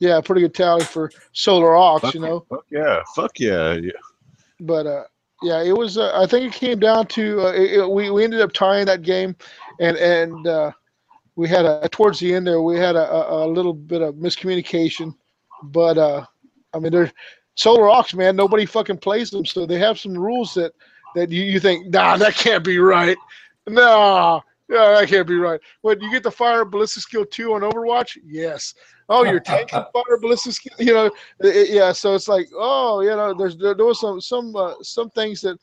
[0.00, 3.02] yeah pretty good tally for solar aux Fuck you know Fuck yeah.
[3.16, 3.72] Fuck yeah.
[3.74, 4.00] yeah.
[4.60, 5.04] but uh,
[5.42, 5.98] yeah, it was.
[5.98, 8.86] Uh, I think it came down to uh, it, it- we we ended up tying
[8.86, 9.36] that game,
[9.78, 10.70] and and uh,
[11.36, 14.14] we had a towards the end there we had a, a, a little bit of
[14.14, 15.12] miscommunication,
[15.64, 16.24] but uh,
[16.72, 17.12] I mean they're
[17.56, 20.72] Solar Aux man, nobody fucking plays them, so they have some rules that
[21.14, 23.18] that you, you think nah that can't be right,
[23.68, 24.40] nah.
[24.74, 25.60] Yeah, that can't be right.
[25.82, 28.74] When you get the fire ballistic skill two on Overwatch, yes.
[29.08, 31.10] Oh, your tank can fire ballistic skill, you know,
[31.40, 34.74] it- yeah, so it's like, oh, you know, there's there, there was some some uh,
[34.82, 35.58] some things that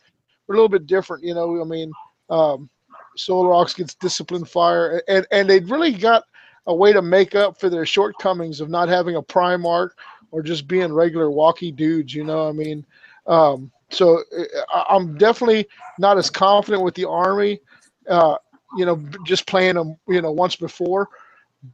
[0.48, 1.24] were a little bit different.
[1.24, 1.92] You know, I mean,
[2.30, 2.70] um,
[3.18, 6.24] Solar Aux gets disciplined fire, and and they really got
[6.68, 9.90] a way to make up for their shortcomings of not having a Primarch
[10.32, 12.14] or just being regular walkie dudes.
[12.14, 12.86] You know, I mean,
[13.28, 14.24] um, so
[14.74, 15.68] I, I'm definitely
[16.00, 17.60] not as confident with the army.
[18.08, 18.38] Uh,
[18.78, 21.10] you know, just playing them, you know, once before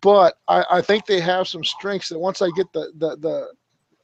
[0.01, 3.51] but I, I think they have some strengths that once I get the the the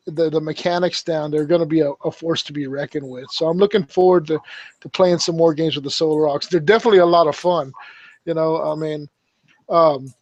[0.06, 3.26] the, the mechanics down, they're going to be a, a force to be reckoned with.
[3.32, 4.38] So I'm looking forward to,
[4.82, 6.40] to playing some more games with the Solar Aux.
[6.52, 7.72] They're definitely a lot of fun.
[8.26, 9.08] You know, I mean,
[9.70, 10.14] um,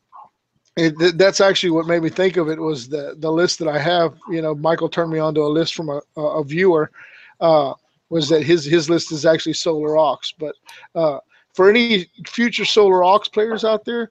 [0.78, 3.68] it, th- that's actually what made me think of it was the the list that
[3.68, 4.18] I have.
[4.30, 6.92] You know, Michael turned me onto a list from a, a, viewer.
[7.40, 7.74] Uh,
[8.10, 10.18] was that his his list is actually Solar Aux.
[10.38, 10.56] But
[10.94, 11.20] uh,
[11.54, 14.10] for any future Solar Aux players out there,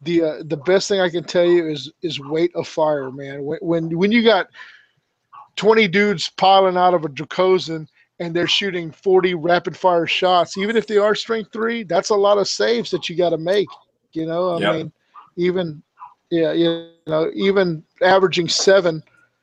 [0.00, 3.44] the uh, the best thing I can tell you is is weight of fire, man.
[3.44, 4.46] When when, when you got
[5.56, 7.86] twenty dudes piling out of a Dracosan
[8.18, 12.14] and they're shooting forty rapid fire shots, even if they are strength three, that's a
[12.16, 13.76] lot of saves that you got to make.
[14.12, 14.76] You know, I Yep.
[14.76, 14.92] mean,
[15.36, 15.82] even
[16.30, 19.02] yeah, you know, even averaging seven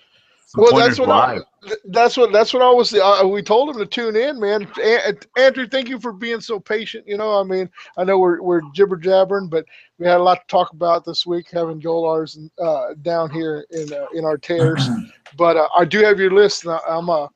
[0.46, 1.42] some Well, pointers that's what live.
[1.64, 2.94] th- that's what that's what I was.
[2.94, 4.66] Uh, we told him to tune in, man.
[4.82, 7.06] A- Andrew, thank you for being so patient.
[7.06, 9.66] You know, I mean, I know we're we're jibber jabbering, but
[9.98, 13.92] we had a lot to talk about this week having Golars uh, down here in
[13.92, 14.88] uh, in our tears.
[15.36, 16.64] but uh, I do have your list.
[16.64, 17.28] And I, I'm uh,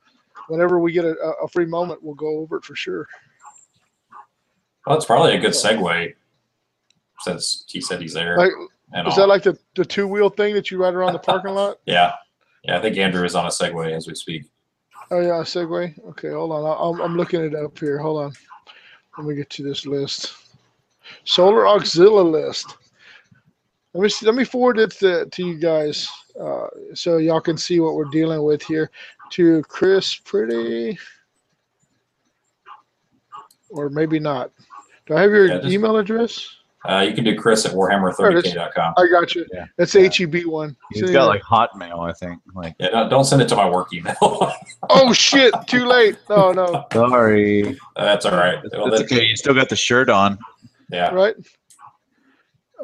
[0.49, 3.07] whenever we get a, a free moment, we'll go over it for sure.
[4.87, 6.15] Well, it's probably a good segue
[7.21, 8.37] since he said he's there.
[8.37, 9.17] Like, is all.
[9.17, 11.79] that like the, the two wheel thing that you ride around the parking lot?
[11.87, 12.13] yeah,
[12.65, 12.79] yeah.
[12.79, 14.45] I think Andrew is on a segue as we speak.
[15.11, 15.99] Oh yeah, a Segway.
[16.09, 16.65] Okay, hold on.
[16.65, 17.99] I'm, I'm looking it up here.
[17.99, 18.33] Hold on.
[19.19, 20.35] Let me get to this list.
[21.25, 22.79] Solar Auxilia list.
[23.93, 26.09] Let me see, let me forward it to, to you guys
[26.41, 28.91] uh, so y'all can see what we're dealing with here.
[29.33, 30.99] To Chris Pretty,
[33.69, 34.51] or maybe not.
[35.07, 36.49] Do I have your Yeah, just- email address?
[36.85, 38.95] Uh, you can do Chris at warhammer30k.com.
[38.97, 39.47] I got you.
[39.53, 39.67] Yeah.
[39.79, 40.77] That's the HEB one.
[40.91, 42.41] He's See got like Hotmail, I think.
[42.57, 44.17] Like, Yeah, don't, don't send it to my work email.
[44.91, 45.55] oh shit!
[45.69, 46.17] Too late.
[46.29, 46.85] No, no.
[46.93, 48.59] sorry, That's all right.
[48.65, 49.25] that's, Well, that's okay.
[49.27, 50.37] You still got the shirt on.
[50.91, 51.11] Yeah.
[51.15, 51.37] Right.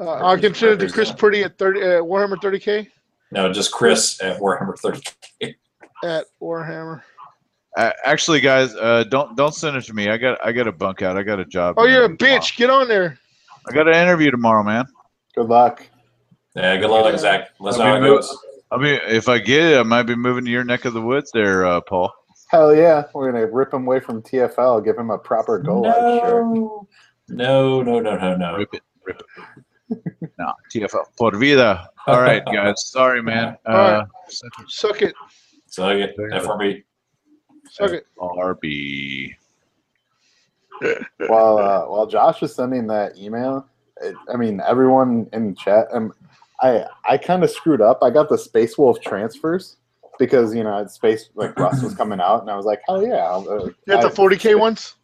[0.01, 2.87] Uh, I can send it to Chris Pretty at thirty uh, Warhammer 30k.
[3.33, 5.55] No, just Chris at warhammer30k.
[6.05, 7.03] at Warhammer.
[7.79, 10.09] Uh, actually, guys, uh, don't don't send it to me.
[10.09, 11.17] I got I got a bunk out.
[11.17, 11.77] I got a job.
[11.79, 12.41] Oh, you're a interview tomorrow.
[12.41, 12.57] bitch.
[12.57, 13.19] Get on there.
[13.69, 14.85] I got an interview tomorrow, man.
[15.37, 15.87] Good luck.
[16.57, 17.51] Yeah, good luck, Zach.
[17.61, 18.37] Let's know I how it mean, goes.
[18.73, 21.01] I mean, if I get it, I might be moving to your neck of the
[21.01, 22.13] woods, there, uh, Paul.
[22.49, 26.19] Hell yeah, we're gonna rip him away from TFL, give him a proper goal line
[26.21, 26.45] shirt.
[27.29, 28.57] No, no, no, no, no.
[28.57, 29.23] Rip it, rip
[29.91, 30.31] it.
[30.39, 31.89] no, TFL por vida.
[32.09, 32.89] All right, guys.
[32.91, 33.57] Sorry, man.
[33.67, 34.05] All Uh,
[34.67, 35.15] Suck it.
[35.67, 36.83] So I get FRB.
[37.71, 38.07] Suck it.
[38.19, 39.35] RB.
[41.27, 43.67] While uh, while Josh was sending that email,
[44.01, 46.13] it, I mean everyone in chat, um,
[46.61, 47.99] I I kind of screwed up.
[48.01, 49.77] I got the Space Wolf transfers
[50.21, 53.27] because you know Space like Rust was coming out, and I was like, hell yeah.
[53.27, 54.95] Uh, You got the 40k ones?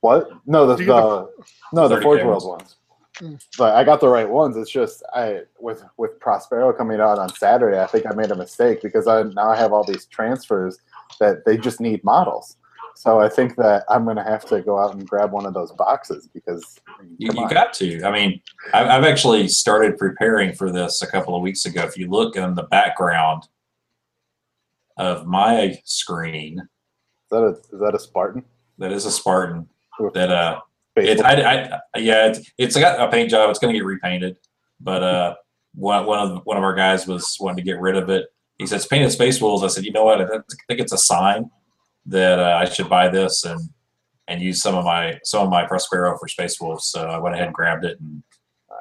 [0.00, 0.28] What?
[0.46, 1.28] No, the, You get the
[1.72, 2.62] no the 30K Forge World ones.
[2.62, 2.76] ones.
[3.20, 3.44] Mm.
[3.58, 4.56] But I got the right ones.
[4.56, 8.36] It's just I with with Prospero coming out on Saturday, I think I made a
[8.36, 10.78] mistake because I now I have all these transfers
[11.18, 12.56] that they just need models.
[12.94, 15.72] So I think that I'm gonna have to go out and grab one of those
[15.72, 16.78] boxes because
[17.18, 18.04] You, you got to.
[18.04, 18.40] I mean,
[18.74, 21.82] I've, I've actually started preparing for this a couple of weeks ago.
[21.82, 23.48] If you look in the background
[24.98, 28.44] of my screen, is that a is that a Spartan?
[28.78, 29.68] that is a Spartan.
[30.14, 30.60] That uh,
[30.92, 33.50] Space It, I, I, yeah, it's, it's got a paint job.
[33.50, 34.36] It's going to get repainted,
[34.80, 35.34] but uh,
[35.74, 38.26] one one of one of our guys was wanting to get rid of it.
[38.58, 40.20] He says painted Space Wolves." I said, "You know what?
[40.20, 40.26] I
[40.68, 41.50] think it's a sign
[42.06, 43.60] that uh, I should buy this and
[44.28, 47.34] and use some of my some of my Prospero for Space Wolves." So I went
[47.34, 48.22] ahead and grabbed it, and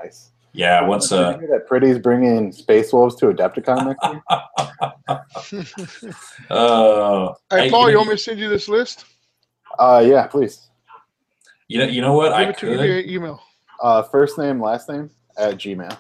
[0.04, 0.32] nice.
[0.54, 4.22] yeah, once Did you uh, hear that Pretty's bringing Space Wolves to Adepticon next year?
[6.50, 9.06] uh, Hey, Hey, Paul, you you know- want me to send you this list?
[9.80, 10.70] Uh, yeah, please.
[11.68, 12.34] you know, you know what?
[12.34, 12.80] I Give it to me could.
[13.06, 13.42] via email.
[13.82, 15.98] Uh, first name, last name at Gmail.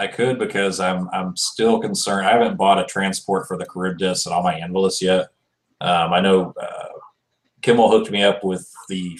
[0.00, 2.26] I could because I'm I'm still concerned.
[2.26, 5.28] I haven't bought a transport for the Charybdis and all my Anvillus yet.
[5.82, 6.88] Um, I know uh,
[7.60, 9.18] Kimmel hooked me up with the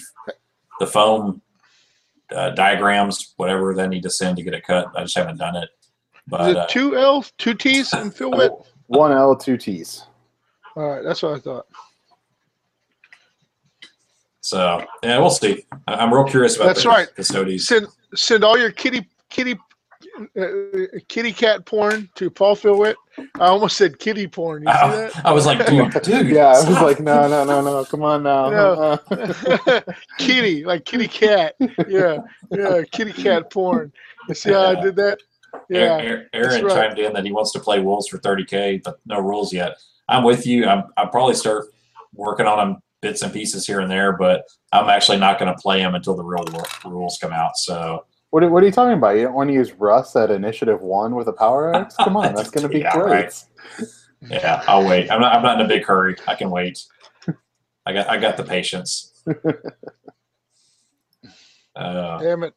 [0.79, 1.43] the foam
[2.35, 4.87] uh, diagrams, whatever they need to send to get it cut.
[4.95, 5.69] I just haven't done it.
[6.27, 8.51] But it uh, two L, two T's, and fill wit?
[8.87, 10.07] One L, two T's.
[10.75, 11.67] All right, that's what I thought.
[14.39, 15.63] so yeah, we'll see.
[15.87, 17.15] I- I'm real curious about That's the right.
[17.15, 17.67] Custodes.
[17.67, 17.85] Send
[18.15, 19.59] send all your kitty kitty
[20.39, 22.95] uh, kitty cat porn to Paul Philwitt.
[23.39, 24.63] I almost said kitty porn.
[24.63, 25.25] You see I, that?
[25.25, 26.27] I was like, dude, dude.
[26.29, 28.49] Yeah, I was like, no, no, no, no, come on now.
[28.49, 28.99] No.
[29.11, 29.81] Uh,
[30.17, 31.55] kitty, like kitty cat.
[31.87, 32.19] Yeah,
[32.51, 33.91] yeah, kitty cat porn.
[34.27, 35.19] You see how I did that?
[35.69, 36.89] Yeah, Aaron, that's Aaron right.
[36.89, 39.77] chimed in that he wants to play Wolves for 30k, but no rules yet.
[40.07, 40.65] I'm with you.
[40.67, 41.65] I'm I'll probably start
[42.13, 45.59] working on them bits and pieces here and there, but I'm actually not going to
[45.59, 46.45] play them until the real
[46.85, 47.57] rules come out.
[47.57, 49.15] So what, are- what are you talking about?
[49.17, 51.95] You don't want to use Russ at Initiative One with a Power Axe?
[51.97, 53.11] Come on, that's going to be Yeah, great.
[53.11, 53.43] right.
[54.29, 55.09] yeah, I'll wait.
[55.11, 56.15] I'm not I'm not in a big hurry.
[56.27, 56.83] I can wait.
[57.85, 59.23] I got I got the patience.
[61.75, 62.53] uh, Damn it!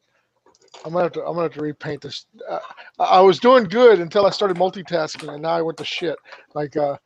[0.85, 1.21] I'm gonna have to.
[1.21, 2.25] I'm gonna have to repaint this.
[2.49, 2.59] Uh,
[2.99, 6.17] I I was doing good until I started multitasking, and now I went to shit.
[6.53, 6.97] Like uh,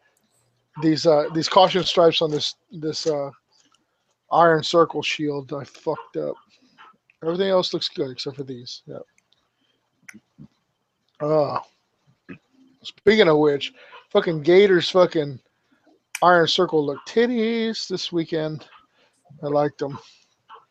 [0.81, 3.29] these uh, these caution stripes on this this uh,
[4.31, 5.53] iron circle shield.
[5.53, 6.35] I fucked up.
[7.23, 8.81] Everything else looks good except for these.
[8.85, 8.99] Yeah.
[11.21, 11.59] Oh.
[12.83, 13.73] Speaking of which,
[14.09, 15.39] fucking Gators fucking
[16.23, 18.65] iron circle look titties this weekend.
[19.43, 19.99] I liked them.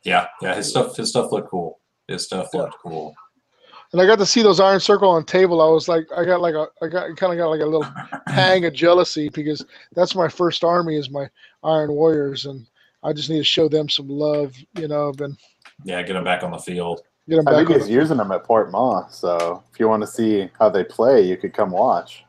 [0.04, 1.78] yeah, yeah, his stuff his stuff looked cool.
[2.08, 2.62] His stuff Yeah.
[2.62, 3.14] looked cool.
[3.92, 5.62] And I got to see those iron circle on table.
[5.62, 7.86] I was like, I got like a, I got kind of got like a little
[8.28, 11.28] pang of jealousy because that's my first army is my
[11.64, 12.66] Iron Warriors, and
[13.02, 14.54] I just need to show them some love.
[14.76, 15.36] You know, I've been
[15.84, 17.02] Yeah, get him back on the field.
[17.28, 20.02] get them I think he's the- using them at Port Ma, so if you want
[20.02, 22.24] to see how they play, you could come watch.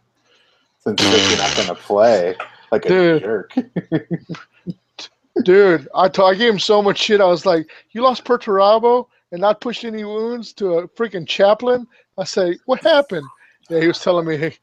[0.80, 2.36] Since you're not going to play
[2.72, 3.22] like a Dude.
[3.22, 3.52] jerk.
[5.44, 7.22] Dude, I t- I gave him so much shit.
[7.22, 11.88] I was like, "You lost Perturabo and not pushed any wounds to a freaking chaplain."
[12.18, 13.26] I say, "What happened?"
[13.70, 14.58] Yeah, he was telling me, "Hey,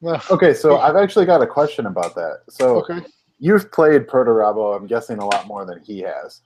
[0.00, 2.40] well, Okay, so I've actually got a question about that.
[2.48, 3.00] So okay,
[3.40, 6.40] you've played Perturabo, I'm guessing a lot more than he has.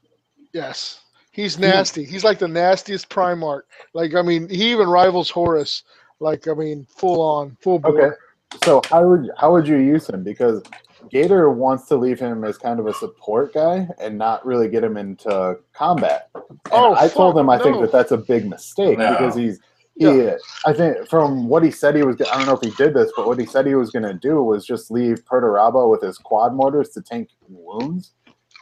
[0.52, 1.01] yes,
[1.36, 2.04] he's nasty.
[2.04, 3.62] He's like the nastiest Primarch.
[3.92, 5.84] Like, I mean, he even rivals Horus.
[6.18, 8.00] Like, I mean, full on, full bore.
[8.02, 8.16] Okay.
[8.64, 10.22] So how would how would you use him?
[10.24, 10.62] Because
[11.10, 14.82] Gator wants to leave him as kind of a support guy and not really get
[14.82, 16.30] him into combat.
[16.34, 19.10] And Oh, I told fuck, him I think that that's a big mistake No.
[19.10, 19.60] because he's
[19.94, 20.06] he.
[20.06, 20.36] Yeah.
[20.64, 22.16] I think from what he said he was.
[22.20, 24.14] I don't know if he did this, but what he said he was going to
[24.14, 28.12] do was just leave Perturabo with his quad mortars to tank wounds.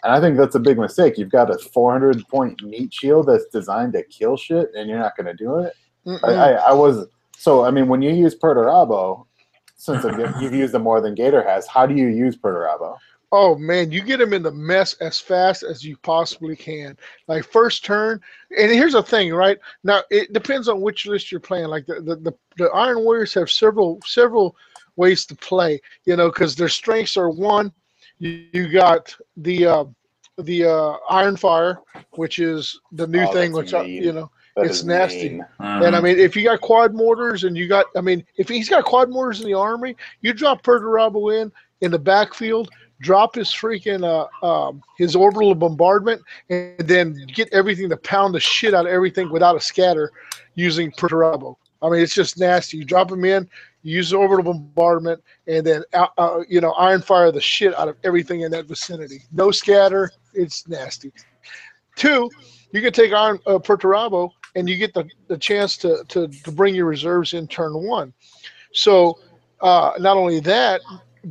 [0.04, 1.16] And I think that's a big mistake.
[1.16, 5.16] You've got a 400 point meat shield that's designed to kill shit, and you're not
[5.16, 5.72] going to do it.
[6.22, 7.06] I, I, I was
[7.38, 7.64] so.
[7.64, 9.24] I mean, when you use Perturabo,
[9.76, 10.04] since
[10.40, 12.98] you've used it more than Gator has, how do you use Perturabo?
[13.32, 16.96] Oh man, you get him in the mess as fast as you possibly can.
[17.26, 18.20] Like first turn,
[18.56, 19.58] and here's the thing, right?
[19.82, 21.68] Now it depends on which list you're playing.
[21.68, 24.54] Like the the, the, the Iron Warriors have several several
[24.96, 27.72] ways to play, you know, because their strengths are one,
[28.18, 29.84] you, you got the uh,
[30.38, 31.80] the uh, Iron Fire,
[32.12, 35.28] which is the new Oh, thing, that's which I, you know, That It's nasty.
[35.30, 35.44] mean.
[35.60, 38.68] and I mean, if you got quad mortars and you got, I mean, if he's
[38.68, 42.70] got quad mortars in the army, you drop Perturabo in in the backfield,
[43.00, 48.40] drop his freaking uh, um, his orbital bombardment, and then get everything to pound the
[48.40, 50.10] shit out of everything without a scatter
[50.54, 51.56] using Perturabo.
[51.82, 52.78] I mean, it's just nasty.
[52.78, 53.48] You drop them in,
[53.82, 57.78] you use the orbital bombardment, and then uh, uh, you know iron fire the shit
[57.78, 59.22] out of everything in that vicinity.
[59.32, 60.10] No scatter.
[60.32, 61.12] It's nasty.
[61.96, 62.28] Two,
[62.72, 66.50] you can take Iron uh, Perturabo and you get the, the chance to, to, to
[66.50, 68.12] bring your reserves in turn one.
[68.72, 69.18] So
[69.60, 70.80] uh, not only that,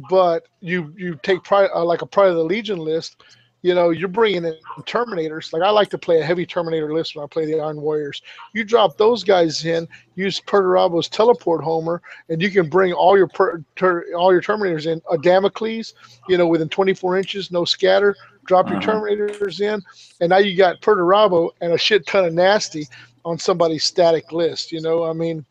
[0.10, 3.22] but you you take pri- uh, like a Pride of the Legion list.
[3.64, 5.54] You know, you're bringing in Terminators.
[5.54, 8.22] Like I like to play a heavy Terminator list when I play the Iron Warriors.
[8.54, 13.30] You drop those guys in, use Perturabo's teleport homer, and you can bring all your
[13.30, 15.02] per, ter, all your Terminators in.
[15.10, 15.94] A Damocles,
[16.28, 18.16] you know, within 24 inches, no scatter.
[18.46, 18.84] Drop your Mhm.
[18.84, 19.82] Terminators in,
[20.20, 22.86] and now you got Perturabo and a shit ton of nasty
[23.24, 24.74] on somebody's static list.
[24.74, 25.46] You know, I mean,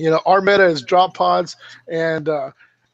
[0.00, 1.56] you know, our meta is drop pods
[1.86, 2.50] and uh,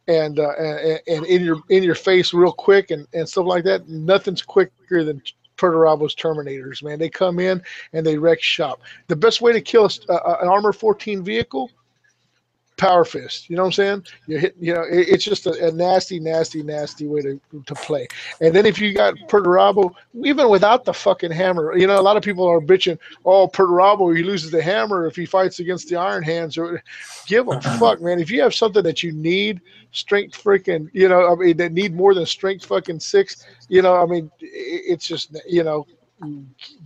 [0.06, 3.64] and, uh, and and in your in your face real quick and, and stuff like
[3.64, 3.89] that.
[3.89, 5.22] Nothing's quicker than
[5.56, 6.98] Perturabo's Terminators, man.
[6.98, 7.62] They come in
[7.93, 8.82] and they wreck shop.
[9.09, 11.70] The best way to kill a, an armor 14 vehicle,
[12.76, 13.48] power fist.
[13.48, 14.06] You know what I'm saying?
[14.26, 14.56] You hit.
[14.60, 18.06] You know, it, it's just a, a nasty, nasty, nasty way to to play.
[18.40, 19.92] And then if you got Perturabo,
[20.24, 24.16] even without the fucking hammer, you know, a lot of people are bitching, oh, Perturabo,
[24.16, 26.56] he loses the hammer if he fights against the Iron Hands.
[26.59, 26.82] Or
[27.26, 28.20] give a fuck, man.
[28.20, 29.60] If you have something that you need,
[29.92, 33.96] strength freaking, you know, I mean, that need more than strength fucking six, you know,
[33.96, 35.86] I mean, i- it's just, you know,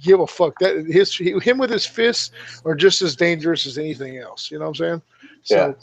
[0.03, 0.59] give a fuck.
[0.59, 2.31] That his him with his fists
[2.65, 4.51] are just as dangerous as anything else.
[4.51, 5.03] You know what I'm saying?
[5.49, 5.77] So,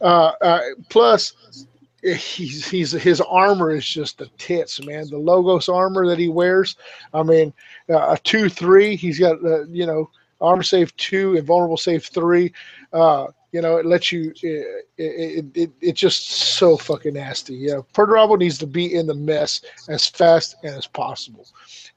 [0.00, 1.66] uh, uh, plus
[2.02, 5.08] he's he's his armor is just the tits, man.
[5.08, 6.76] The logos armor that he wears.
[7.14, 7.52] I mean,
[7.88, 8.96] uh, a two three.
[8.96, 12.52] He's got uh, you know armor save two, invulnerable save three.
[12.92, 14.32] Uh, you know, it lets you.
[14.42, 17.54] It, it, it, it's just so fucking nasty.
[17.54, 21.46] Yeah, Perturabo needs to be in the mess as fast and as possible,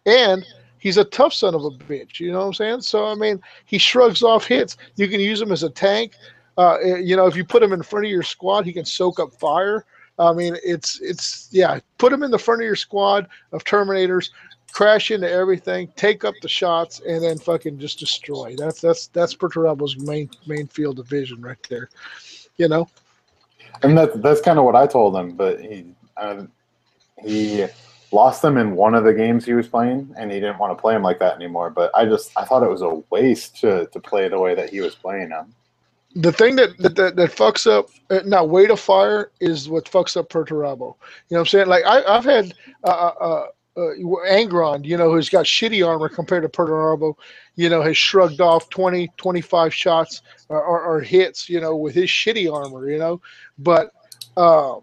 [0.06, 0.46] and
[0.78, 2.20] he's a tough son of a bitch.
[2.20, 2.82] You know what I'm saying?
[2.82, 4.78] So I mean, he shrugs off hits.
[4.98, 6.14] You can use him as a tank.
[6.58, 9.20] Uh, you know, if you put him in front of your squad, he can soak
[9.20, 9.86] up fire.
[10.18, 11.80] I mean, it's it's yeah.
[11.98, 14.30] Put him in the front of your squad of Terminators,
[14.72, 18.56] crash into everything, take up the shots, and then fucking just destroy.
[18.58, 21.90] That's that's that's Perturabo's main main field of vision right there.
[22.58, 22.88] You know,
[23.84, 25.86] And that's that's kind of what I told him, but he
[27.24, 27.66] he
[28.12, 30.82] lost them in one of the games he was playing, and he didn't want to
[30.82, 31.70] play him like that anymore.
[31.70, 34.70] But I just I thought it was a waste to to play the way that
[34.70, 35.54] he was playing him.
[36.16, 40.16] The thing that that, that, fucks up uh, now weight of fire is what fucks
[40.16, 40.80] up Perturabo.
[40.80, 40.96] You know
[41.30, 41.68] what I'm saying?
[41.68, 42.54] Like I, I've had
[42.86, 43.46] uh, uh,
[43.78, 43.82] uh,
[44.30, 47.16] Angron, you know, who's got shitty armor compared to Perturabo,
[47.56, 51.94] you know, has shrugged off 20, 25 shots or, or, or hits, you know, with
[51.94, 53.22] his shitty armor, you know.
[53.58, 53.92] But
[54.38, 54.76] uh,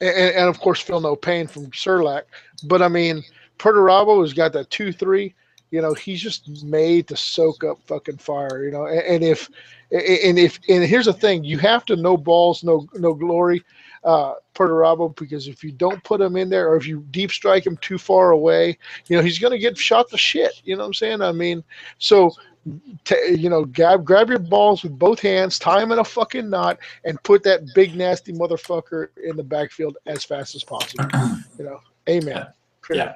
[0.00, 2.22] and, and of course feel no pain from Surlac.
[2.64, 3.22] But I mean,
[3.58, 5.34] Perturabo has got that two three.
[5.74, 8.64] You know, he's just made to soak up fucking fire.
[8.64, 9.50] You know, and, and if
[9.90, 13.60] and if and here's the thing, you have to no balls, no no glory,
[14.04, 17.66] uh, Perturabo, because if you don't put him in there, or if you deep strike
[17.66, 18.78] him too far away,
[19.08, 20.62] you know he's going to get shot to shit.
[20.64, 21.22] You know what I'm saying?
[21.22, 21.64] I mean,
[21.98, 22.30] so
[23.02, 26.48] t- you know, grab grab your balls with both hands, tie them in a fucking
[26.48, 31.06] knot, and put that big nasty motherfucker in the backfield as fast as possible.
[31.58, 32.46] You know, amen.
[32.90, 33.14] Yeah.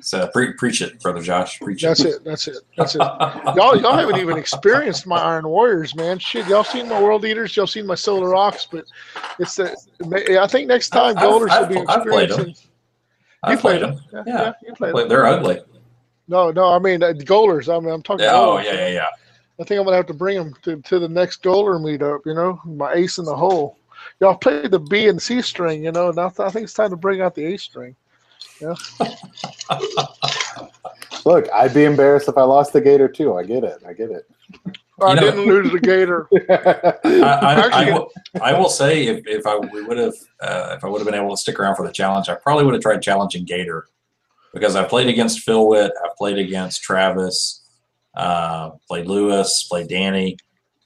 [0.00, 1.58] So pre- preach it, brother Josh.
[1.58, 2.16] Preach That's it.
[2.16, 2.24] it.
[2.24, 2.56] That's it.
[2.76, 2.98] That's it.
[3.56, 6.18] Y'all, y'all haven't even experienced my Iron Warriors, man.
[6.18, 8.84] Shit, y'all seen my World Eaters, y'all seen my Solar Aux, but
[9.38, 9.74] it's the.
[10.42, 12.40] I think next time Golars will be I've played 'em.
[12.40, 12.68] experiencing.
[13.42, 13.94] I You played them.
[14.12, 14.24] them.
[14.26, 14.42] Yeah, Yeah.
[14.42, 15.08] yeah, you played them.
[15.08, 15.60] they're ugly.
[16.28, 17.74] No, no, I mean uh, Golars.
[17.74, 18.24] I mean, I'm talking.
[18.24, 19.06] Yeah, oh yeah, yeah, yeah.
[19.60, 22.20] I think I'm gonna have to bring them to, to the next Golar meetup.
[22.26, 23.78] You know, my ace in the hole.
[24.20, 26.10] Y'all played the B and C string, you know.
[26.10, 27.96] Now I think it's time to bring out the A string.
[31.24, 33.36] Look, I'd be embarrassed if I lost the Gator too.
[33.36, 33.82] I get it.
[33.86, 34.28] I get it.
[35.02, 36.28] I know- didn't lose the Gator.
[36.50, 38.10] I, I, I, will,
[38.40, 41.14] I will say if, if I we would have uh, if I would have been
[41.14, 43.86] able to stick around for the challenge, I probably would have tried challenging Gator
[44.52, 47.62] because I played against Phil Witt, I played against Travis,
[48.14, 50.36] uh, played Lewis, played Danny.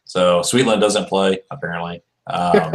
[0.05, 2.03] So Sweetland doesn't play apparently.
[2.29, 2.75] Um,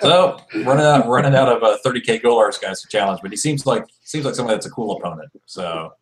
[0.00, 3.66] so running out running out of uh, 30k Golars guys to challenge, but he seems
[3.66, 5.30] like seems like someone that's a cool opponent.
[5.46, 5.92] So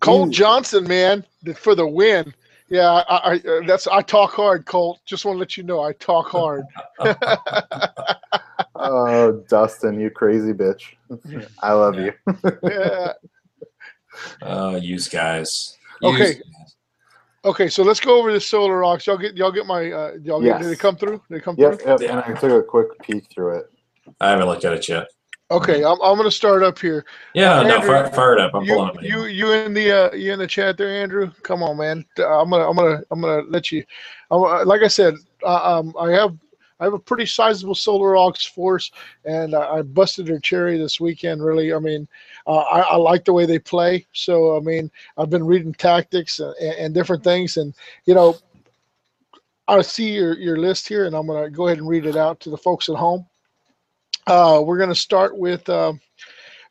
[0.00, 0.32] Colt Ooh.
[0.32, 1.24] Johnson, man,
[1.54, 2.34] for the win.
[2.68, 5.00] Yeah, I, I uh, that's I talk hard, Colt.
[5.04, 6.64] Just want to let you know I talk hard.
[8.76, 10.82] oh, Dustin, you crazy bitch.
[11.60, 12.12] I love you.
[12.62, 13.12] yeah.
[14.42, 15.76] uh, use guys.
[16.02, 16.34] Okay.
[16.34, 16.42] Guys.
[17.44, 18.98] Okay, so let's go over the Solar Aux.
[19.06, 20.62] Y'all get y'all get my uh, y'all get, Yes.
[20.62, 21.22] did they come through?
[21.28, 21.86] Did they come Yep, through?
[21.86, 22.00] yep.
[22.02, 23.72] And I took a quick peek through it.
[24.20, 25.08] I haven't looked at it yet.
[25.50, 27.04] Okay, I'm, I'm gonna start up here.
[27.34, 28.54] Yeah, no, Andrew, fire, fire it up.
[28.54, 29.02] I'm you pulling up.
[29.02, 31.30] you you in the uh, you in the chat there, Andrew?
[31.42, 32.04] Come on, man.
[32.18, 33.82] I'm gonna I'm gonna I'm gonna let you.
[34.30, 36.36] I'm, uh, like I said, uh, um, I have
[36.80, 38.90] I have a pretty sizable Solar Aux force,
[39.24, 41.44] and uh, I busted their cherry this weekend.
[41.44, 42.08] Really, I mean,
[42.46, 44.06] uh, I, I like the way they play.
[44.12, 47.74] So I mean, I've been reading tactics and, and different things, and
[48.06, 48.36] you know,
[49.68, 52.40] I see your your list here, and I'm gonna go ahead and read it out
[52.40, 53.26] to the folks at home.
[54.26, 55.68] Uh, we're gonna start with.
[55.68, 55.92] Uh,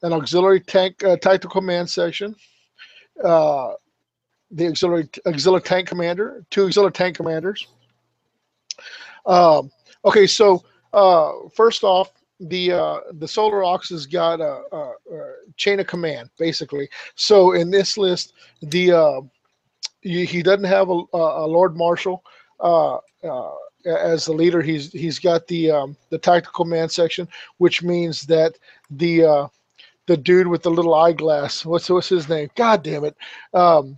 [0.02, 2.36] an auxiliary tank uh, tactical command section,
[3.24, 3.74] uh,
[4.52, 7.68] the auxiliary auxiliary tank commander, two auxiliary tank commanders.
[9.26, 9.72] Um,
[10.06, 10.64] okay, so
[10.94, 15.88] uh, first off, the uh, the Solar Aux has got a, a, a chain of
[15.88, 16.90] command basically.
[17.16, 19.22] So in this list, the uh,
[20.02, 22.24] he, he doesn't have a, a Lord Marshal.
[22.60, 23.52] Uh, uh,
[23.86, 27.28] as the leader, he's he's got the um, the tactical command section,
[27.58, 28.58] which means that
[28.90, 29.48] the uh,
[30.08, 31.66] the dude with the little eyeglass.
[31.66, 32.50] What's what's his name?
[32.56, 33.16] God damn it!
[33.54, 33.98] Um,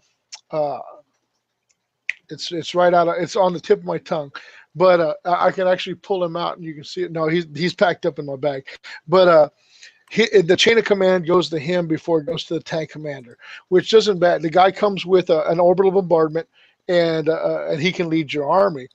[0.52, 0.80] uh,
[2.30, 4.32] it's it's right out of it's on the tip of my tongue,
[4.76, 7.12] but uh, I can actually pull him out and you can see it.
[7.12, 8.66] No, he's he's packed up in my bag,
[9.08, 9.50] but uh,
[10.10, 13.38] he, the chain of command goes to him before it goes to the tank commander,
[13.70, 14.40] which doesn't matter.
[14.40, 16.48] The guy comes with a, an orbital bombardment,
[16.88, 18.88] and uh, and he can lead your army.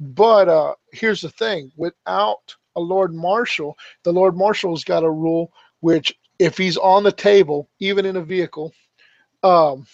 [0.00, 5.52] But uh, here's the thing: without a Lord Marshal, the Lord Marshal's got a rule
[5.80, 8.72] which if he's on the table, even in a vehicle,
[9.42, 9.86] um,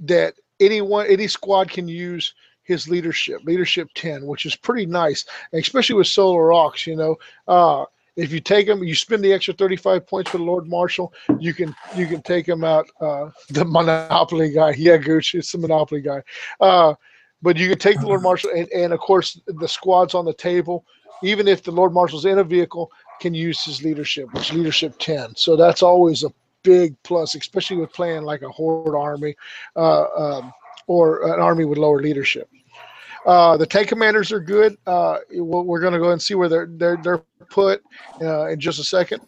[0.00, 2.34] that anyone, any squad can use
[2.70, 7.16] his leadership, leadership 10, which is pretty nice, especially with Solar Aux, you know.
[7.48, 7.84] Uh,
[8.16, 11.52] if you take him, you spend the extra 35 points for the Lord Marshal, you
[11.54, 12.86] can you can take him out.
[13.00, 16.22] Uh, the Monopoly guy, yeah, Gooch, it's the Monopoly guy.
[16.60, 16.94] Uh,
[17.42, 20.34] but you can take the Lord Marshal, and, and of course the squad's on the
[20.34, 20.84] table.
[21.22, 22.90] Even if the Lord Marshal's in a vehicle,
[23.20, 25.36] can use his leadership, which leadership 10.
[25.36, 26.32] So that's always a
[26.62, 29.36] big plus, especially with playing like a horde army
[29.76, 30.52] uh, um,
[30.86, 32.48] or an army with lower leadership.
[33.26, 34.76] Uh, the tank commanders are good.
[34.86, 37.82] Uh, we're going to go and see where they're they're, they're put
[38.20, 39.20] uh, in just a second.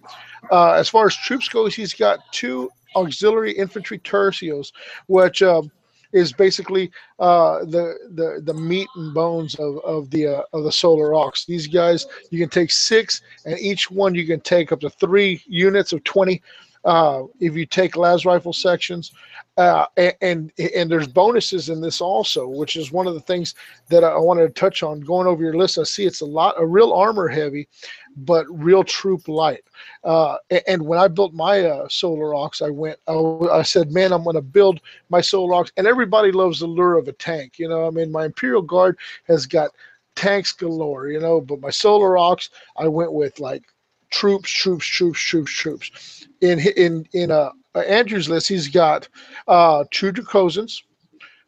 [0.51, 4.73] Uh, as far as troops goes, he's got two auxiliary infantry tercios,
[5.07, 5.71] which um,
[6.13, 10.73] is basically uh, the the the meat and bones of of the uh, of the
[10.73, 11.33] Solar Aux.
[11.47, 15.43] These guys, you can take six, and each one you can take up to three
[15.47, 16.43] units of twenty.
[16.85, 19.13] Uh, if you take las rifle sections,
[19.57, 19.85] uh,
[20.23, 23.55] and, and there's bonuses in this also, which is one of the things
[23.89, 25.01] that I wanted to touch on.
[25.01, 27.69] Going over your list, I see it's a lot, a real armor heavy,
[28.17, 29.63] but real troop light.
[30.05, 30.37] Uh,
[30.67, 34.37] and when I built my uh, Solar Aux I went, I, said, man, I'm going
[34.37, 34.81] to build
[35.11, 37.59] my Solar Aux And everybody loves the lure of a tank.
[37.59, 38.99] You know, I mean, my Imperial Guard
[39.29, 39.71] has got
[40.15, 42.37] tanks galore, you know, but my Solar Aux
[42.77, 43.65] I went with like
[44.13, 46.29] troops, troops, troops, troops, troops.
[46.41, 49.09] In in in uh, Andrew's list, he's got
[49.49, 50.83] uh, two Dracosans,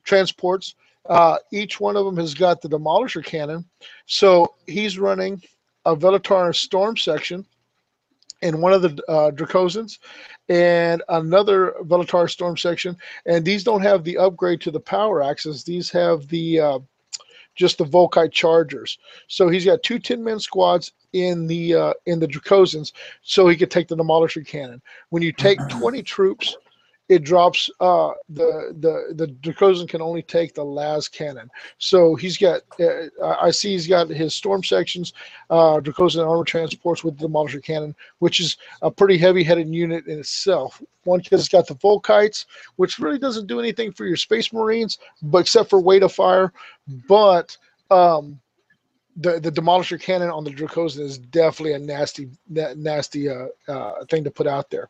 [0.03, 0.75] transports.
[1.09, 3.65] Uh, each one of them has got the Demolisher cannon.
[4.07, 5.43] So he's running
[5.85, 7.45] a Velatar Storm section
[8.41, 9.99] in one of the uh, Dracosans
[10.49, 12.97] and another Velatar Storm section.
[13.27, 15.63] And these don't have the upgrade to the power axes.
[15.63, 16.79] These have the uh,
[17.55, 18.99] just the Volkite Chargers.
[19.29, 23.57] So he's got two 10 man squads in the uh, in the Dracosans, so he
[23.57, 24.83] could take the Demolisher cannon.
[25.11, 26.57] When you take 20 troops,
[27.09, 31.51] it drops uh, the the the Dracosan can only take the las cannon.
[31.79, 35.13] So he's got uh, I see he's got his storm sections,
[35.51, 40.07] uh, Dracosan armor transports with the Demolisher cannon, which is a pretty heavy headed unit
[40.07, 40.81] in itself.
[41.05, 44.99] One because it's got the Volkites, which really doesn't do anything for your Space Marines,
[45.23, 46.53] but except for weight of fire.
[47.07, 47.55] But
[47.91, 48.41] um,
[49.17, 54.05] the the demolisher cannon on the Dracosan is definitely a nasty na- nasty uh, uh,
[54.07, 54.89] thing to put out there.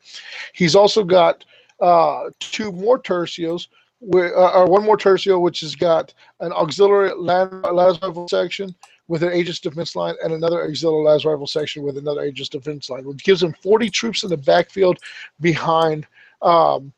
[0.53, 1.45] He's also got
[1.85, 3.69] uh, two more tercios,
[4.01, 8.75] wi- uh, or one more tercio, which has got an auxiliary land las rifle section
[9.07, 12.89] with an Aegis defense line and another auxiliary las rifle section with another Aegis defense
[12.89, 14.99] line, which gives them 40 troops in the backfield
[15.41, 16.07] behind.
[16.41, 16.93] Um,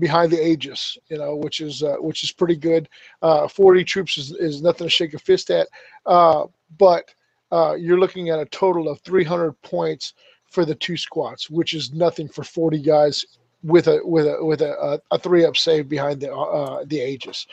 [0.00, 2.88] behind the Aegis, you know, which is uh, which is pretty good.
[3.20, 5.66] Uh, 40 troops is, is nothing to shake a fist at,
[6.06, 6.44] uh,
[6.78, 7.12] but
[7.50, 10.14] uh, you're looking at a total of 300 points
[10.50, 13.24] for the two squats, which is nothing for 40 guys
[13.62, 17.46] with a with a with a, a, three up save behind the uh, the Aegis.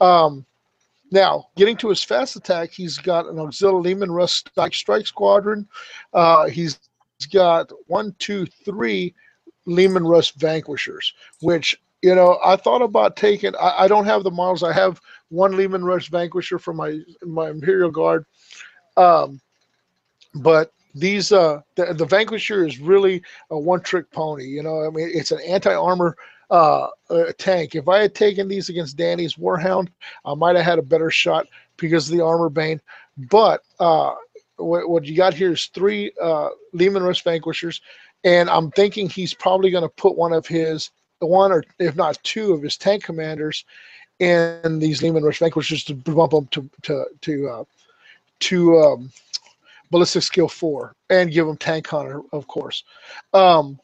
[0.00, 0.44] Um,
[1.10, 5.66] now, getting to his fast attack, he's got an auxiliary Leman Russ strike, strike squadron.
[6.12, 6.78] Uh, he's
[7.32, 9.14] got one, two, three
[9.66, 13.54] Leman Russ vanquishers, which you know I thought about taking.
[13.56, 14.62] I, I don't have the models.
[14.62, 15.00] I have
[15.30, 18.26] one Leman Russ vanquisher from my my Imperial Guard,
[18.96, 19.40] um,
[20.34, 24.44] but these uh the, the vanquisher is really a one trick pony.
[24.44, 26.16] You know, I mean it's an anti armor
[26.50, 27.74] uh, uh, tank.
[27.74, 29.88] If I had taken these against Danny's Warhound,
[30.24, 31.46] I might have had a better shot
[31.76, 32.80] because of the armor bane.
[33.30, 34.14] But uh,
[34.56, 37.80] what, what you got here is three uh, Leman Russ vanquishers,
[38.24, 42.18] and I'm thinking he's probably going to put one of his one or if not
[42.22, 43.64] two of his tank commanders
[44.20, 47.64] in these Leman Russ vanquishers to bump them to to to uh,
[48.40, 49.10] to um,
[49.90, 52.84] ballistic skill four and give them tank hunter, of course.
[53.32, 53.78] Um,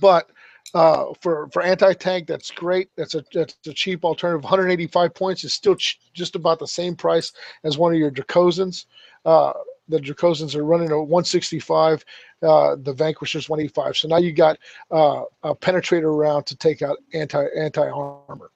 [0.00, 0.30] but
[0.74, 2.88] uh, for for anti tank, that's great.
[2.96, 4.42] That's a that's a cheap alternative.
[4.42, 7.32] 185 points is still ch- just about the same price
[7.62, 8.86] as one of your Dracosans.
[9.24, 9.52] Uh,
[9.88, 12.04] the Dracosans are running a 165.
[12.42, 13.96] Uh, the Vanquishers 185.
[13.96, 14.58] So now you got
[14.90, 18.50] uh, a penetrator round to take out anti anti armor.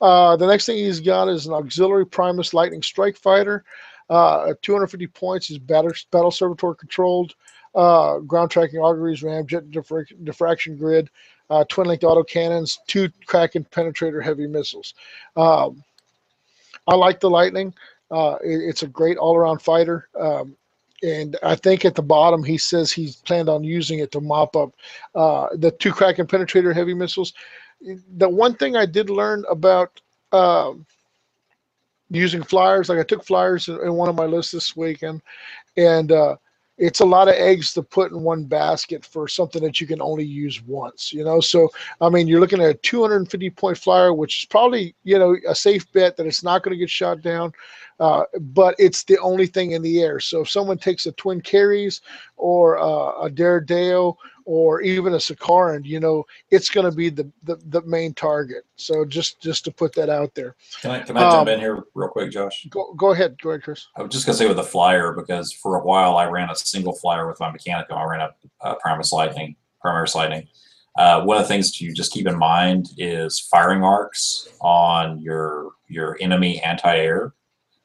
[0.00, 3.64] Uh, the next thing he's got is an auxiliary Primus Lightning Strike Fighter.
[4.10, 7.34] Uh, 250 points is battle, battle servitor controlled.
[7.74, 11.08] Uh, ground tracking auguries, ramjet diffra- diffraction grid,
[11.48, 14.92] uh, twin linked auto cannons, two Kraken penetrator heavy missiles.
[15.36, 15.82] Um,
[16.86, 17.72] I like the Lightning.
[18.10, 20.08] Uh, it- it's a great all around fighter.
[20.18, 20.56] Um,
[21.02, 24.54] and I think at the bottom he says he's planned on using it to mop
[24.54, 24.72] up
[25.14, 27.32] uh, the two Kraken penetrator heavy missiles.
[28.16, 30.00] The one thing I did learn about
[30.32, 30.86] um,
[32.12, 35.22] using flyers, like I took flyers in, one of my lists this weekend,
[35.76, 36.36] and uh,
[36.78, 40.02] it's a lot of eggs to put in one basket for something that you can
[40.02, 41.40] only use once, you know.
[41.40, 41.68] So
[42.00, 45.54] I mean, you're looking at a 250 point flyer, which is probably you know a
[45.54, 47.52] safe bet that it's not going to get shot down,
[48.02, 48.24] uh,
[48.56, 50.18] but it's the only thing in the air.
[50.18, 52.00] So if someone takes a twin carries
[52.36, 57.30] or uh, a Deredeo or even a Sakaran, you know, it's going to be the,
[57.44, 58.64] the the main target.
[58.74, 60.56] So just just to put that out there.
[60.80, 62.66] Can I can I jump Um, in here real quick, Josh?
[62.70, 63.86] Go go ahead, go ahead, Chris.
[63.96, 66.56] I was just gonna say with the flyer because for a while I ran a
[66.56, 67.92] single flyer with my Mechanico.
[67.92, 68.30] I ran a,
[68.68, 69.54] a Primus Lightning,
[69.84, 70.48] Primaris Lightning.
[70.98, 75.70] Uh, one of the things to just keep in mind is firing arcs on your
[75.88, 77.32] your enemy anti-air.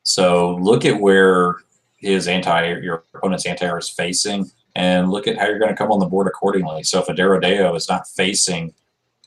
[0.07, 1.55] So look at where
[1.97, 5.91] his anti your opponent's anti-air is facing, and look at how you're going to come
[5.91, 6.83] on the board accordingly.
[6.83, 8.73] So if a Deredeo is not facing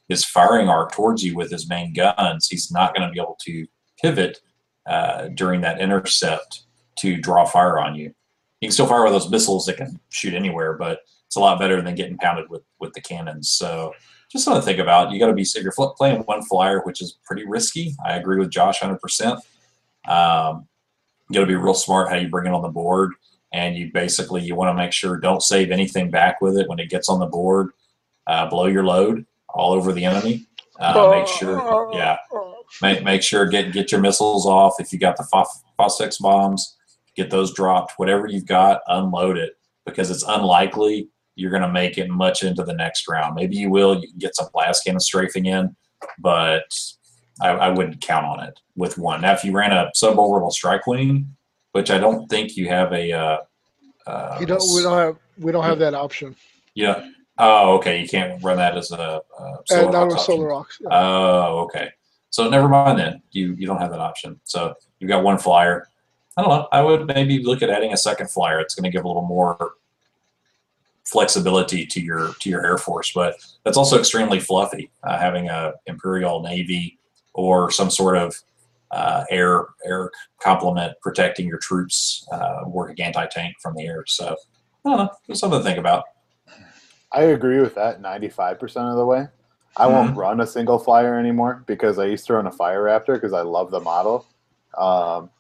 [0.08, 3.36] his firing arc towards you with his main guns, he's not going to be able
[3.42, 3.66] to
[4.00, 4.38] pivot
[4.86, 6.62] uh, during that intercept
[6.96, 8.14] to draw fire on you.
[8.62, 11.60] You can still fire with those missiles that can shoot anywhere, but it's a lot
[11.60, 13.50] better than getting pounded with with the cannons.
[13.50, 13.92] So
[14.32, 15.12] just something to think about.
[15.12, 17.94] You got to be if you're playing one flyer, which is pretty risky.
[18.02, 18.98] I agree with Josh 100.
[18.98, 19.40] percent
[20.08, 20.66] um,
[21.30, 23.12] You got to be real smart how you bring it on the board,
[23.52, 26.80] and you basically you want to make sure don't save anything back with it when
[26.80, 27.70] it gets on the board.
[28.26, 30.46] Uh, blow your load all over the enemy.
[30.80, 32.16] Uh, make sure, yeah,
[32.82, 34.74] make make sure get get your missiles off.
[34.80, 36.76] If you got the Phosphex bombs,
[37.14, 37.92] get those dropped.
[37.96, 39.52] Whatever you've got, unload it
[39.84, 43.34] because it's unlikely you're going to make it much into the next round.
[43.34, 43.94] Maybe you will.
[44.00, 45.74] You can get some blast cannon strafing in,
[46.18, 46.64] but
[47.40, 49.22] I, I wouldn't count on it with one.
[49.22, 51.34] Now, if you ran a suborbital strike wing,
[51.72, 53.12] which I don't think you have a.
[53.12, 53.38] Uh,
[54.06, 54.62] uh, you don't.
[54.74, 55.16] We don't have.
[55.38, 56.36] We don't have that option.
[56.74, 57.08] Yeah.
[57.38, 58.02] Oh, okay.
[58.02, 59.22] You can't run that as a.
[59.38, 60.66] Uh, solar not with Solar Aux.
[60.80, 60.88] Yeah.
[60.90, 61.90] Oh, okay.
[62.30, 63.22] So never mind then.
[63.30, 64.40] You you don't have that option.
[64.44, 65.88] So you've got one flyer.
[66.36, 66.68] I don't know.
[66.72, 68.60] I would maybe look at adding a second flyer.
[68.60, 69.72] It's going to give a little more
[71.04, 73.34] flexibility to your to your air force, but
[73.64, 74.90] that's also extremely fluffy.
[75.02, 76.98] Uh, having a Imperial Navy
[77.34, 78.34] or some sort of
[78.90, 80.10] uh, air air
[80.42, 84.04] complement protecting your troops, uh, working anti tank from the air.
[84.06, 84.36] So
[84.84, 85.10] I don't know.
[85.26, 86.04] Just something to think about.
[87.12, 89.26] I agree with that 95% of the way.
[89.76, 89.94] I mm-hmm.
[89.94, 93.32] won't run a single flyer anymore because I used to run a Fire Raptor because
[93.32, 94.26] I love the model.
[94.78, 95.30] Um,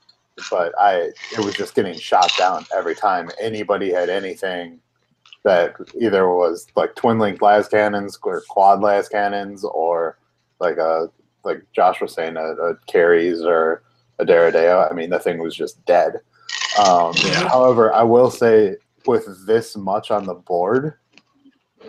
[0.50, 4.80] but I it was just getting shot down every time anybody had anything
[5.44, 10.18] that either was like twin link las cannons or quad las cannons or
[10.60, 11.10] like a
[11.44, 13.82] like Josh was saying a, a carries or
[14.18, 14.90] a Deredeo.
[14.90, 16.20] I mean the thing was just dead.
[16.78, 17.48] Um, yeah.
[17.48, 18.76] However, I will say
[19.06, 20.94] with this much on the board,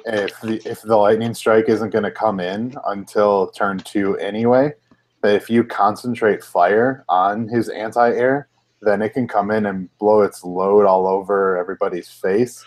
[0.06, 4.74] if the if the lightning strike isn't going to come in until turn two anyway,
[5.22, 8.48] that if you concentrate fire on his anti-air,
[8.82, 12.64] then it can come in and blow its load all over everybody's face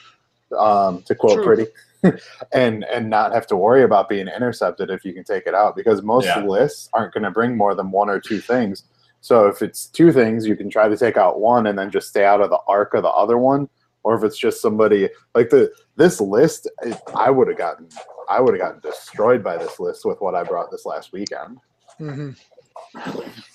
[0.59, 1.45] um, to quote True.
[1.45, 1.67] Pretty,
[2.53, 5.77] and and not have to worry about being intercepted if you can take it out
[5.77, 6.45] because most yeah.
[6.45, 8.85] lists aren't going to bring more than one or two things.
[9.21, 12.09] So if it's two things, you can try to take out one and then just
[12.09, 13.69] stay out of the arc of the other one.
[14.03, 16.69] Or if it's just somebody like the this list,
[17.15, 17.89] I would have gotten
[18.29, 21.59] I would have gotten destroyed by this list with what I brought this last weekend.
[21.99, 22.31] Mm-hmm.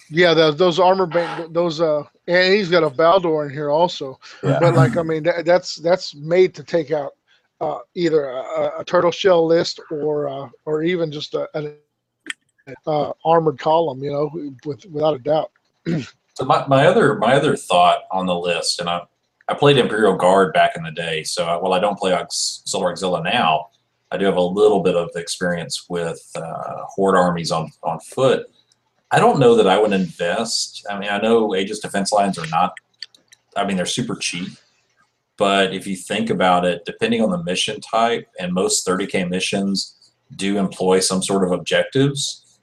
[0.10, 4.20] Yeah, those, those armor bane, those uh, and he's got a Valdor in here also.
[4.44, 4.58] Yeah.
[4.60, 7.14] But like, I mean, that, that's that's made to take out
[7.61, 11.76] uh, either a, a, turtle shell list or uh, or even just a, an
[12.88, 14.03] uh, armored column.
[14.03, 15.52] You know, with without a doubt.
[15.88, 19.02] so my, my other my other thought on the list, and I
[19.48, 21.23] I played Imperial Guard back in the day.
[21.23, 23.69] So I, while I don't play Solar Auxilia now,
[24.11, 28.48] I do have a little bit of experience with uh, horde armies on on foot
[29.11, 30.86] I don't know that I would invest.
[30.90, 32.73] I mean, I know Aegis defense lines are not.
[33.56, 34.49] I mean, they're super cheap,
[35.40, 40.11] but if you think about it, depending on the mission type, and most 30k missions
[40.36, 42.60] do employ some sort of objectives,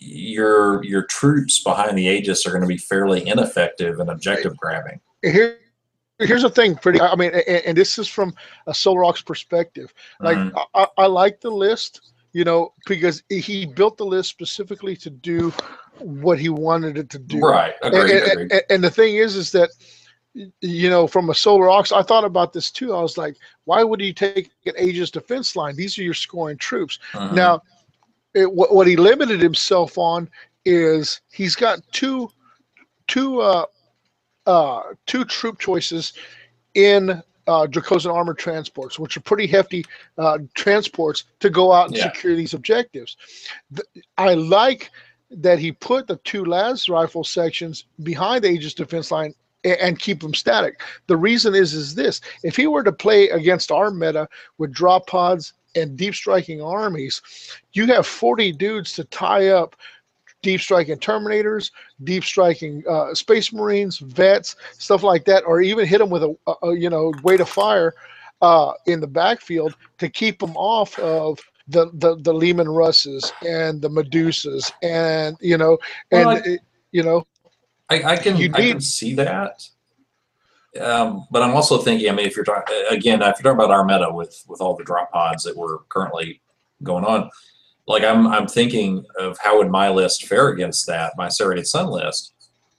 [0.00, 5.00] your your troops behind the Aegis are going to be fairly ineffective in objective grabbing.
[5.22, 5.58] Here,
[6.18, 8.34] here's the thing pretty i mean and, and, this is from
[8.66, 10.56] a Solar Aux's perspective like mm-hmm.
[10.74, 12.00] I, I, like the list
[12.32, 15.52] you know, because he built the list specifically to do
[15.98, 17.40] what he wanted it to do.
[17.40, 17.74] Right.
[17.82, 18.52] Agreed, and, agreed.
[18.52, 19.70] And, and, the thing is, is that,
[20.60, 22.94] you know, from a Solar Aux, I thought about this too.
[22.94, 25.76] I was like, why would he take an Aegis defense line?
[25.76, 26.98] These are your scoring troops.
[27.14, 27.34] Uh-huh.
[27.34, 27.62] Now,
[28.34, 30.28] it, what, what he limited himself on
[30.64, 32.30] is he's got two,
[33.06, 33.66] two, uh,
[34.46, 36.12] uh, two troop choices
[36.74, 39.84] in uh, Dracosan armor transports, which are pretty hefty
[40.18, 42.12] uh, transports to go out and yeah.
[42.12, 43.16] secure these objectives.
[43.70, 43.82] The,
[44.18, 44.90] I like
[45.30, 50.20] that he put the two las rifle sections behind the Aegis defense line and, keep
[50.20, 50.80] them static.
[51.06, 54.28] The reason is is this: if he were to play against our meta
[54.58, 57.22] with drop pods and deep striking armies,
[57.72, 59.76] you have 40 dudes to tie up
[60.42, 61.70] deep striking Terminators,
[62.04, 66.34] deep striking uh, Space Marines, vets, stuff like that, or even hit them with a,
[66.62, 67.94] a you know weight of fire
[68.42, 73.82] uh, in the backfield to keep them off of the the, the Leman Russes and
[73.82, 75.78] the Medusas, and you know,
[76.10, 76.58] and well, I,
[76.92, 77.26] you know,
[77.90, 79.68] I, I can I can see that.
[80.80, 83.70] Um, but I'm also thinking, I mean, if you're talking again, if you're talking about
[83.70, 86.40] our meta with with all the drop pods that we're currently
[86.82, 87.30] going on,
[87.86, 91.88] like I'm I'm thinking of how would my list fare against that, my Serrated Sun
[91.88, 92.34] list,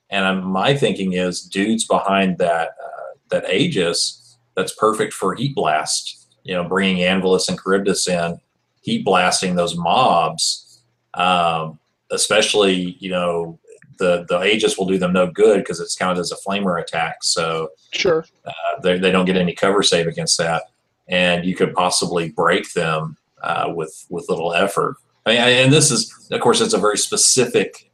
[0.10, 5.56] and I'm, my thinking is dudes behind that uh, that Aegis that's perfect for Heat
[5.56, 6.28] Blast.
[6.44, 8.40] You know, bringing Anvillus and Kharybdis in
[8.82, 10.82] heat blasting those mobs,
[11.16, 11.80] um,
[12.12, 13.60] especially you know
[14.00, 17.24] the the Aegis will do them no good because it's counted as a flamer attack.
[17.24, 18.26] So Sure.
[18.46, 20.64] uh, they, they don't get any cover save against that,
[21.08, 24.96] and you could possibly break them uh, with with little effort.
[25.26, 27.92] I mean, and this is, of course, it's a very specific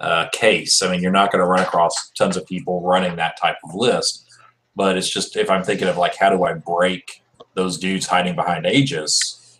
[0.00, 0.82] uh, case.
[0.82, 3.74] I mean, you're not going to run across tons of people running that type of
[3.74, 4.26] list,
[4.74, 7.22] but it's just if I'm thinking of like, how do I break
[7.54, 9.58] those dudes hiding behind Aegis?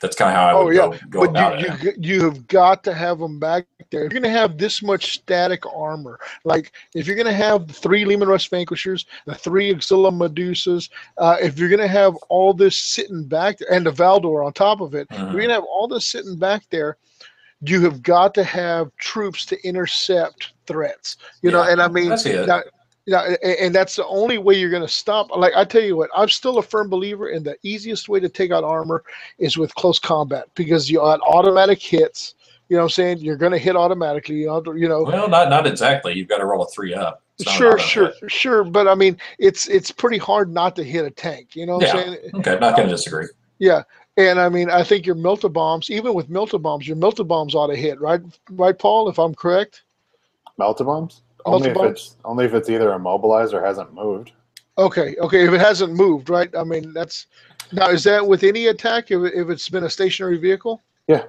[0.00, 1.98] That's kind of how I Oh, would yeah, go, go but about you, it.
[1.98, 4.04] you you have got to have them back there.
[4.04, 8.04] If you're gonna have this much static armor, like if you're gonna have the three
[8.04, 13.24] Leman Russ Vanquishers, the three Auxilia Medusas, uh, if you're gonna have all this sitting
[13.24, 15.32] back there, and the Valdor on top of it, Mhm.
[15.32, 16.96] you're gonna have all this sitting back there.
[17.60, 21.16] You have got to have troops to intercept threats.
[21.42, 22.10] You know, and I mean,
[22.46, 22.62] now,
[23.08, 25.34] yeah, a- and that's the only way you're going to stop.
[25.34, 28.28] Like I tell you what, I'm still a firm believer in the easiest way to
[28.28, 29.02] take out armor
[29.38, 32.34] is with close combat because you got automatic hits.
[32.68, 33.18] You know what I'm saying?
[33.20, 34.34] You're going to hit automatically.
[34.36, 36.12] You know, you know Well, not not exactly.
[36.12, 37.22] You've got to roll a three up.
[37.38, 38.30] It's not an sure, sure, hit.
[38.30, 38.62] sure.
[38.64, 41.56] But I mean, it's it's pretty hard not to hit a tank.
[41.56, 41.96] You know what Yeah.
[41.96, 42.18] I'm saying?
[42.34, 43.26] Okay, not going to disagree.
[43.58, 43.84] Yeah.
[44.18, 47.54] And I mean, I think your Melta bombs, even with Melta bombs, your Melta bombs
[47.54, 48.20] ought to hit, right?
[48.50, 49.82] Right, Paul, if I'm correct?
[50.60, 51.22] Melta bombs?
[51.54, 54.32] Only if it's only if it's either immobilized or hasn't moved.
[54.76, 55.44] Okay, okay.
[55.46, 56.54] If it hasn't moved, right?
[56.56, 57.26] I mean, that's
[57.72, 59.10] now is that with any attack?
[59.10, 60.82] If, if it's been a stationary vehicle?
[61.08, 61.24] Yeah.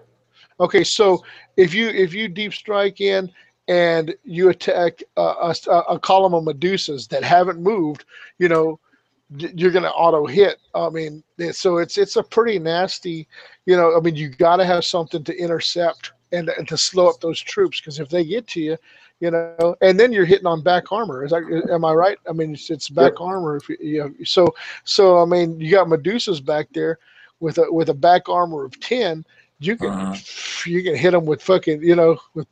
[0.60, 1.24] Okay, so
[1.58, 3.32] if you if you deep strike in
[3.68, 5.22] and you attack a,
[5.68, 8.06] a, a column of Medusas that haven't moved,
[8.40, 8.80] you know,
[9.38, 10.58] you're going to auto hit.
[10.74, 13.28] I mean, so it's it's a pretty nasty.
[13.66, 17.08] You know, I mean, you got to have something to intercept and, and to slow
[17.10, 18.78] up those troops because if they get to you,
[19.20, 21.26] you know, and then you're hitting on back armor.
[21.26, 22.18] Is that am I right?
[22.28, 23.58] I mean, it's, it's back armor.
[23.58, 27.00] If you, you know, so so I mean, you got Medusas back there
[27.40, 29.26] with a with a back armor of ten.
[29.60, 30.16] You can Uh-huh.
[30.66, 32.48] you can hit them with fucking you know with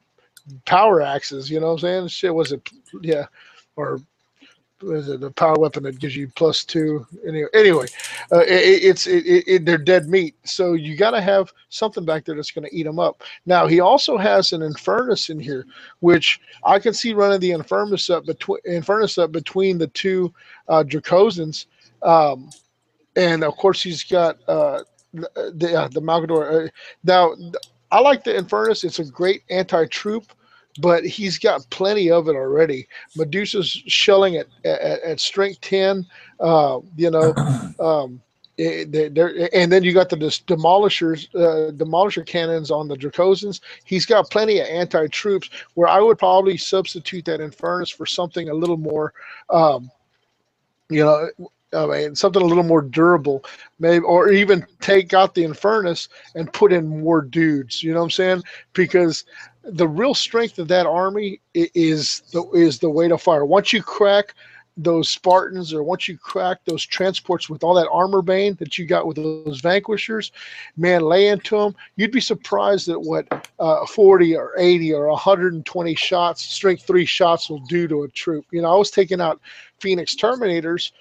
[0.66, 1.50] power axes.
[1.50, 2.08] You know what I'm saying?
[2.10, 2.70] Shit, was it
[3.02, 3.26] yeah,
[3.78, 4.00] or
[4.82, 7.06] was it a power weapon that gives you plus two?
[7.28, 7.86] Anyway, anyway,
[8.32, 10.36] uh, it, it's it, it, they're dead meat.
[10.44, 13.24] So you got to have something back there that's going to eat them up.
[13.46, 15.66] Now he also has an Infernus in here,
[16.00, 20.34] which I can see running the Infernus up between Infernus up between the two
[20.68, 21.66] uh, Dracosans,
[22.04, 22.50] um,
[23.16, 24.84] and of course he's got uh,
[25.14, 26.68] the the, uh, the Malcador.
[26.68, 26.70] Uh,
[27.04, 27.36] now
[27.92, 30.32] I like the Infernus; it's a great anti-troop,
[30.78, 32.88] but he's got plenty of it already.
[33.16, 36.06] Medusa's shelling at at, at strength ten.
[36.40, 37.38] Uh, you know.
[37.80, 38.22] Um,
[38.58, 43.62] it- they- and then you got the demolishers, uh, demolisher cannons on the Dracosans.
[43.86, 45.50] He's got plenty of anti troops.
[45.76, 49.14] Where I would probably substitute that Infernus for something a little more,
[49.50, 49.92] um,
[50.90, 51.30] you know,
[51.74, 53.44] I mean, something a little more durable,
[53.80, 57.84] maybe, or even take out the Infernus and put in more dudes.
[57.84, 58.44] You know what I'm saying?
[58.74, 59.26] Because
[59.70, 63.46] the real strength of that army is the is the weight of fire.
[63.46, 64.34] Once you crack
[64.78, 68.86] those Spartans, or once you crack those transports with all that armor bane that you
[68.86, 70.32] got with those vanquishers,
[70.78, 71.76] man, lay into them.
[71.96, 77.50] You'd be surprised at what uh, 40 or 80 or 120 shots, strength three shots
[77.50, 78.46] will do to a troop.
[78.52, 79.42] You know, I was taking out
[79.80, 80.92] Phoenix Terminators.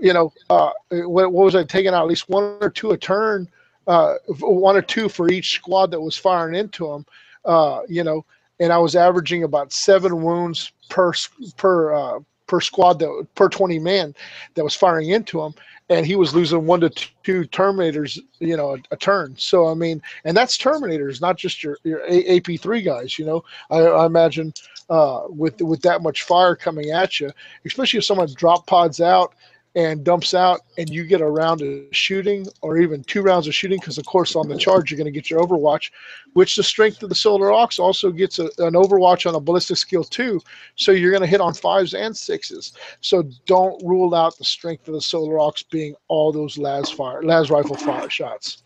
[0.00, 2.02] You know, uh, what, what was I taking out?
[2.02, 3.48] At least one or two a turn,
[3.86, 7.06] uh, one or two for each squad that was firing into them.
[7.44, 8.24] Uh, you know,
[8.58, 11.12] and I was averaging about seven wounds per
[11.56, 14.14] per uh, per squad that per 20 men
[14.54, 15.54] that was firing into him
[15.88, 16.90] and he was losing one to
[17.22, 19.34] two terminators you know a, a turn.
[19.38, 23.44] So i mean and that's terminators not just your your ap3 guys you know.
[23.70, 24.52] I, I imagine
[24.90, 27.30] uh, with with that much fire coming at you
[27.64, 29.34] especially if someone drop pods out
[29.76, 33.54] and dumps out and you get a round of shooting or even two rounds of
[33.54, 35.90] shooting because of course on the charge you're going to get your overwatch
[36.32, 39.76] which the strength of the Solar Aux also gets a, an overwatch on a ballistic
[39.76, 40.40] skill too
[40.74, 44.88] so you're going to hit on fives and sixes so don't rule out the strength
[44.88, 48.64] of the Solar Aux being all those las fire las rifle fire shots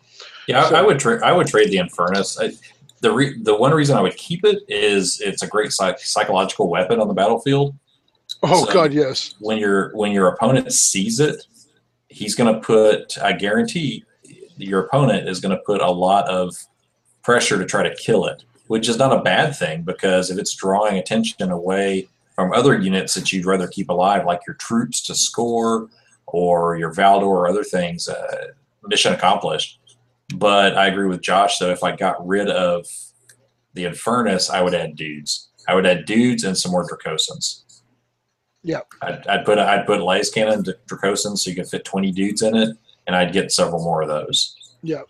[0.48, 1.22] Yeah, I- So- I would trade.
[1.22, 2.40] I would trade the Infernus.
[2.42, 2.52] I,
[3.00, 6.70] the re- the one reason I would keep it is it's a great psych- psychological
[6.70, 7.74] weapon on the battlefield.
[8.44, 11.46] Oh So- god yes When your when your opponent sees it,
[12.08, 13.18] he's going to put.
[13.22, 14.04] I guarantee
[14.56, 16.54] your opponent is going to put a lot of
[17.22, 20.54] pressure to try to kill it, which is not a bad thing because if it's
[20.54, 25.14] drawing attention away from other units that you'd rather keep alive, like your troops to
[25.14, 25.88] score
[26.26, 28.46] or your Valdor or other things, uh,
[28.84, 29.78] mission accomplished.
[30.36, 31.70] But I agree with Josh though.
[31.70, 32.86] If I got rid of
[33.74, 35.48] the Infernus, I would add dudes.
[35.66, 37.62] I would add dudes and some more Dracosans.
[38.64, 38.80] Yeah.
[39.02, 42.42] I'd, I'd put I'd put Lays Cannon to Dracosans so you can fit twenty dudes
[42.42, 42.76] in it,
[43.06, 44.74] and I'd get several more of those.
[44.82, 45.02] yeah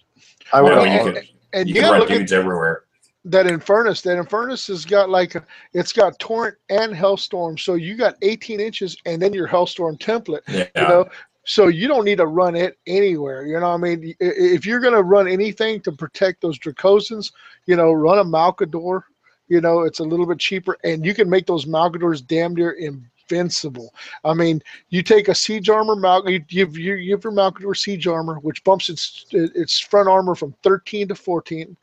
[0.52, 0.70] I would.
[0.70, 2.82] know, and- you could, And you you could gotta run look at dudes everywhere.
[3.26, 4.02] that Infernus.
[4.02, 8.59] That Infernus has got like a, it's got Torrent and Hellstorm, so you got 18
[8.60, 10.40] inches, and then your Hellstorm template.
[10.48, 10.66] Yeah.
[10.76, 11.09] You know,
[11.47, 13.47] so you don't need to run it anywhere.
[13.47, 16.59] You know, what I mean, I- i- if you're gonna run anything to protect those
[16.59, 17.31] Dracosans,
[17.66, 19.02] you know, run a Malcador.
[19.47, 22.72] You know, it's a little bit cheaper, and you can make those Malcadors damn near
[23.30, 23.94] invincible.
[24.24, 28.06] I mean, you take a siege armor Mal, you give you give your Malcador siege
[28.06, 31.76] armor, which bumps its its front armor from 13 to 14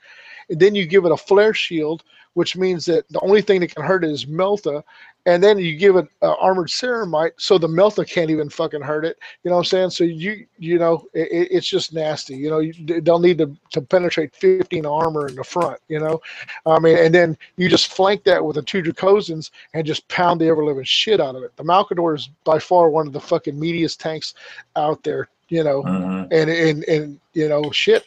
[0.52, 2.04] and then you give it a flare shield,
[2.34, 4.84] which means that the only thing that can hurt it is Melta,
[5.26, 9.06] and then you give it uh, armored ceramite, so the Melta can't even fucking hurt
[9.06, 9.18] it.
[9.44, 9.90] You know what I'm saying?
[9.92, 12.36] So you you know it, it- it's just nasty.
[12.36, 15.80] You know you, they'll need to, to penetrate 15 armor in the front.
[15.88, 16.20] You know,
[16.66, 20.42] I mean, and then you just flank that with the two Dracosans and just pound
[20.42, 21.56] the ever living shit out of it.
[21.58, 24.34] The Malcador is by far one of the fucking meatiest tanks
[24.76, 25.30] out there.
[25.50, 26.28] You know, Mhm.
[26.32, 28.06] and and and you know shit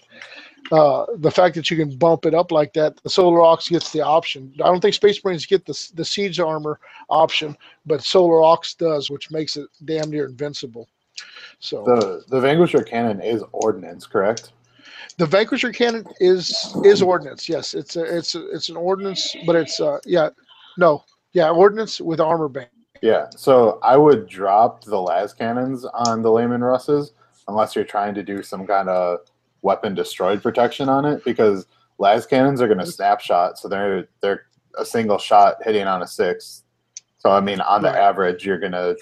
[0.72, 3.90] uh the fact that you can bump it up like that the Solar Aux gets
[3.92, 6.80] the option i don't think space marines get the the siege armor
[7.10, 10.88] option but Solar Aux does which makes it damn near invincible
[11.58, 14.52] so The the Vanquisher cannon is ordnance, correct?
[15.18, 19.54] the vanquisher cannon is is ordnance yes it's a it's a, it's an ordnance but
[19.54, 20.30] it's uh yeah
[20.78, 21.04] no
[21.34, 22.66] yeah ordnance with armor bane
[23.02, 23.28] Yeah.
[23.36, 27.12] So I would drop the las cannons on the Leman Russes
[27.48, 29.18] unless you're trying to do some kind of
[29.64, 31.66] weapon destroyed protection on it because
[31.98, 34.42] las cannons are going to snapshot, so they're they're
[34.78, 36.62] a single shot hitting on a six.
[37.18, 38.96] So I mean, on the average, you're going to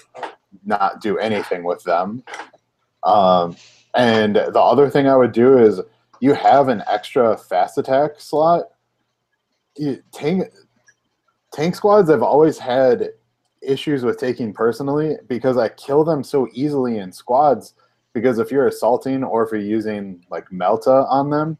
[0.65, 2.23] not do anything with them.
[3.03, 3.57] Um,
[3.95, 5.81] and the other thing I would do is
[6.21, 8.63] you have an extra fast attack slot.
[9.77, 10.45] You, tank
[11.51, 13.09] tank squads I've always had
[13.61, 17.73] issues with taking personally because I kill them so easily in squads.
[18.13, 21.57] Because if you're assaulting or if you're using like Melta on them,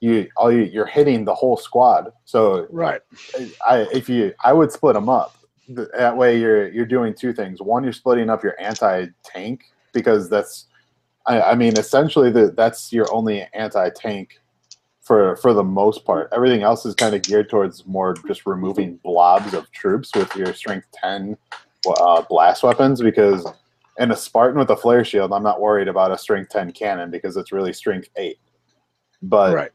[0.00, 2.12] you all you, you're hitting the whole squad.
[2.24, 3.00] So right
[3.66, 5.36] I if you I would split them up.
[5.68, 7.60] That way you're you're doing two things.
[7.60, 10.66] One, you're splitting up your anti tank because that's
[11.26, 14.38] I, I mean essentially the, that's your only anti tank
[15.00, 16.28] for for the most part.
[16.32, 20.52] Everything else is kind of geared towards more just removing blobs of troops with your
[20.52, 21.36] strength ten
[22.00, 23.46] uh, blast weapons because
[23.98, 27.10] in a Spartan with a flare shield, I'm not worried about a strength ten cannon
[27.10, 28.38] because it's really strength eight.
[29.22, 29.70] But right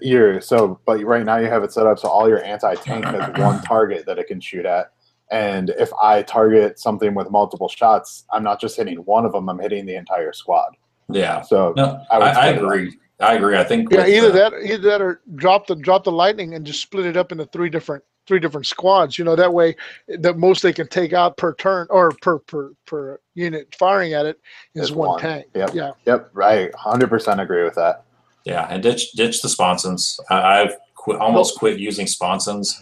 [0.00, 3.28] you're so but right now you have it set up so all your anti-tank has
[3.38, 4.86] one target that it can shoot at
[5.30, 9.50] and if i target something with multiple shots i'm not just hitting one of them
[9.50, 10.74] i'm hitting the entire squad
[11.10, 11.42] Yeah.
[11.42, 12.64] so No, I I, would I, split it up.
[12.64, 12.98] agree.
[13.20, 13.56] I agree.
[13.58, 16.64] I think yeah either the- that either that or drop the drop the lightning and
[16.64, 19.74] just split it up into three different three different squads you know that way
[20.08, 24.26] the most they can take out per turn or per per per unit firing at
[24.26, 24.40] it
[24.74, 25.20] is Is one, one.
[25.20, 25.70] tank Yep.
[25.74, 28.04] yeah yep right 100% agree with that
[28.44, 30.20] Yeah, and ditch ditch the sponsons.
[30.30, 32.80] I, I've quit, almost quit using sponsons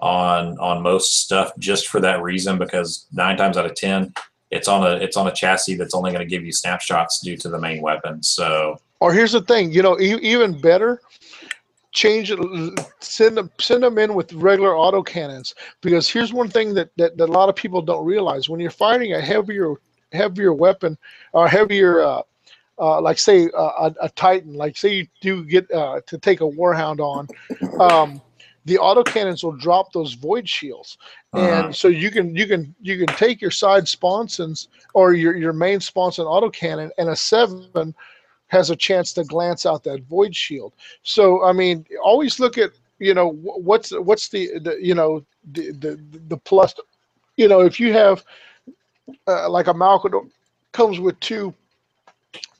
[0.00, 4.12] on on most stuff just for that reason because nine times out of ten,
[4.50, 7.36] it's on a it's on a chassis that's only going to give you snapshots due
[7.36, 8.22] to the main weapon.
[8.22, 11.00] So Or here's the thing, you know, e- even better,
[11.92, 12.38] change it,
[13.00, 15.54] send them, send them in with regular auto cannons.
[15.80, 18.70] Because here's one thing that, that, that a lot of people don't realize: when you're
[18.70, 19.74] fighting a heavier,
[20.12, 20.96] heavier weapon,
[21.32, 22.22] or heavier, uh,
[22.78, 26.40] uh, like say uh, a, a Titan, like say you do get uh, to take
[26.40, 27.28] a Warhound on,
[27.80, 28.20] um,
[28.64, 30.98] the autocannons will drop those void shields,
[31.34, 35.36] uh, and so you can you can you can take your side sponsons or your
[35.36, 37.94] your main sponson autocannon, and a seven
[38.48, 40.74] has a chance to glance out that void shield.
[41.02, 45.24] So I mean, always look at you know wh- what's what's the, the you know
[45.52, 46.74] the, the the plus.
[47.36, 48.24] You know, if you have
[49.26, 50.30] uh, like a Malcolm
[50.72, 51.54] comes with two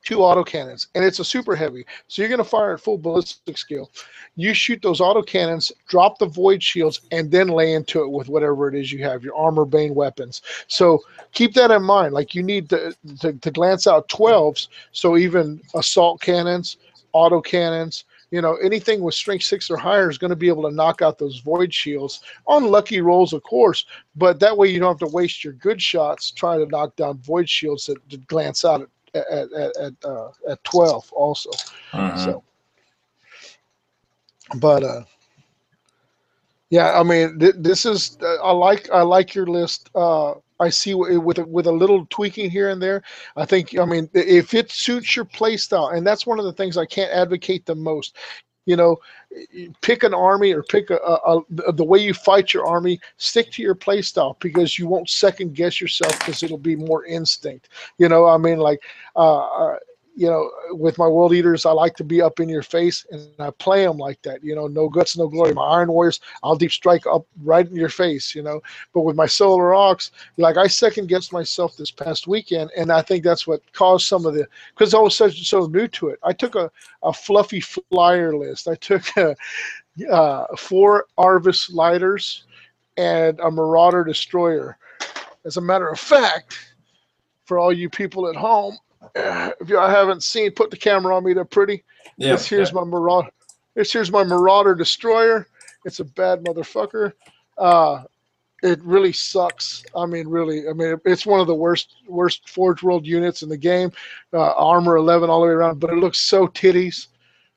[0.09, 3.59] two autocannons and it's a super heavy, so you're going to fire at full ballistic
[3.59, 3.91] skill.
[4.37, 8.69] You shoot those autocannons, drop the void shields, and then lay into it with whatever
[8.69, 10.41] it is you have, your armor bane weapons.
[10.67, 11.03] So
[11.33, 12.15] keep that in mind.
[12.15, 14.69] Like you need to, to, to glance out 12s.
[14.93, 16.79] So even assault cannons,
[17.13, 20.63] auto cannons, you know, anything with strength six or higher is going to be able
[20.71, 23.85] to knock out those void shields on lucky rolls, of course.
[24.17, 27.19] But that way you don't have to waste your good shots trying to knock down
[27.19, 31.61] void shields that, that glance out at at at, at, uh, at 12 also.
[31.93, 32.15] mhm.
[32.15, 32.43] So,
[34.59, 35.03] but uh,
[36.71, 39.91] yeah, I mean, th- this is uh, I like I like your list.
[39.95, 43.03] Uh, I see w- with a, with a little tweaking here and there.
[43.37, 46.53] I think I mean if it suits your play style, and that's one of the
[46.53, 48.17] things I can't advocate the most.
[48.69, 49.01] You know,
[49.81, 53.01] pick an army or pick a, a, a the way you fight your army.
[53.17, 57.07] Stick to your play style because you won't second guess yourself because it'll be more
[57.07, 57.71] instinct.
[57.97, 58.83] You know, I mean, like
[59.17, 59.79] uh, uh,
[60.19, 63.31] you know, with my world eaters, I like to be up in your face, and
[63.39, 64.43] I play them like that.
[64.43, 65.55] You know, no guts, no glory.
[65.55, 68.35] My Iron Warriors, I'll deep strike up right in your face.
[68.35, 68.61] You know,
[68.93, 69.97] but with my Solar Aux,
[70.37, 74.27] like I second guessed myself this past weekend, and I think that's what caused some
[74.27, 76.19] of the because I was so so new to it.
[76.25, 76.69] I took a
[77.05, 78.67] a fluffy flyer list.
[78.67, 79.37] I took a,
[80.11, 82.43] uh, four Arvus lighters
[82.97, 84.79] and a Marauder destroyer.
[85.45, 86.75] As a matter of fact,
[87.45, 88.77] for all you people at home,
[89.15, 91.33] if y'all haven't seen, put the camera on me.
[91.33, 91.85] They're pretty.
[92.17, 92.33] Yeah.
[92.33, 93.31] This here's my Marauder.
[93.75, 95.47] This here's my Marauder destroyer.
[95.85, 97.13] It's a bad motherfucker.
[97.57, 98.03] Uh,
[98.63, 99.85] it really sucks.
[99.95, 100.69] I mean, really.
[100.69, 103.93] I mean, it's one of the worst worst Forge World units in the game.
[104.33, 107.09] Uh, armor 11 all the way around, but it looks so titties.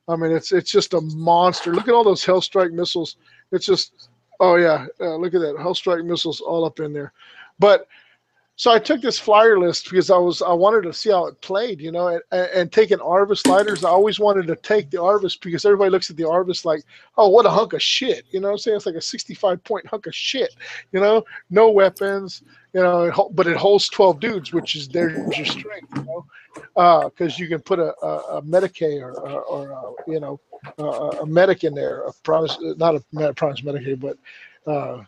[0.08, 1.74] I mean, it's it's just a monster.
[1.74, 3.16] Look at all those Hellstrike missiles.
[3.52, 4.10] It's just,
[4.40, 7.14] oh yeah, uh, look at that Hellstrike missiles all up in there.
[7.58, 7.88] But
[8.56, 11.42] so I took this flyer list because I was I wanted to see how it
[11.42, 13.84] played, you know, and, and taking Arvus lighters.
[13.84, 16.84] I always wanted to take the Arvus because everybody looks at the Arvus like,
[17.18, 18.50] oh, what a hunk of shit, you know.
[18.50, 20.56] what I'm saying it's like a 65 point hunk of shit,
[20.92, 25.46] you know, no weapons, you know, but it holds 12 dudes, which is there's your
[25.46, 30.04] strength, you know, because you can put a a, a Medicaid or or, or uh,
[30.08, 30.40] you know
[30.78, 34.18] a, a medic in there, a promise, not a promise Medicaid, but
[34.72, 35.04] uh,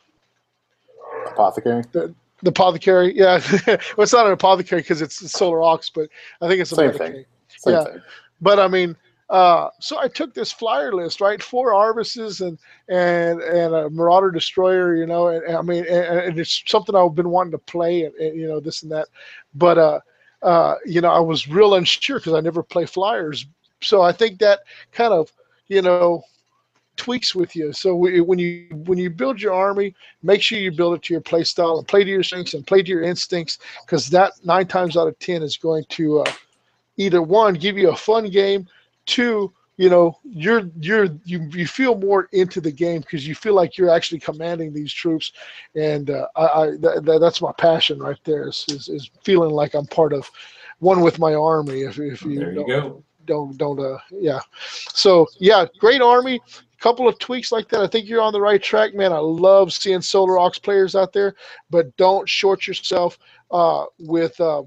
[1.28, 1.84] Apothecary.
[1.92, 2.14] the
[2.46, 3.16] apothecary.
[3.16, 6.10] Yeah, well, it's not an apothecary because it's solar aux, but
[6.42, 7.26] I think it's a Same thing.
[7.58, 7.84] Same Yeah.
[7.84, 8.02] thing.
[8.42, 8.96] But I mean,
[9.30, 11.42] uh, so I took this flyer list, right?
[11.42, 12.58] Four Arvuses and
[12.90, 16.96] and and a Marauder Destroyer, you know, and, and I mean, and, and it's something
[16.96, 19.08] I've been wanting to play, and, and you know, this and that.
[19.56, 20.00] But uh,
[20.42, 23.46] uh, you know, I was real unsure because I never play flyers,
[23.82, 24.62] so I think that
[24.92, 25.32] kind of,
[25.68, 26.24] you know,
[26.96, 27.74] tweaks with you.
[27.74, 31.14] So we, when you when you build your army, make sure you build it to
[31.14, 34.34] your play style and play to your strengths and play to your instincts, because that
[34.44, 36.32] nine times out of ten is going to uh,
[36.98, 38.68] either one give you a fun game,
[39.06, 43.54] two you know you're you're you, you feel more into the game because you feel
[43.54, 45.32] like you're actually commanding these troops
[45.76, 49.50] and uh, i, I th- th- that's my passion right there is, is, is feeling
[49.50, 50.30] like i'm part of
[50.80, 53.04] one with my army if, if you, There you don't, go.
[53.26, 54.40] don't don't uh yeah
[54.90, 56.40] so yeah great army
[56.84, 57.80] couple of tweaks like that.
[57.80, 59.14] I think you're on the right track man.
[59.14, 61.34] I love seeing solar aux players out there
[61.70, 63.18] but don't short yourself
[63.52, 64.64] uh with uh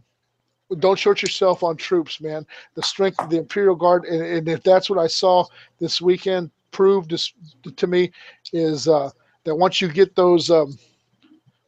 [0.79, 2.47] don't short yourself on troops man.
[2.75, 5.45] The strength of the imperial guard and, and if that's what i saw
[5.79, 7.35] this weekend proved this,
[7.77, 8.11] to me
[8.55, 9.11] is uh
[9.45, 10.79] that once you get those um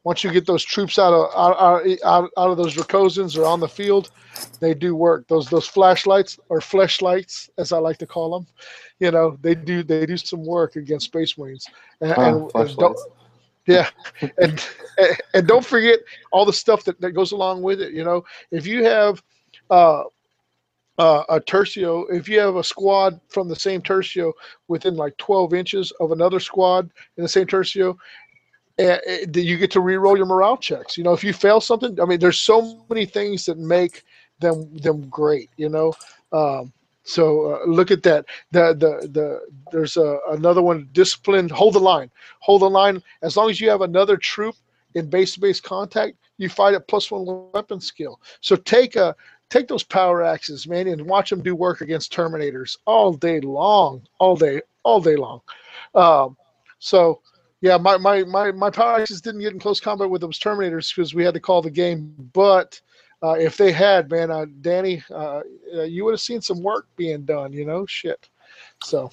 [0.08, 3.60] once you get those troops out of out, out, out, of those Dracosans or on
[3.60, 4.10] the field,
[4.58, 5.28] they do work.
[5.28, 8.46] Those those flashlights or fleshlights, as I like to call them,
[9.00, 11.66] you know, they do they do some work against Space Marines.
[12.00, 12.98] And, and- and don't,
[13.66, 13.90] yeah,
[14.38, 14.66] and
[15.34, 15.98] and don't forget
[16.32, 17.92] all the stuff that, that goes along with it.
[17.92, 19.22] You know, if you have
[19.68, 20.04] uh,
[20.98, 24.32] uh, a tercio, if you have a squad from the same tercio
[24.68, 27.94] within like 12 inches of another squad in the same tercio,
[28.78, 28.98] uh,
[29.34, 30.96] you get to re-roll your morale checks.
[30.96, 34.04] You know, if you fail something, I mean, there's so many things that make
[34.40, 35.50] them them great.
[35.56, 35.92] You know,
[36.32, 36.72] um,
[37.02, 38.26] so uh, look at that.
[38.52, 39.40] The the the
[39.72, 40.88] there's a, another one.
[40.92, 41.50] Disciplined.
[41.50, 42.10] Hold the line.
[42.40, 43.02] Hold the line.
[43.22, 44.54] As long as you have another troop
[44.94, 48.20] in base-to-base contact, you fight at plus one weapon skill.
[48.40, 49.14] So take a
[49.50, 54.06] take those power axes, man, and watch them do work against Terminators all day long,
[54.18, 55.40] all day, all day long.
[55.94, 56.36] Um,
[56.78, 57.22] so
[57.60, 60.94] yeah, my, my, my, my power axes didn't get in close combat with those Terminators
[60.94, 62.14] because we had to call the game.
[62.32, 62.80] But
[63.22, 65.40] uh, if they had, man, uh, Danny, uh,
[65.74, 68.28] uh, you would have seen some work being done, you know, shit.
[68.82, 69.10] So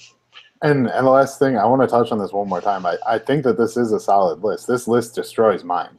[0.61, 2.85] And and the last thing I want to touch on this one more time.
[2.85, 4.67] I, I think that this is a solid list.
[4.67, 5.97] This list destroys mine.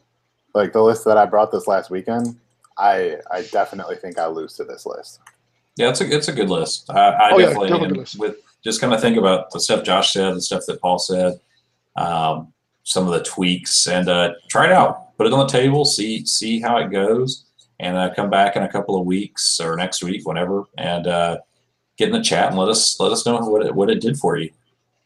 [0.54, 2.36] Like the list that I brought this last weekend,
[2.78, 5.20] I I definitely think I lose to this list.
[5.76, 6.90] Yeah, it's a it's a good list.
[6.90, 8.18] I, I Oh, yeah, definitely, definitely list.
[8.18, 11.38] with just kind of think about the stuff Josh said, the stuff that Paul said,
[11.96, 12.52] um,
[12.82, 15.16] some of the tweaks, and uh, try it out.
[15.18, 17.46] Put it on the table, see see how it goes,
[17.80, 21.38] and uh, come back in a couple of weeks or next week, whenever, and uh,
[21.96, 24.18] get in the chat and let us let us know what it what it did
[24.18, 24.50] for you.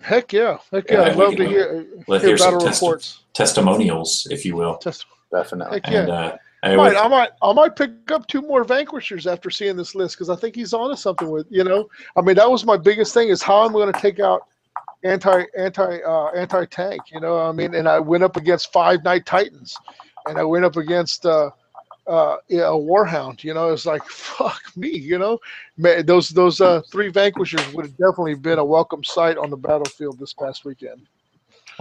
[0.00, 2.68] heck yeah, heck Yeah, yeah, I'd love can to hear, Let's hear hear some battle
[2.68, 3.20] testi- reports.
[3.34, 4.76] testimonials, if you will.
[4.78, 5.80] Test- Definitely.
[5.84, 6.00] heck yeah.
[6.00, 9.76] And uh, I might, I might, I might pick up two more vanquishers after seeing
[9.76, 11.88] this list because I think he's onto something with you know.
[12.16, 14.42] I mean, that was my biggest thing is how I'm going to take out
[15.04, 17.02] anti anti uh, anti tank.
[17.12, 19.76] You know, I mean, and I went up against five Knight Titans,
[20.26, 21.50] and I went up against uh,
[22.06, 23.44] uh, yeah, a Warhound.
[23.44, 24.90] You know, it's like fuck me.
[24.90, 25.38] You know,
[25.76, 29.56] Man, those those uh, three vanquishers would have definitely been a welcome sight on the
[29.56, 31.06] battlefield this past weekend.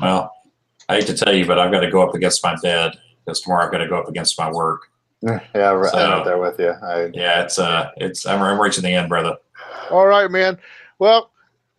[0.01, 0.31] Well,
[0.87, 3.41] I hate to tell you, but I've got to go up against my bed because
[3.41, 4.83] tomorrow I've got to go up against my work.
[5.21, 6.69] Yeah, I'm So- right there with you.
[6.69, 9.35] I, Yeah, it's uh, it's I'm, I'm reaching the end, brother.
[9.91, 10.57] All right, man.
[10.97, 11.31] Well,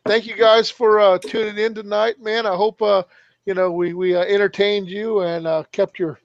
[0.07, 2.47] thank you guys for uh, tuning in tonight, man.
[2.47, 3.03] I hope uh,
[3.47, 6.21] you know we we uh, entertained you and uh, kept your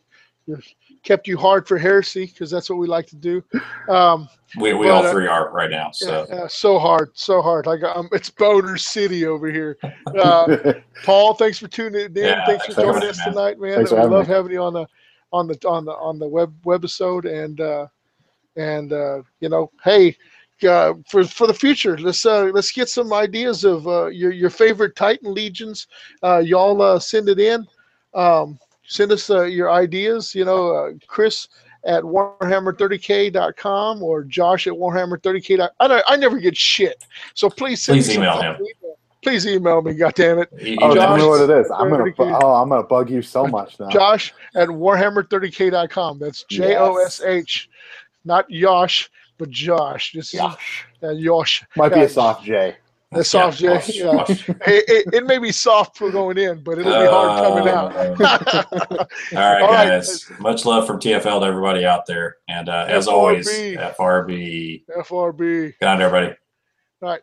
[0.46, 0.60] your
[1.04, 3.44] kept you hard for heresy because that's what we like to do.
[3.88, 4.28] Um,
[4.58, 5.92] We we But, all uh, three are right now.
[5.92, 7.66] So yeah, uh, so hard, so hard.
[7.66, 9.78] Like um, it's Boner City over here.
[10.18, 10.74] Uh,
[11.04, 12.16] Paul, thanks for tuning in.
[12.16, 13.30] Yeah, thanks for thanks joining us man.
[13.30, 13.76] tonight, man.
[13.76, 14.34] Thanks for we having love me.
[14.34, 14.88] having you on the
[15.32, 17.88] on the on the on the web webisode and uh,
[18.56, 20.16] and uh, you know, hey,
[20.64, 24.50] uh, for for the future, let's uh, let's get some ideas of uh, your your
[24.50, 25.88] favorite Titan legions.
[26.24, 27.66] Uh, y'all uh, send it in.
[28.14, 28.58] Um,
[28.88, 30.34] send us uh, your ideas.
[30.34, 31.48] You know, uh, Chris
[31.86, 35.58] at warhammer30k.com or Josh at warhammer30k.
[35.58, 37.04] dot- I don't, I never get shit.
[37.34, 38.56] So please send Please email him.
[38.56, 38.98] email.
[39.22, 39.94] Please email me.
[39.96, 40.50] God damn it.
[40.54, 41.70] oh, you tell me what it is.
[41.72, 42.04] I'm gonna.
[42.06, 42.40] bu- Very good.
[42.44, 43.90] Oh, I'm gonna bug you so much now.
[43.90, 46.20] Josh at warhammer30k.com.
[46.20, 47.68] That's J O S H,
[48.24, 50.12] not Yosh, but Josh.
[50.14, 51.64] This is Gosh, uh, Yosh.
[51.76, 52.76] might be a soft J.
[53.12, 53.76] The soft Yeah, J.
[53.76, 54.16] wash- Yeah.
[54.16, 54.50] wash.
[54.50, 54.58] It,
[54.90, 57.96] it, it may be soft for going in, but it'll be hard coming out.
[57.96, 58.16] Uh,
[59.00, 59.88] all right, All right.
[59.88, 60.30] guys.
[60.40, 63.96] Much love from TFL to everybody out there, and uh, as always, FRB.
[63.96, 64.84] FRB.
[64.98, 65.38] FRB.
[65.38, 66.36] Good night, everybody.
[67.02, 67.22] All right.